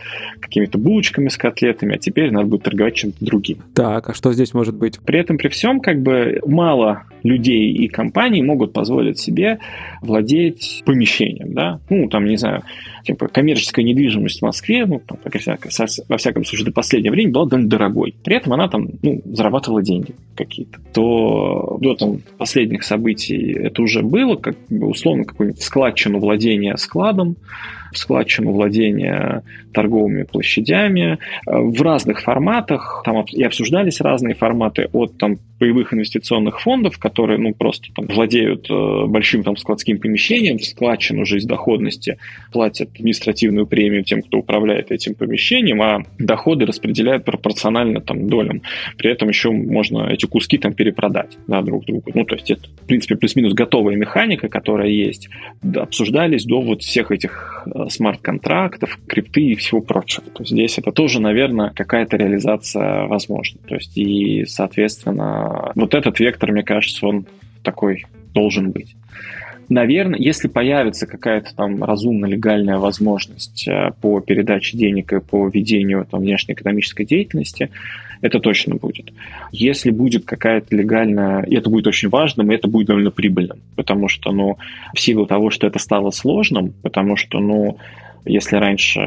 какими-то 0.40 0.78
булочками 0.78 1.28
с 1.28 1.36
котлетами, 1.36 1.94
а 1.94 1.98
теперь 1.98 2.30
надо 2.30 2.46
будет 2.46 2.64
торговать 2.64 2.94
чем-то 2.94 3.24
другим. 3.24 3.58
Так, 3.74 4.10
а 4.10 4.14
что 4.14 4.32
здесь 4.32 4.52
может 4.54 4.74
быть? 4.74 4.98
При 5.00 5.20
этом, 5.20 5.38
при 5.38 5.48
всем, 5.48 5.80
как 5.80 6.02
бы 6.02 6.40
мало 6.46 7.04
людей 7.24 7.72
и 7.72 7.88
компаний 7.88 8.42
могут 8.42 8.72
позволить 8.72 8.93
себе 9.18 9.58
владеть 10.02 10.82
помещением, 10.84 11.52
да, 11.54 11.80
ну, 11.90 12.08
там, 12.08 12.26
не 12.26 12.36
знаю, 12.36 12.62
типа, 13.04 13.28
коммерческая 13.28 13.84
недвижимость 13.84 14.40
в 14.40 14.42
Москве, 14.42 14.86
ну, 14.86 15.00
там, 15.06 15.18
во 16.08 16.16
всяком 16.16 16.44
случае, 16.44 16.66
до 16.66 16.72
последнего 16.72 17.12
времени 17.12 17.32
была 17.32 17.46
довольно 17.46 17.68
дорогой. 17.68 18.14
При 18.24 18.36
этом 18.36 18.52
она 18.52 18.68
там, 18.68 18.88
ну, 19.02 19.20
зарабатывала 19.24 19.82
деньги 19.82 20.14
какие-то. 20.36 20.78
То 20.92 21.78
до 21.80 21.94
там 21.94 22.18
последних 22.38 22.82
событий 22.84 23.52
это 23.52 23.82
уже 23.82 24.02
было, 24.02 24.36
как 24.36 24.56
бы, 24.68 24.86
условно, 24.88 25.24
какую-нибудь 25.24 25.62
складчину 25.62 26.18
владения 26.18 26.76
складом, 26.76 27.36
складчину 27.92 28.52
владения 28.52 29.42
торговыми 29.72 30.24
площадями 30.24 31.18
в 31.46 31.80
разных 31.82 32.22
форматах. 32.22 33.02
Там 33.04 33.22
и 33.22 33.42
обсуждались 33.42 34.00
разные 34.00 34.34
форматы 34.34 34.88
от 34.92 35.16
там, 35.18 35.38
боевых 35.64 35.94
инвестиционных 35.94 36.60
фондов, 36.60 36.98
которые 36.98 37.38
ну, 37.38 37.54
просто 37.54 37.88
там, 37.94 38.06
владеют 38.06 38.68
э, 38.70 39.06
большим 39.06 39.42
там, 39.42 39.56
складским 39.56 39.98
помещением, 39.98 40.58
складчину 40.58 41.24
жизнь 41.24 41.48
доходности, 41.48 42.18
платят 42.52 42.90
административную 42.94 43.66
премию 43.66 44.04
тем, 44.04 44.20
кто 44.20 44.38
управляет 44.38 44.92
этим 44.92 45.14
помещением, 45.14 45.80
а 45.80 46.02
доходы 46.18 46.66
распределяют 46.66 47.24
пропорционально 47.24 48.02
там, 48.02 48.28
долям. 48.28 48.60
При 48.98 49.10
этом 49.10 49.30
еще 49.30 49.50
можно 49.50 50.10
эти 50.10 50.26
куски 50.26 50.58
там 50.58 50.74
перепродать 50.74 51.38
да, 51.46 51.62
друг 51.62 51.86
другу. 51.86 52.10
Ну, 52.14 52.24
то 52.24 52.34
есть 52.34 52.50
это, 52.50 52.68
в 52.82 52.86
принципе, 52.86 53.16
плюс-минус 53.16 53.54
готовая 53.54 53.96
механика, 53.96 54.48
которая 54.48 54.88
есть. 54.88 55.30
Да, 55.62 55.84
обсуждались 55.84 56.44
до 56.44 56.60
вот 56.60 56.82
всех 56.82 57.10
этих 57.10 57.66
э, 57.66 57.88
смарт-контрактов, 57.88 58.98
крипты 59.06 59.40
и 59.40 59.54
всего 59.54 59.80
прочего. 59.80 60.26
То 60.26 60.42
есть 60.42 60.52
здесь 60.52 60.76
это 60.76 60.92
тоже, 60.92 61.22
наверное, 61.22 61.70
какая-то 61.70 62.18
реализация 62.18 63.06
возможна. 63.06 63.60
То 63.66 63.76
есть 63.76 63.96
и, 63.96 64.44
соответственно, 64.44 65.53
вот 65.74 65.94
этот 65.94 66.20
вектор, 66.20 66.52
мне 66.52 66.62
кажется, 66.62 67.06
он 67.06 67.26
такой 67.62 68.04
должен 68.32 68.70
быть. 68.70 68.94
Наверное, 69.68 70.18
если 70.18 70.48
появится 70.48 71.06
какая-то 71.06 71.54
там 71.54 71.82
разумно 71.82 72.26
легальная 72.26 72.78
возможность 72.78 73.66
э, 73.66 73.92
по 74.00 74.20
передаче 74.20 74.76
денег 74.76 75.12
и 75.12 75.20
по 75.20 75.48
ведению 75.48 76.06
там, 76.10 76.20
внешнеэкономической 76.20 77.06
деятельности, 77.06 77.70
это 78.20 78.40
точно 78.40 78.76
будет. 78.76 79.12
Если 79.52 79.90
будет 79.90 80.24
какая-то 80.24 80.74
легальная, 80.74 81.42
и 81.42 81.56
это 81.56 81.70
будет 81.70 81.86
очень 81.86 82.08
важным, 82.08 82.50
и 82.50 82.54
это 82.54 82.68
будет 82.68 82.88
довольно 82.88 83.10
прибыльным, 83.10 83.60
потому 83.76 84.08
что, 84.08 84.32
ну, 84.32 84.58
в 84.94 85.00
силу 85.00 85.26
того, 85.26 85.50
что 85.50 85.66
это 85.66 85.78
стало 85.78 86.10
сложным, 86.10 86.74
потому 86.82 87.16
что, 87.16 87.38
ну, 87.38 87.78
если 88.24 88.56
раньше, 88.56 89.00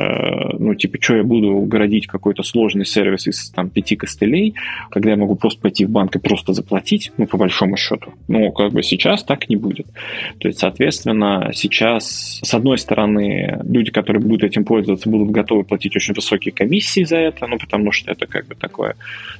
ну, 0.59 0.75
типа, 0.75 0.97
что 1.01 1.17
я 1.17 1.23
буду 1.23 1.61
городить 1.61 2.07
какой-то 2.07 2.43
сложный 2.43 2.85
сервис 2.85 3.27
из 3.27 3.49
там 3.49 3.69
пяти 3.69 3.95
костылей, 3.95 4.53
когда 4.91 5.11
я 5.11 5.15
могу 5.17 5.35
просто 5.35 5.61
пойти 5.61 5.85
в 5.85 5.89
банк 5.89 6.15
и 6.15 6.19
просто 6.19 6.53
заплатить, 6.53 7.11
ну, 7.17 7.25
по 7.25 7.37
большому 7.37 7.77
счету. 7.77 8.13
Ну, 8.27 8.51
как 8.51 8.71
бы 8.71 8.83
сейчас 8.83 9.23
так 9.23 9.49
не 9.49 9.55
будет. 9.55 9.87
То 10.39 10.47
есть, 10.47 10.59
соответственно, 10.59 11.51
сейчас, 11.53 12.39
с 12.43 12.53
одной 12.53 12.77
стороны, 12.77 13.59
люди, 13.63 13.91
которые 13.91 14.21
будут 14.21 14.43
этим 14.43 14.65
пользоваться, 14.65 15.09
будут 15.09 15.31
готовы 15.31 15.63
платить 15.63 15.95
очень 15.95 16.13
высокие 16.13 16.51
комиссии 16.51 17.03
за 17.03 17.17
это, 17.17 17.47
ну, 17.47 17.57
потому 17.57 17.91
что 17.91 18.11
это 18.11 18.27
как 18.27 18.47
бы 18.47 18.55
такой 18.55 18.93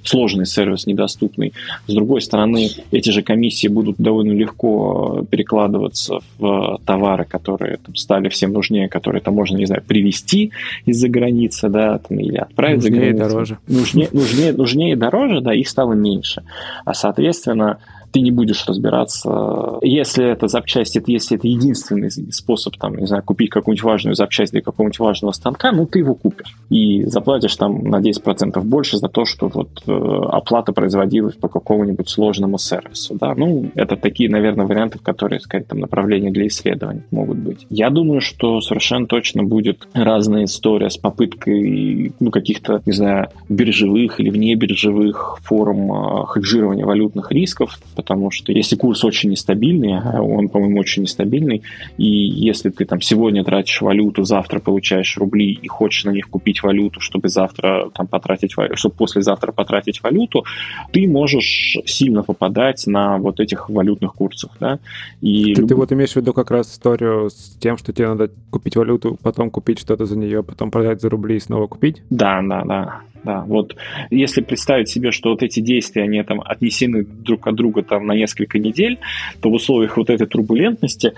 сложный 0.03 0.45
сервис, 0.45 0.87
недоступный. 0.87 1.53
С 1.85 1.93
другой 1.93 2.21
стороны, 2.21 2.69
эти 2.91 3.11
же 3.11 3.21
комиссии 3.21 3.67
будут 3.67 3.97
довольно 3.97 4.33
легко 4.33 5.25
перекладываться 5.29 6.19
в 6.39 6.79
товары, 6.85 7.25
которые 7.25 7.77
там, 7.77 7.95
стали 7.95 8.29
всем 8.29 8.53
нужнее, 8.53 8.89
которые 8.89 9.21
там 9.21 9.35
можно, 9.35 9.57
не 9.57 9.66
знаю, 9.67 9.83
привезти 9.87 10.51
из-за 10.85 11.09
границы, 11.09 11.69
да, 11.69 11.99
там, 11.99 12.19
или 12.19 12.37
отправить 12.37 12.83
нужнее 12.83 12.93
за 12.93 12.99
границу. 12.99 13.29
Дороже. 13.29 13.57
Нужнее, 13.67 14.09
нужнее, 14.11 14.53
нужнее 14.53 14.93
и 14.93 14.95
дороже, 14.95 15.41
да, 15.41 15.53
их 15.53 15.67
стало 15.67 15.93
меньше. 15.93 16.43
А, 16.85 16.93
соответственно, 16.93 17.77
ты 18.11 18.21
не 18.21 18.31
будешь 18.31 18.65
разбираться. 18.65 19.79
Если 19.81 20.25
это 20.25 20.47
запчасть, 20.47 20.95
это, 20.95 21.11
если 21.11 21.37
это 21.37 21.47
единственный 21.47 22.11
способ, 22.31 22.75
там, 22.77 22.95
не 22.95 23.05
знаю, 23.05 23.23
купить 23.23 23.49
какую-нибудь 23.49 23.83
важную 23.83 24.15
запчасть 24.15 24.51
для 24.51 24.61
какого-нибудь 24.61 24.99
важного 24.99 25.31
станка, 25.31 25.71
ну, 25.71 25.85
ты 25.85 25.99
его 25.99 26.15
купишь. 26.15 26.55
И 26.69 27.05
заплатишь 27.05 27.55
там 27.55 27.83
на 27.83 27.99
10% 27.99 28.59
больше 28.61 28.97
за 28.97 29.09
то, 29.09 29.25
что 29.25 29.47
вот 29.47 29.69
э, 29.87 29.91
оплата 29.91 30.73
производилась 30.73 31.35
по 31.35 31.47
какому-нибудь 31.47 32.09
сложному 32.09 32.57
сервису, 32.57 33.15
да. 33.19 33.33
Ну, 33.35 33.71
это 33.75 33.95
такие, 33.95 34.29
наверное, 34.29 34.65
варианты, 34.65 34.99
в 34.99 35.01
которые, 35.01 35.39
сказать, 35.39 35.67
там, 35.67 35.79
направления 35.79 36.31
для 36.31 36.47
исследований 36.47 37.03
могут 37.11 37.37
быть. 37.37 37.65
Я 37.69 37.89
думаю, 37.89 38.21
что 38.21 38.61
совершенно 38.61 39.07
точно 39.07 39.43
будет 39.43 39.87
разная 39.93 40.45
история 40.45 40.89
с 40.89 40.97
попыткой, 40.97 42.13
ну, 42.19 42.31
каких-то, 42.31 42.81
не 42.85 42.93
знаю, 42.93 43.29
биржевых 43.49 44.19
или 44.19 44.29
вне 44.29 44.55
биржевых 44.55 45.39
форм 45.43 46.25
хеджирования 46.27 46.85
валютных 46.85 47.31
рисков, 47.31 47.79
потому 47.97 48.29
что 48.29 48.51
если 48.51 48.75
курс 48.75 49.03
очень 49.03 49.31
нестабильный, 49.31 49.97
а 49.97 50.21
он, 50.21 50.49
по-моему, 50.49 50.79
очень 50.79 51.01
нестабильный, 51.01 51.63
и 51.97 52.05
если 52.05 52.69
ты 52.69 52.85
там 52.85 53.01
сегодня 53.01 53.43
тратишь 53.43 53.81
валюту, 53.81 54.23
завтра 54.23 54.59
получаешь 54.59 55.17
рубли 55.17 55.51
и 55.51 55.67
хочешь 55.67 56.05
на 56.05 56.11
них 56.11 56.29
купить 56.29 56.61
валюту, 56.61 57.01
чтобы 57.01 57.27
завтра 57.27 57.89
там 57.95 58.05
потратить, 58.07 58.53
чтобы 58.75 58.95
послезавтра 58.95 59.51
потратить 59.51 60.03
валюту, 60.03 60.45
ты 60.93 61.07
можешь 61.07 61.77
сильно 61.85 62.21
попадать 62.21 62.85
на 62.85 63.17
вот 63.17 63.39
этих 63.39 63.69
валютных 63.69 64.13
курсах, 64.13 64.51
да. 64.59 64.77
И 65.21 65.55
ты, 65.55 65.61
люб... 65.61 65.69
ты 65.69 65.75
вот 65.75 65.91
имеешь 65.91 66.13
в 66.13 66.17
виду 66.17 66.33
как 66.33 66.51
раз 66.51 66.71
историю 66.71 67.31
с 67.31 67.57
тем, 67.59 67.77
что 67.77 67.93
тебе 67.93 68.09
надо 68.09 68.29
купить 68.51 68.75
валюту, 68.75 69.17
потом 69.23 69.49
купить 69.49 69.79
что-то 69.79 70.05
за 70.05 70.15
нее, 70.15 70.43
потом 70.43 70.69
продать 70.69 71.01
за 71.01 71.09
рубли 71.09 71.37
и 71.37 71.39
снова 71.39 71.65
купить? 71.65 72.03
Да, 72.11 72.41
да, 72.43 72.63
да. 72.63 73.01
Да, 73.23 73.43
вот 73.47 73.75
если 74.09 74.41
представить 74.41 74.89
себе, 74.89 75.11
что 75.11 75.31
вот 75.31 75.43
эти 75.43 75.59
действия, 75.59 76.03
они 76.03 76.21
там 76.23 76.41
отнесены 76.41 77.03
друг 77.03 77.47
от 77.47 77.55
друга 77.55 77.83
там 77.83 78.05
на 78.05 78.13
несколько 78.13 78.59
недель, 78.59 78.99
то 79.41 79.49
в 79.49 79.53
условиях 79.53 79.97
вот 79.97 80.09
этой 80.09 80.27
турбулентности 80.27 81.13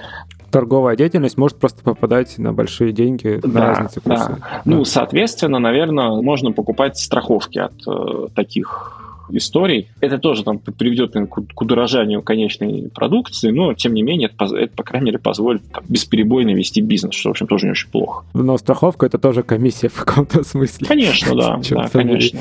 торговая 0.52 0.96
деятельность 0.96 1.38
может 1.38 1.58
просто 1.58 1.84
попадать 1.84 2.38
на 2.38 2.54
большие 2.54 2.92
деньги 2.92 3.40
да, 3.44 3.48
на 3.48 3.66
разнице 3.68 4.02
курса. 4.02 4.28
Да. 4.30 4.36
Да. 4.36 4.62
Ну, 4.66 4.86
соответственно, 4.86 5.60
наверное, 5.60 6.22
можно 6.22 6.52
покупать 6.52 6.98
страховки 6.98 7.60
от 7.60 7.74
э, 7.88 8.28
таких 8.34 9.09
историй. 9.32 9.90
Это 10.00 10.18
тоже 10.18 10.44
там 10.44 10.60
приведет 10.60 11.14
к 11.14 11.62
удорожанию 11.62 12.22
конечной 12.22 12.90
продукции, 12.94 13.52
но, 13.52 13.74
тем 13.74 13.94
не 13.94 14.02
менее, 14.02 14.30
это, 14.34 14.56
это 14.56 14.76
по 14.76 14.84
крайней 14.84 15.08
мере, 15.08 15.20
позволит 15.20 15.62
там, 15.72 15.84
бесперебойно 15.88 16.52
вести 16.52 16.82
бизнес, 16.82 17.16
что, 17.16 17.30
в 17.30 17.32
общем, 17.32 17.48
тоже 17.48 17.66
не 17.66 17.72
очень 17.72 17.90
плохо. 17.90 18.26
Но 18.34 18.58
страховка— 18.58 19.06
это 19.08 19.18
тоже 19.18 19.44
комиссия 19.44 19.90
в 19.90 20.06
каком-то 20.06 20.44
смысле. 20.44 20.88
Конечно, 20.88 21.36
да, 21.36 21.60
да 21.70 21.90
конечно. 21.90 22.40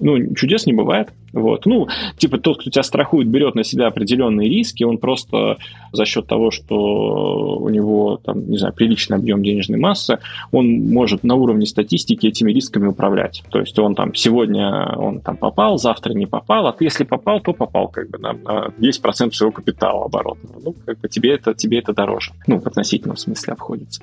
Ну, 0.00 0.34
чудес 0.34 0.66
не 0.66 0.72
бывает. 0.72 1.08
Вот. 1.34 1.66
Ну, 1.66 1.88
типа 2.16 2.38
тот, 2.38 2.60
кто 2.60 2.70
тебя 2.70 2.82
страхует, 2.84 3.28
берет 3.28 3.56
на 3.56 3.64
себя 3.64 3.88
определенные 3.88 4.48
риски, 4.48 4.84
он 4.84 4.98
просто 4.98 5.58
за 5.92 6.04
счет 6.04 6.26
того, 6.28 6.50
что 6.52 7.58
у 7.60 7.68
него, 7.68 8.20
там, 8.24 8.48
не 8.48 8.56
знаю, 8.56 8.72
приличный 8.72 9.16
объем 9.16 9.42
денежной 9.42 9.78
массы, 9.78 10.18
он 10.52 10.92
может 10.92 11.24
на 11.24 11.34
уровне 11.34 11.66
статистики 11.66 12.28
этими 12.28 12.52
рисками 12.52 12.86
управлять. 12.86 13.42
То 13.50 13.58
есть 13.58 13.76
он 13.78 13.96
там 13.96 14.14
сегодня 14.14 14.96
он 14.96 15.20
там 15.20 15.36
попал, 15.36 15.76
завтра 15.76 16.12
не 16.14 16.26
попал, 16.26 16.68
а 16.68 16.72
ты 16.72 16.84
если 16.84 17.04
попал, 17.04 17.40
то 17.40 17.52
попал 17.52 17.88
как 17.88 18.10
бы 18.10 18.18
на, 18.18 18.32
на 18.32 18.68
10% 18.78 19.32
своего 19.32 19.52
капитала 19.52 20.04
оборотного. 20.04 20.60
Ну, 20.64 20.74
как 20.86 21.00
бы 21.00 21.08
тебе 21.08 21.34
это, 21.34 21.54
тебе 21.54 21.80
это 21.80 21.92
дороже. 21.92 22.32
Ну, 22.46 22.60
в 22.60 22.66
относительном 22.66 23.16
смысле 23.16 23.54
обходится. 23.54 24.02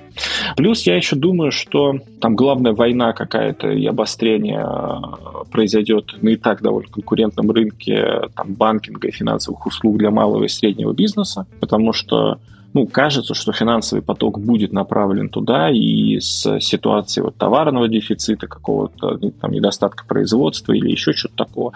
Плюс 0.56 0.82
я 0.82 0.96
еще 0.96 1.16
думаю, 1.16 1.50
что 1.50 1.94
там 2.20 2.36
главная 2.36 2.72
война 2.72 3.12
какая-то 3.12 3.70
и 3.70 3.86
обострение 3.86 4.64
э, 4.64 5.44
произойдет 5.82 6.22
на 6.22 6.30
и 6.30 6.36
так 6.36 6.62
довольно 6.62 6.88
конкурентно 6.88 7.42
конкурентном 7.42 7.50
рынке 7.50 8.28
там, 8.34 8.54
банкинга 8.54 9.08
и 9.08 9.12
финансовых 9.12 9.66
услуг 9.66 9.98
для 9.98 10.10
малого 10.10 10.44
и 10.44 10.48
среднего 10.48 10.92
бизнеса, 10.92 11.46
потому 11.60 11.92
что 11.92 12.38
ну, 12.74 12.86
кажется, 12.86 13.34
что 13.34 13.52
финансовый 13.52 14.00
поток 14.00 14.40
будет 14.40 14.72
направлен 14.72 15.28
туда, 15.28 15.68
и 15.68 16.18
с 16.20 16.58
ситуации 16.60 17.20
вот 17.20 17.36
товарного 17.36 17.86
дефицита, 17.86 18.46
какого-то 18.46 19.18
там, 19.40 19.50
недостатка 19.50 20.06
производства 20.06 20.72
или 20.72 20.90
еще 20.90 21.12
что-то 21.12 21.36
такого, 21.36 21.72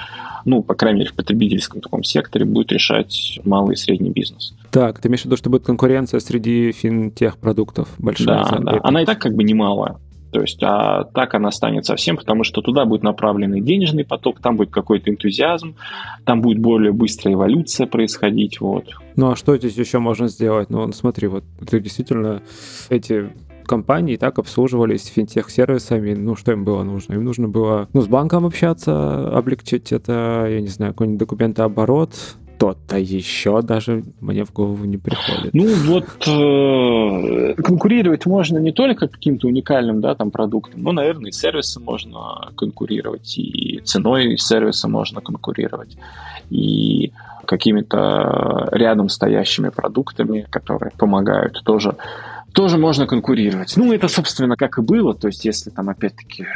ну, 0.47 0.63
по 0.63 0.75
крайней 0.75 1.01
мере, 1.01 1.11
в 1.11 1.15
потребительском 1.15 1.83
таком 1.83 2.03
секторе 2.03 2.47
будет 2.47 2.73
решать 2.73 3.39
малый 3.45 3.75
и 3.75 3.77
средний 3.77 4.09
бизнес. 4.09 4.55
Так, 4.71 4.99
ты 4.99 5.09
имеешь 5.09 5.21
в 5.21 5.25
виду, 5.27 5.37
что 5.37 5.51
будет 5.51 5.65
конкуренция 5.65 6.19
среди 6.21 6.73
финтех-продуктов 6.73 7.89
большая? 7.99 8.47
Да, 8.51 8.59
да. 8.61 8.81
Она 8.83 9.03
и 9.03 9.05
так 9.05 9.19
как 9.19 9.35
бы 9.35 9.45
немалая. 9.45 9.97
То 10.31 10.41
есть, 10.41 10.63
а 10.63 11.05
так 11.05 11.35
она 11.35 11.51
станет 11.51 11.87
совсем, 11.87 12.17
потому 12.17 12.45
что 12.45 12.61
туда 12.61 12.85
будет 12.85 13.03
направленный 13.03 13.61
денежный 13.61 14.05
поток, 14.05 14.41
там 14.41 14.57
будет 14.57 14.71
какой-то 14.71 15.11
энтузиазм, 15.11 15.77
там 16.25 16.41
будет 16.43 16.59
более 16.59 16.93
быстрая 16.93 17.35
эволюция 17.35 17.87
происходить, 17.87 18.61
вот. 18.61 18.91
Ну, 19.17 19.31
а 19.31 19.37
что 19.37 19.57
здесь 19.57 19.77
еще 19.77 19.99
можно 19.99 20.29
сделать? 20.29 20.69
Ну, 20.71 20.91
смотри, 20.93 21.29
вот 21.29 21.45
ты 21.69 21.81
действительно 21.81 22.43
эти 22.91 23.31
компании 23.67 24.17
так 24.17 24.39
обслуживались 24.39 25.07
финтех-сервисами, 25.07 26.15
ну, 26.15 26.37
что 26.37 26.53
им 26.53 26.65
было 26.65 26.83
нужно? 26.83 27.15
Им 27.15 27.25
нужно 27.25 27.49
было, 27.49 27.89
ну, 27.93 28.01
с 28.01 28.07
банком 28.07 28.47
общаться, 28.47 29.29
облегчить 29.37 29.93
это, 29.93 30.47
я 30.49 30.61
не 30.61 30.69
знаю, 30.69 30.93
какой-нибудь 30.93 31.19
документооборот, 31.19 32.37
что-то 32.57 32.99
еще 32.99 33.61
даже 33.63 34.03
мне 34.21 34.45
в 34.45 34.53
голову 34.53 34.85
не 34.85 34.97
приходит. 34.97 35.53
Ну 35.53 35.75
вот 35.85 36.07
э, 36.27 37.55
конкурировать 37.63 38.27
можно 38.27 38.59
не 38.59 38.73
только 38.73 39.09
каким-то 39.09 39.47
уникальным 39.47 40.01
да, 40.01 40.15
там, 40.15 40.31
продуктом, 40.31 40.83
но, 40.83 40.93
наверное, 40.93 41.29
и 41.29 41.33
сервисом 41.33 41.85
можно 41.85 42.51
конкурировать, 42.57 43.37
и 43.39 43.81
ценой 43.85 44.39
сервиса 44.39 44.89
можно 44.89 45.21
конкурировать, 45.21 45.97
и 46.51 47.13
какими-то 47.45 48.69
рядом 48.73 49.09
стоящими 49.09 49.69
продуктами, 49.69 50.47
которые 50.51 50.93
помогают 50.97 51.63
тоже 51.65 51.97
тоже 52.53 52.79
можно 52.79 53.07
конкурировать. 53.07 53.75
Ну, 53.77 53.93
это, 53.93 54.09
собственно, 54.09 54.57
как 54.57 54.79
и 54.79 54.81
было. 54.81 55.13
То 55.13 55.27
есть, 55.27 55.45
если 55.45 55.69
там, 55.69 55.91
опять-таки, 55.91 56.47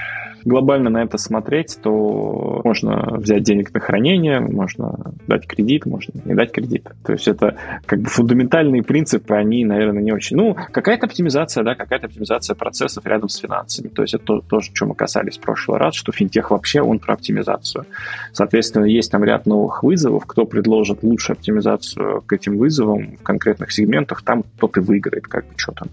глобально 0.44 0.90
на 0.90 1.02
это 1.02 1.18
смотреть, 1.18 1.78
то 1.82 2.60
можно 2.64 3.16
взять 3.16 3.42
денег 3.42 3.72
на 3.72 3.80
хранение, 3.80 4.40
можно 4.40 5.12
дать 5.26 5.46
кредит, 5.46 5.86
можно 5.86 6.12
не 6.24 6.34
дать 6.34 6.52
кредит. 6.52 6.88
То 7.04 7.12
есть 7.12 7.28
это 7.28 7.56
как 7.86 8.00
бы 8.00 8.08
фундаментальные 8.08 8.82
принципы, 8.82 9.34
они, 9.34 9.64
наверное, 9.64 10.02
не 10.02 10.12
очень... 10.12 10.36
Ну, 10.36 10.56
какая-то 10.72 11.06
оптимизация, 11.06 11.64
да, 11.64 11.74
какая-то 11.74 12.06
оптимизация 12.06 12.54
процессов 12.54 13.06
рядом 13.06 13.28
с 13.28 13.36
финансами. 13.36 13.88
То 13.88 14.02
есть 14.02 14.14
это 14.14 14.24
то, 14.24 14.40
тоже, 14.40 14.72
чем 14.72 14.88
мы 14.88 14.94
касались 14.94 15.38
в 15.38 15.40
прошлый 15.40 15.78
раз, 15.78 15.94
что 15.94 16.12
финтех 16.12 16.50
вообще, 16.50 16.80
он 16.80 16.98
про 16.98 17.14
оптимизацию. 17.14 17.84
Соответственно, 18.32 18.84
есть 18.84 19.10
там 19.10 19.24
ряд 19.24 19.46
новых 19.46 19.82
вызовов, 19.82 20.24
кто 20.26 20.46
предложит 20.46 21.02
лучшую 21.02 21.36
оптимизацию 21.36 22.22
к 22.22 22.32
этим 22.32 22.58
вызовам 22.58 23.16
в 23.16 23.22
конкретных 23.22 23.72
сегментах, 23.72 24.22
там 24.22 24.44
тот 24.58 24.76
и 24.76 24.80
выиграет, 24.80 25.26
как 25.26 25.44
бы 25.44 25.52
что 25.56 25.72
там 25.72 25.88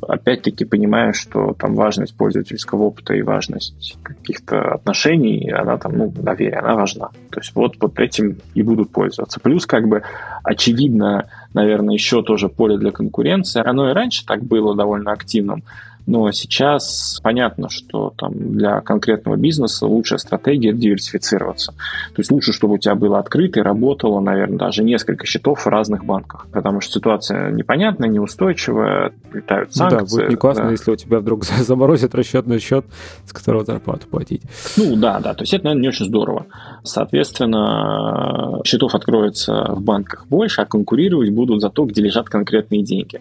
опять-таки 0.00 0.64
понимаю, 0.64 1.14
что 1.14 1.54
там 1.58 1.74
важность 1.74 2.16
пользовательского 2.16 2.84
опыта 2.84 3.14
и 3.14 3.22
важность 3.22 3.96
каких-то 4.02 4.74
отношений, 4.74 5.50
она 5.50 5.78
там, 5.78 5.96
ну, 5.96 6.12
доверие, 6.14 6.58
она 6.58 6.74
важна. 6.74 7.08
То 7.30 7.40
есть 7.40 7.54
вот, 7.54 7.76
вот 7.80 7.98
этим 7.98 8.38
и 8.54 8.62
будут 8.62 8.90
пользоваться. 8.90 9.40
Плюс, 9.40 9.66
как 9.66 9.88
бы, 9.88 10.02
очевидно, 10.42 11.28
наверное, 11.54 11.94
еще 11.94 12.22
тоже 12.22 12.48
поле 12.48 12.76
для 12.78 12.90
конкуренции. 12.90 13.62
Оно 13.66 13.90
и 13.90 13.94
раньше 13.94 14.24
так 14.26 14.42
было 14.42 14.74
довольно 14.74 15.12
активным, 15.12 15.62
но 16.06 16.30
сейчас 16.30 17.20
понятно, 17.22 17.68
что 17.68 18.12
там 18.16 18.32
для 18.52 18.80
конкретного 18.80 19.36
бизнеса 19.36 19.86
лучшая 19.86 20.18
стратегия 20.18 20.72
диверсифицироваться. 20.72 21.72
То 21.72 22.20
есть 22.20 22.30
лучше, 22.30 22.52
чтобы 22.52 22.74
у 22.74 22.78
тебя 22.78 22.94
было 22.94 23.18
открыто 23.18 23.60
и 23.60 23.62
работало, 23.62 24.20
наверное, 24.20 24.58
даже 24.58 24.84
несколько 24.84 25.26
счетов 25.26 25.66
в 25.66 25.68
разных 25.68 26.04
банках. 26.04 26.46
Потому 26.52 26.80
что 26.80 26.94
ситуация 26.94 27.50
непонятная, 27.50 28.08
неустойчивая, 28.08 29.12
летают 29.32 29.74
санкции. 29.74 29.96
Ну 29.96 30.00
да, 30.00 30.10
будет 30.10 30.30
не 30.30 30.36
классно, 30.36 30.64
да. 30.64 30.70
если 30.70 30.90
у 30.92 30.96
тебя 30.96 31.18
вдруг 31.18 31.44
заморозят 31.44 32.14
расчетный 32.14 32.60
счет, 32.60 32.86
с 33.24 33.32
которого 33.32 33.64
зарплату 33.64 34.06
платить. 34.08 34.42
Ну 34.76 34.96
да, 34.96 35.18
да, 35.20 35.34
то 35.34 35.42
есть 35.42 35.54
это, 35.54 35.64
наверное, 35.64 35.82
не 35.82 35.88
очень 35.88 36.06
здорово. 36.06 36.46
Соответственно, 36.84 38.60
счетов 38.64 38.94
откроется 38.94 39.66
в 39.70 39.82
банках 39.82 40.26
больше, 40.28 40.62
а 40.62 40.66
конкурировать 40.66 41.30
будут 41.30 41.60
за 41.60 41.70
то, 41.70 41.84
где 41.84 42.00
лежат 42.00 42.28
конкретные 42.28 42.82
деньги. 42.82 43.20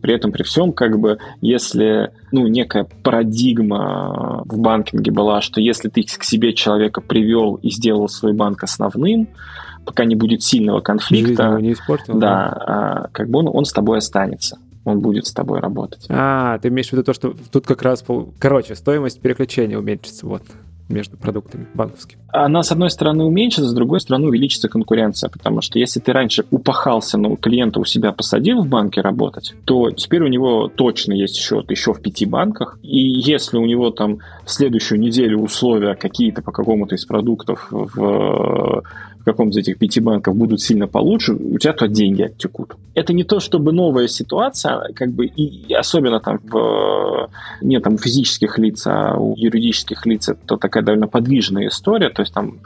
При 0.00 0.14
этом, 0.14 0.32
при 0.32 0.42
всем, 0.42 0.72
как 0.72 0.98
бы, 0.98 1.18
если, 1.40 2.12
ну, 2.32 2.46
некая 2.46 2.86
парадигма 3.02 4.42
в 4.46 4.58
банкинге 4.58 5.10
была, 5.10 5.40
что 5.40 5.60
если 5.60 5.88
ты 5.88 6.02
к 6.02 6.24
себе 6.24 6.52
человека 6.52 7.00
привел 7.00 7.56
и 7.56 7.70
сделал 7.70 8.08
свой 8.08 8.32
банк 8.32 8.62
основным, 8.62 9.28
пока 9.84 10.04
не 10.04 10.16
будет 10.16 10.42
сильного 10.42 10.80
конфликта, 10.80 11.58
не 11.60 11.72
испортил, 11.72 12.14
да, 12.14 12.20
да. 12.20 12.64
А, 12.66 13.08
как 13.12 13.28
бы 13.30 13.40
он, 13.40 13.48
он 13.48 13.64
с 13.64 13.72
тобой 13.72 13.98
останется 13.98 14.58
он 14.84 15.00
будет 15.00 15.26
с 15.26 15.32
тобой 15.32 15.60
работать. 15.60 16.06
А, 16.08 16.58
ты 16.58 16.68
имеешь 16.68 16.88
в 16.88 16.92
виду 16.92 17.04
то, 17.04 17.12
что 17.12 17.34
тут 17.52 17.66
как 17.66 17.82
раз, 17.82 18.02
короче, 18.38 18.74
стоимость 18.74 19.20
переключения 19.20 19.78
уменьшится, 19.78 20.26
вот 20.26 20.42
между 20.90 21.16
продуктами 21.16 21.66
банковскими? 21.74 22.20
Она, 22.32 22.62
с 22.62 22.70
одной 22.70 22.90
стороны, 22.90 23.24
уменьшится, 23.24 23.68
с 23.68 23.74
другой 23.74 24.00
стороны, 24.00 24.28
увеличится 24.28 24.68
конкуренция, 24.68 25.30
потому 25.30 25.62
что 25.62 25.78
если 25.78 26.00
ты 26.00 26.12
раньше 26.12 26.44
упахался, 26.50 27.18
но 27.18 27.34
клиента 27.36 27.80
у 27.80 27.84
себя 27.84 28.12
посадил 28.12 28.62
в 28.62 28.68
банке 28.68 29.00
работать, 29.00 29.54
то 29.64 29.90
теперь 29.90 30.22
у 30.22 30.28
него 30.28 30.68
точно 30.68 31.12
есть 31.12 31.36
счет 31.36 31.70
еще 31.70 31.92
в 31.92 32.00
пяти 32.00 32.26
банках, 32.26 32.78
и 32.82 32.98
если 32.98 33.56
у 33.56 33.66
него 33.66 33.90
там 33.90 34.18
в 34.44 34.50
следующую 34.50 35.00
неделю 35.00 35.40
условия 35.40 35.94
какие-то 35.94 36.42
по 36.42 36.52
какому-то 36.52 36.94
из 36.94 37.04
продуктов 37.04 37.68
в 37.70 38.82
каком-то 39.32 39.58
из 39.58 39.62
этих 39.62 39.78
пяти 39.78 40.00
банков 40.00 40.36
будут 40.36 40.60
сильно 40.60 40.86
получше, 40.86 41.34
у 41.34 41.58
тебя 41.58 41.72
то 41.72 41.88
деньги 41.88 42.22
оттекут. 42.22 42.74
Это 42.94 43.12
не 43.12 43.24
то, 43.24 43.40
чтобы 43.40 43.72
новая 43.72 44.08
ситуация, 44.08 44.92
как 44.94 45.10
бы, 45.10 45.26
и 45.26 45.72
особенно 45.72 46.20
там 46.20 46.40
в, 46.42 47.30
не 47.62 47.80
там 47.80 47.98
физических 47.98 48.58
лиц, 48.58 48.86
а 48.86 49.16
у 49.16 49.34
юридических 49.36 50.06
лиц 50.06 50.28
это 50.28 50.56
такая 50.56 50.82
довольно 50.82 51.06
подвижная 51.08 51.68
история, 51.68 52.10
то 52.10 52.22
есть 52.22 52.34
там 52.34 52.60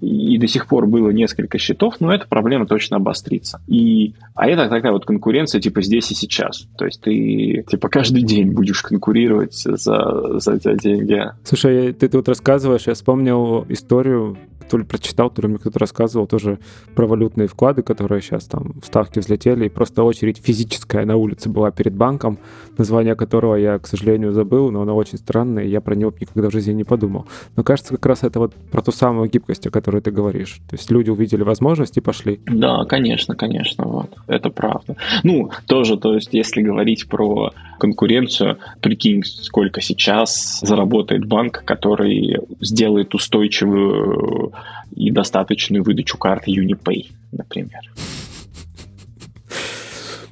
и 0.00 0.38
до 0.38 0.46
сих 0.46 0.66
пор 0.66 0.86
было 0.86 1.10
несколько 1.10 1.58
счетов, 1.58 1.96
но 2.00 2.14
эта 2.14 2.26
проблема 2.28 2.66
точно 2.66 2.96
обострится. 2.96 3.60
И, 3.66 4.14
а 4.34 4.46
это 4.48 4.68
такая 4.68 4.92
вот 4.92 5.04
конкуренция 5.04 5.60
типа 5.60 5.82
здесь 5.82 6.10
и 6.10 6.14
сейчас. 6.14 6.68
То 6.76 6.84
есть 6.86 7.00
ты 7.00 7.64
типа 7.68 7.88
каждый 7.88 8.22
день 8.22 8.52
будешь 8.52 8.82
конкурировать 8.82 9.54
за, 9.54 10.38
за 10.38 10.54
эти 10.54 10.76
деньги. 10.76 11.24
Слушай, 11.44 11.92
ты, 11.92 12.08
ты 12.08 12.16
вот 12.16 12.28
рассказываешь, 12.28 12.86
я 12.86 12.94
вспомнил 12.94 13.64
историю 13.68 14.36
то 14.68 14.76
ли 14.76 14.84
прочитал, 14.84 15.30
то 15.30 15.42
ли 15.42 15.48
мне 15.48 15.58
кто-то 15.58 15.78
рассказывал, 15.78 16.07
рассказывал 16.08 16.26
тоже 16.26 16.58
про 16.94 17.06
валютные 17.06 17.48
вклады, 17.48 17.82
которые 17.82 18.22
сейчас 18.22 18.44
там 18.46 18.74
ставки 18.82 19.18
взлетели, 19.18 19.66
и 19.66 19.68
просто 19.68 20.02
очередь 20.02 20.38
физическая 20.42 21.04
на 21.04 21.16
улице 21.16 21.48
была 21.48 21.70
перед 21.70 21.94
банком, 21.94 22.38
название 22.78 23.14
которого 23.14 23.56
я, 23.56 23.78
к 23.78 23.86
сожалению, 23.86 24.32
забыл, 24.32 24.70
но 24.70 24.82
оно 24.82 24.96
очень 24.96 25.18
странное, 25.18 25.64
и 25.64 25.68
я 25.68 25.80
про 25.80 25.94
него 25.94 26.12
никогда 26.20 26.48
в 26.48 26.52
жизни 26.52 26.72
не 26.72 26.84
подумал. 26.84 27.26
Но 27.56 27.62
кажется, 27.62 27.94
как 27.94 28.06
раз 28.06 28.24
это 28.24 28.38
вот 28.38 28.54
про 28.70 28.82
ту 28.82 28.92
самую 28.92 29.28
гибкость, 29.28 29.66
о 29.66 29.70
которой 29.70 30.00
ты 30.00 30.10
говоришь. 30.10 30.60
То 30.70 30.76
есть 30.76 30.90
люди 30.90 31.10
увидели 31.10 31.44
возможность 31.44 31.98
и 31.98 32.00
пошли. 32.00 32.40
Да, 32.46 32.84
конечно, 32.84 33.34
конечно, 33.34 33.84
вот. 33.84 34.10
Это 34.28 34.50
правда. 34.50 34.96
Ну, 35.24 35.50
тоже, 35.66 35.96
то 35.96 36.14
есть, 36.14 36.34
если 36.34 36.62
говорить 36.62 37.08
про 37.08 37.50
конкуренцию, 37.78 38.58
прикинь, 38.80 39.22
сколько 39.24 39.80
сейчас 39.80 40.60
заработает 40.60 41.26
банк, 41.26 41.62
который 41.64 42.38
сделает 42.60 43.14
устойчивую 43.14 44.52
и 44.94 45.10
достаточную 45.10 45.82
выдачу 45.82 46.18
карты 46.18 46.50
Unipay, 46.50 47.06
например. 47.32 47.82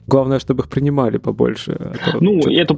Главное, 0.09 0.39
чтобы 0.39 0.63
их 0.63 0.69
принимали 0.69 1.19
побольше. 1.19 1.73
А 1.73 2.19
ну, 2.21 2.39
эту, 2.49 2.77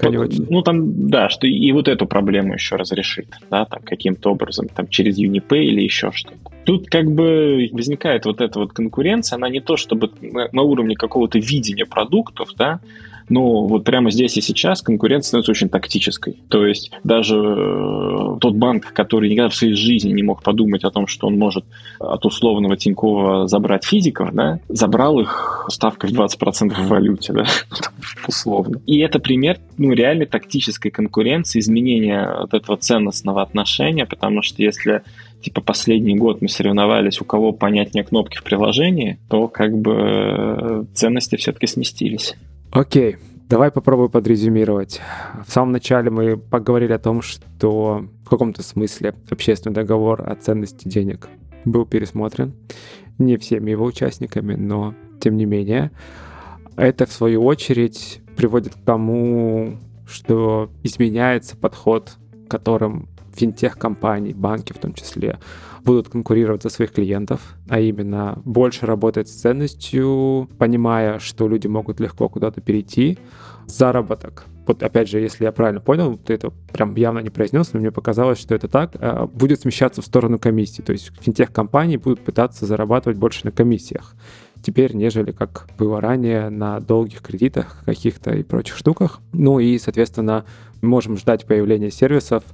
ну, 0.49 0.63
там, 0.63 1.09
да, 1.09 1.29
что 1.29 1.47
и 1.47 1.73
вот 1.73 1.87
эту 1.87 2.07
проблему 2.07 2.55
еще 2.55 2.77
разрешит, 2.77 3.27
да, 3.51 3.67
там, 3.67 3.83
каким-то 3.83 4.31
образом, 4.31 4.69
там, 4.69 4.89
через 4.89 5.19
Unipay 5.19 5.61
или 5.61 5.83
еще 5.83 6.11
что-то. 6.11 6.39
Тут 6.65 6.89
как 6.89 7.11
бы 7.11 7.69
возникает 7.73 8.25
вот 8.25 8.41
эта 8.41 8.59
вот 8.59 8.73
конкуренция, 8.73 9.37
она 9.37 9.51
не 9.51 9.61
то 9.61 9.77
чтобы 9.77 10.11
на, 10.23 10.49
на 10.53 10.63
уровне 10.63 10.97
какого-то 10.97 11.39
видения 11.39 11.85
продуктов, 11.85 12.51
да, 12.57 12.81
но 13.29 13.67
вот 13.67 13.85
прямо 13.85 14.11
здесь 14.11 14.37
и 14.37 14.41
сейчас 14.41 14.83
конкуренция 14.83 15.29
становится 15.29 15.53
очень 15.53 15.69
тактической. 15.69 16.37
То 16.49 16.67
есть 16.67 16.91
даже 17.05 17.37
э, 17.37 18.39
тот 18.41 18.55
банк, 18.55 18.93
который 18.93 19.31
никогда 19.31 19.49
в 19.49 19.55
своей 19.55 19.75
жизни 19.75 20.13
не 20.13 20.23
мог 20.23 20.43
подумать 20.43 20.85
о 20.85 20.91
том, 20.91 21.07
что 21.07 21.27
он 21.27 21.39
может 21.39 21.65
от 21.99 22.25
условного 22.25 22.77
Тинькова 22.77 23.47
забрать 23.47 23.85
физиков, 23.85 24.33
да, 24.33 24.61
забрал 24.69 25.21
их 25.21 25.67
ставкой 25.69 26.11
в 26.11 26.15
20% 26.15 26.75
в 26.75 26.89
валюте, 26.89 27.33
да, 27.33 27.45
условно. 28.27 28.81
И 28.87 28.99
это 29.01 29.19
пример, 29.19 29.59
ну, 29.77 29.93
реальной 29.93 30.27
тактической 30.27 30.91
конкуренции, 30.91 31.61
изменения 31.61 32.35
вот 32.41 32.55
этого 32.55 32.77
ценностного 32.77 33.43
отношения, 33.43 34.07
потому 34.07 34.43
что 34.43 34.63
если 34.63 35.03
типа 35.43 35.61
последний 35.61 36.17
год 36.17 36.43
мы 36.43 36.49
соревновались, 36.49 37.21
у 37.21 37.25
кого 37.25 37.53
понятнее 37.53 38.05
кнопки 38.05 38.39
в 38.39 38.43
приложении, 38.43 39.19
то 39.29 39.49
как 39.49 39.77
бы 39.77 39.95
э, 39.97 40.85
ценности 40.95 41.37
все-таки 41.37 41.67
сместились. 41.67 42.35
Окей, 42.79 43.17
давай 43.49 43.73
попробую 43.73 44.09
подрезюмировать. 44.09 45.01
В 45.45 45.51
самом 45.51 45.73
начале 45.73 46.13
мы 46.13 46.37
поговорили 46.37 46.93
о 46.93 47.01
том, 47.01 47.23
что 47.23 48.05
в 48.25 48.31
каком-то 48.31 48.63
смысле 48.63 49.17
общественный 49.29 49.75
договор 49.75 50.23
о 50.23 50.37
ценности 50.37 50.87
денег 50.87 51.29
был 51.65 51.87
пересмотрен. 51.87 52.55
Не 53.19 53.37
всеми 53.37 53.73
его 53.73 53.85
участниками, 53.85 54.55
но 54.55 54.95
тем 55.19 55.37
не 55.37 55.45
менее. 55.45 55.91
Это, 56.77 57.07
в 57.07 57.13
свою 57.13 57.45
очередь, 57.45 58.21
приводит 58.37 58.77
к 58.77 58.85
тому, 58.85 59.77
что 60.07 60.71
изменяется 60.85 61.57
подход, 61.57 62.13
которым 62.49 63.09
финтех-компаний, 63.35 64.35
банки 64.35 64.73
в 64.73 64.79
том 64.79 64.95
числе, 64.95 65.41
будут 65.89 66.11
конкурировать 66.11 66.63
за 66.63 66.69
своих 66.69 66.93
клиентов, 66.93 67.41
а 67.67 67.81
именно 67.81 68.43
больше 68.45 68.85
работать 68.85 69.27
с 69.29 69.41
ценностью, 69.41 70.47
понимая, 70.59 71.19
что 71.19 71.49
люди 71.49 71.67
могут 71.67 71.99
легко 71.99 72.29
куда-то 72.29 72.61
перейти. 72.61 73.19
Заработок 73.67 74.45
вот 74.67 74.83
опять 74.83 75.09
же, 75.09 75.19
если 75.19 75.45
я 75.45 75.53
правильно 75.53 75.81
понял, 75.81 76.19
ты 76.19 76.35
это 76.35 76.53
прям 76.75 76.95
явно 76.95 77.21
не 77.21 77.31
произнес, 77.31 77.73
но 77.73 77.81
мне 77.81 77.91
показалось, 77.91 78.39
что 78.39 78.55
это 78.55 78.69
так, 78.69 78.91
а, 78.97 79.27
будет 79.27 79.63
смещаться 79.63 80.03
в 80.03 80.05
сторону 80.05 80.39
комиссии. 80.39 80.83
То 80.83 80.93
есть 80.93 81.11
финтех-компании 81.23 81.97
будут 81.97 82.21
пытаться 82.21 82.67
зарабатывать 82.67 83.17
больше 83.17 83.47
на 83.47 83.51
комиссиях 83.51 84.15
теперь, 84.63 84.95
нежели 84.95 85.33
как 85.33 85.69
было 85.79 86.03
ранее 86.03 86.51
на 86.51 86.81
долгих 86.81 87.23
кредитах 87.23 87.83
каких-то 87.87 88.33
и 88.35 88.43
прочих 88.43 88.77
штуках. 88.77 89.21
Ну 89.33 89.59
и, 89.59 89.79
соответственно, 89.79 90.45
можем 90.83 91.17
ждать 91.17 91.47
появления 91.47 91.91
сервисов, 91.91 92.45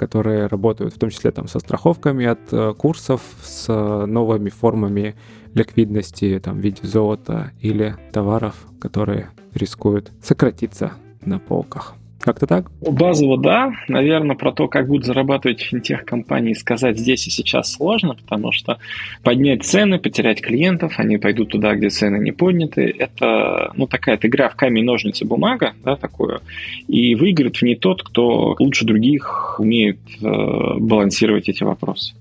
которые 0.00 0.46
работают 0.46 0.94
в 0.94 0.98
том 0.98 1.10
числе 1.10 1.30
там 1.30 1.46
со 1.46 1.58
страховками 1.58 2.24
от 2.24 2.40
э, 2.52 2.72
курсов, 2.72 3.20
с 3.42 3.66
э, 3.68 4.06
новыми 4.06 4.48
формами 4.48 5.14
ликвидности 5.52 6.40
там, 6.42 6.56
в 6.56 6.60
виде 6.60 6.80
золота 6.86 7.52
или 7.60 7.96
товаров, 8.10 8.54
которые 8.80 9.28
рискуют 9.52 10.10
сократиться 10.22 10.92
на 11.20 11.38
полках. 11.38 11.99
Как-то 12.20 12.46
так? 12.46 12.70
Базово, 12.82 13.38
да. 13.38 13.72
Наверное, 13.88 14.36
про 14.36 14.52
то, 14.52 14.68
как 14.68 14.88
будут 14.88 15.06
зарабатывать 15.06 15.62
финтех-компании, 15.62 16.52
сказать 16.52 16.98
здесь 16.98 17.26
и 17.26 17.30
сейчас 17.30 17.72
сложно, 17.72 18.14
потому 18.14 18.52
что 18.52 18.78
поднять 19.22 19.64
цены, 19.64 19.98
потерять 19.98 20.42
клиентов, 20.42 20.94
они 20.98 21.16
пойдут 21.16 21.48
туда, 21.48 21.74
где 21.74 21.88
цены 21.88 22.22
не 22.22 22.32
подняты. 22.32 22.94
Это, 22.98 23.72
ну, 23.74 23.86
такая 23.86 24.18
игра 24.22 24.50
в 24.50 24.56
камень, 24.56 24.84
ножницы, 24.84 25.24
бумага, 25.24 25.72
да, 25.82 25.96
такое. 25.96 26.40
И 26.88 27.14
выиграет 27.14 27.56
в 27.56 27.62
ней 27.62 27.76
тот, 27.76 28.02
кто 28.02 28.54
лучше 28.58 28.84
других 28.84 29.58
умеет 29.58 29.98
э, 30.20 30.74
балансировать 30.78 31.48
эти 31.48 31.64
вопросы 31.64 32.14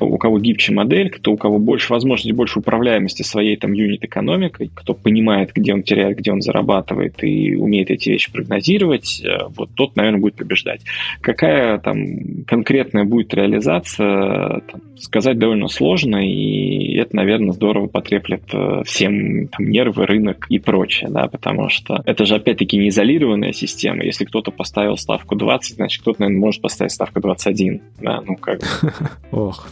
у 0.00 0.18
кого 0.18 0.38
гибче 0.38 0.72
модель, 0.72 1.10
кто 1.10 1.32
у 1.32 1.36
кого 1.36 1.58
больше 1.58 1.92
возможностей, 1.92 2.32
больше 2.32 2.58
управляемости 2.58 3.22
своей 3.22 3.56
там 3.56 3.72
юнит-экономикой, 3.72 4.70
кто 4.74 4.94
понимает, 4.94 5.52
где 5.54 5.74
он 5.74 5.82
теряет, 5.82 6.18
где 6.18 6.32
он 6.32 6.42
зарабатывает 6.42 7.22
и 7.22 7.54
умеет 7.54 7.90
эти 7.90 8.10
вещи 8.10 8.32
прогнозировать, 8.32 9.22
э, 9.24 9.46
вот 9.56 9.70
тот, 9.74 9.96
наверное, 9.96 10.20
будет 10.20 10.34
побеждать. 10.34 10.82
Какая 11.20 11.78
там 11.78 12.44
конкретная 12.46 13.04
будет 13.04 13.34
реализация, 13.34 14.60
там, 14.60 14.80
сказать 14.96 15.38
довольно 15.38 15.68
сложно, 15.68 16.16
и 16.26 16.94
это, 16.96 17.16
наверное, 17.16 17.52
здорово 17.52 17.86
потреплет 17.86 18.42
э, 18.52 18.82
всем 18.84 19.48
там, 19.48 19.68
нервы, 19.68 20.06
рынок 20.06 20.46
и 20.48 20.58
прочее, 20.58 21.10
да, 21.10 21.28
потому 21.28 21.68
что 21.68 22.02
это 22.04 22.24
же, 22.24 22.36
опять-таки, 22.36 22.76
не 22.76 22.88
изолированная 22.88 23.52
система. 23.52 24.04
Если 24.04 24.24
кто-то 24.24 24.50
поставил 24.50 24.96
ставку 24.96 25.36
20, 25.36 25.76
значит, 25.76 26.02
кто-то, 26.02 26.22
наверное, 26.22 26.40
может 26.40 26.62
поставить 26.62 26.92
ставку 26.92 27.20
21, 27.20 27.80
да, 28.00 28.22
ну 28.26 28.36
как 28.36 28.60
Ох. 29.56 29.68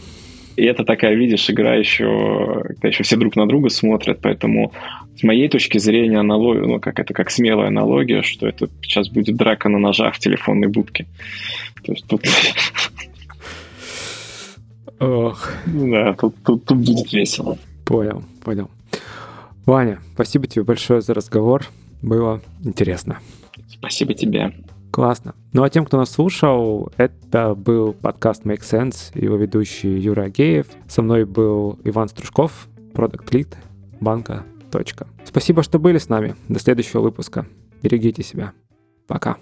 И 0.55 0.63
это 0.63 0.85
такая, 0.85 1.15
видишь, 1.15 1.49
игра 1.49 1.75
еще, 1.75 2.63
когда 2.67 2.87
еще 2.87 3.03
все 3.03 3.17
друг 3.17 3.35
на 3.35 3.45
друга 3.45 3.69
смотрят, 3.69 4.19
поэтому 4.21 4.71
с 5.17 5.23
моей 5.23 5.49
точки 5.49 5.79
зрения 5.79 6.19
аналогия, 6.19 6.65
ну, 6.65 6.79
как 6.79 6.99
это, 6.99 7.13
как 7.13 7.29
смелая 7.29 7.67
аналогия, 7.67 8.21
что 8.21 8.47
это 8.47 8.69
сейчас 8.81 9.09
будет 9.09 9.35
драка 9.35 9.67
на 9.67 9.79
ножах 9.79 10.15
в 10.15 10.19
телефонной 10.19 10.69
будке. 10.69 11.07
То 11.83 11.91
есть 11.91 12.07
тут... 12.07 12.21
Ох. 14.99 15.51
Да, 15.65 16.13
тут, 16.13 16.35
тут, 16.43 16.63
тут 16.65 16.77
будет 16.77 17.11
весело. 17.11 17.57
Понял, 17.85 18.23
понял. 18.43 18.69
Ваня, 19.65 19.99
спасибо 20.13 20.47
тебе 20.47 20.63
большое 20.63 21.01
за 21.01 21.13
разговор. 21.13 21.65
Было 22.01 22.41
интересно. 22.63 23.19
Спасибо 23.67 24.13
тебе. 24.13 24.53
Классно. 24.95 25.35
Ну 25.51 25.61
а 25.63 25.69
тем, 25.69 25.85
кто 25.85 25.97
нас 25.97 26.09
слушал, 26.09 26.89
это 26.95 27.53
был 27.53 27.91
подкаст 27.91 28.45
Make 28.45 28.61
Sense, 28.61 29.11
его 29.13 29.35
ведущий 29.35 29.99
Юра 29.99 30.21
Агеев. 30.21 30.67
Со 30.87 31.01
мной 31.01 31.25
был 31.25 31.77
Иван 31.83 32.07
Стружков, 32.07 32.69
продукт 32.93 33.29
лид 33.33 33.57
банка. 33.99 34.45
Спасибо, 35.25 35.63
что 35.63 35.79
были 35.79 35.97
с 35.97 36.07
нами. 36.07 36.35
До 36.47 36.61
следующего 36.61 37.01
выпуска. 37.01 37.45
Берегите 37.83 38.23
себя. 38.23 38.53
Пока. 39.05 39.35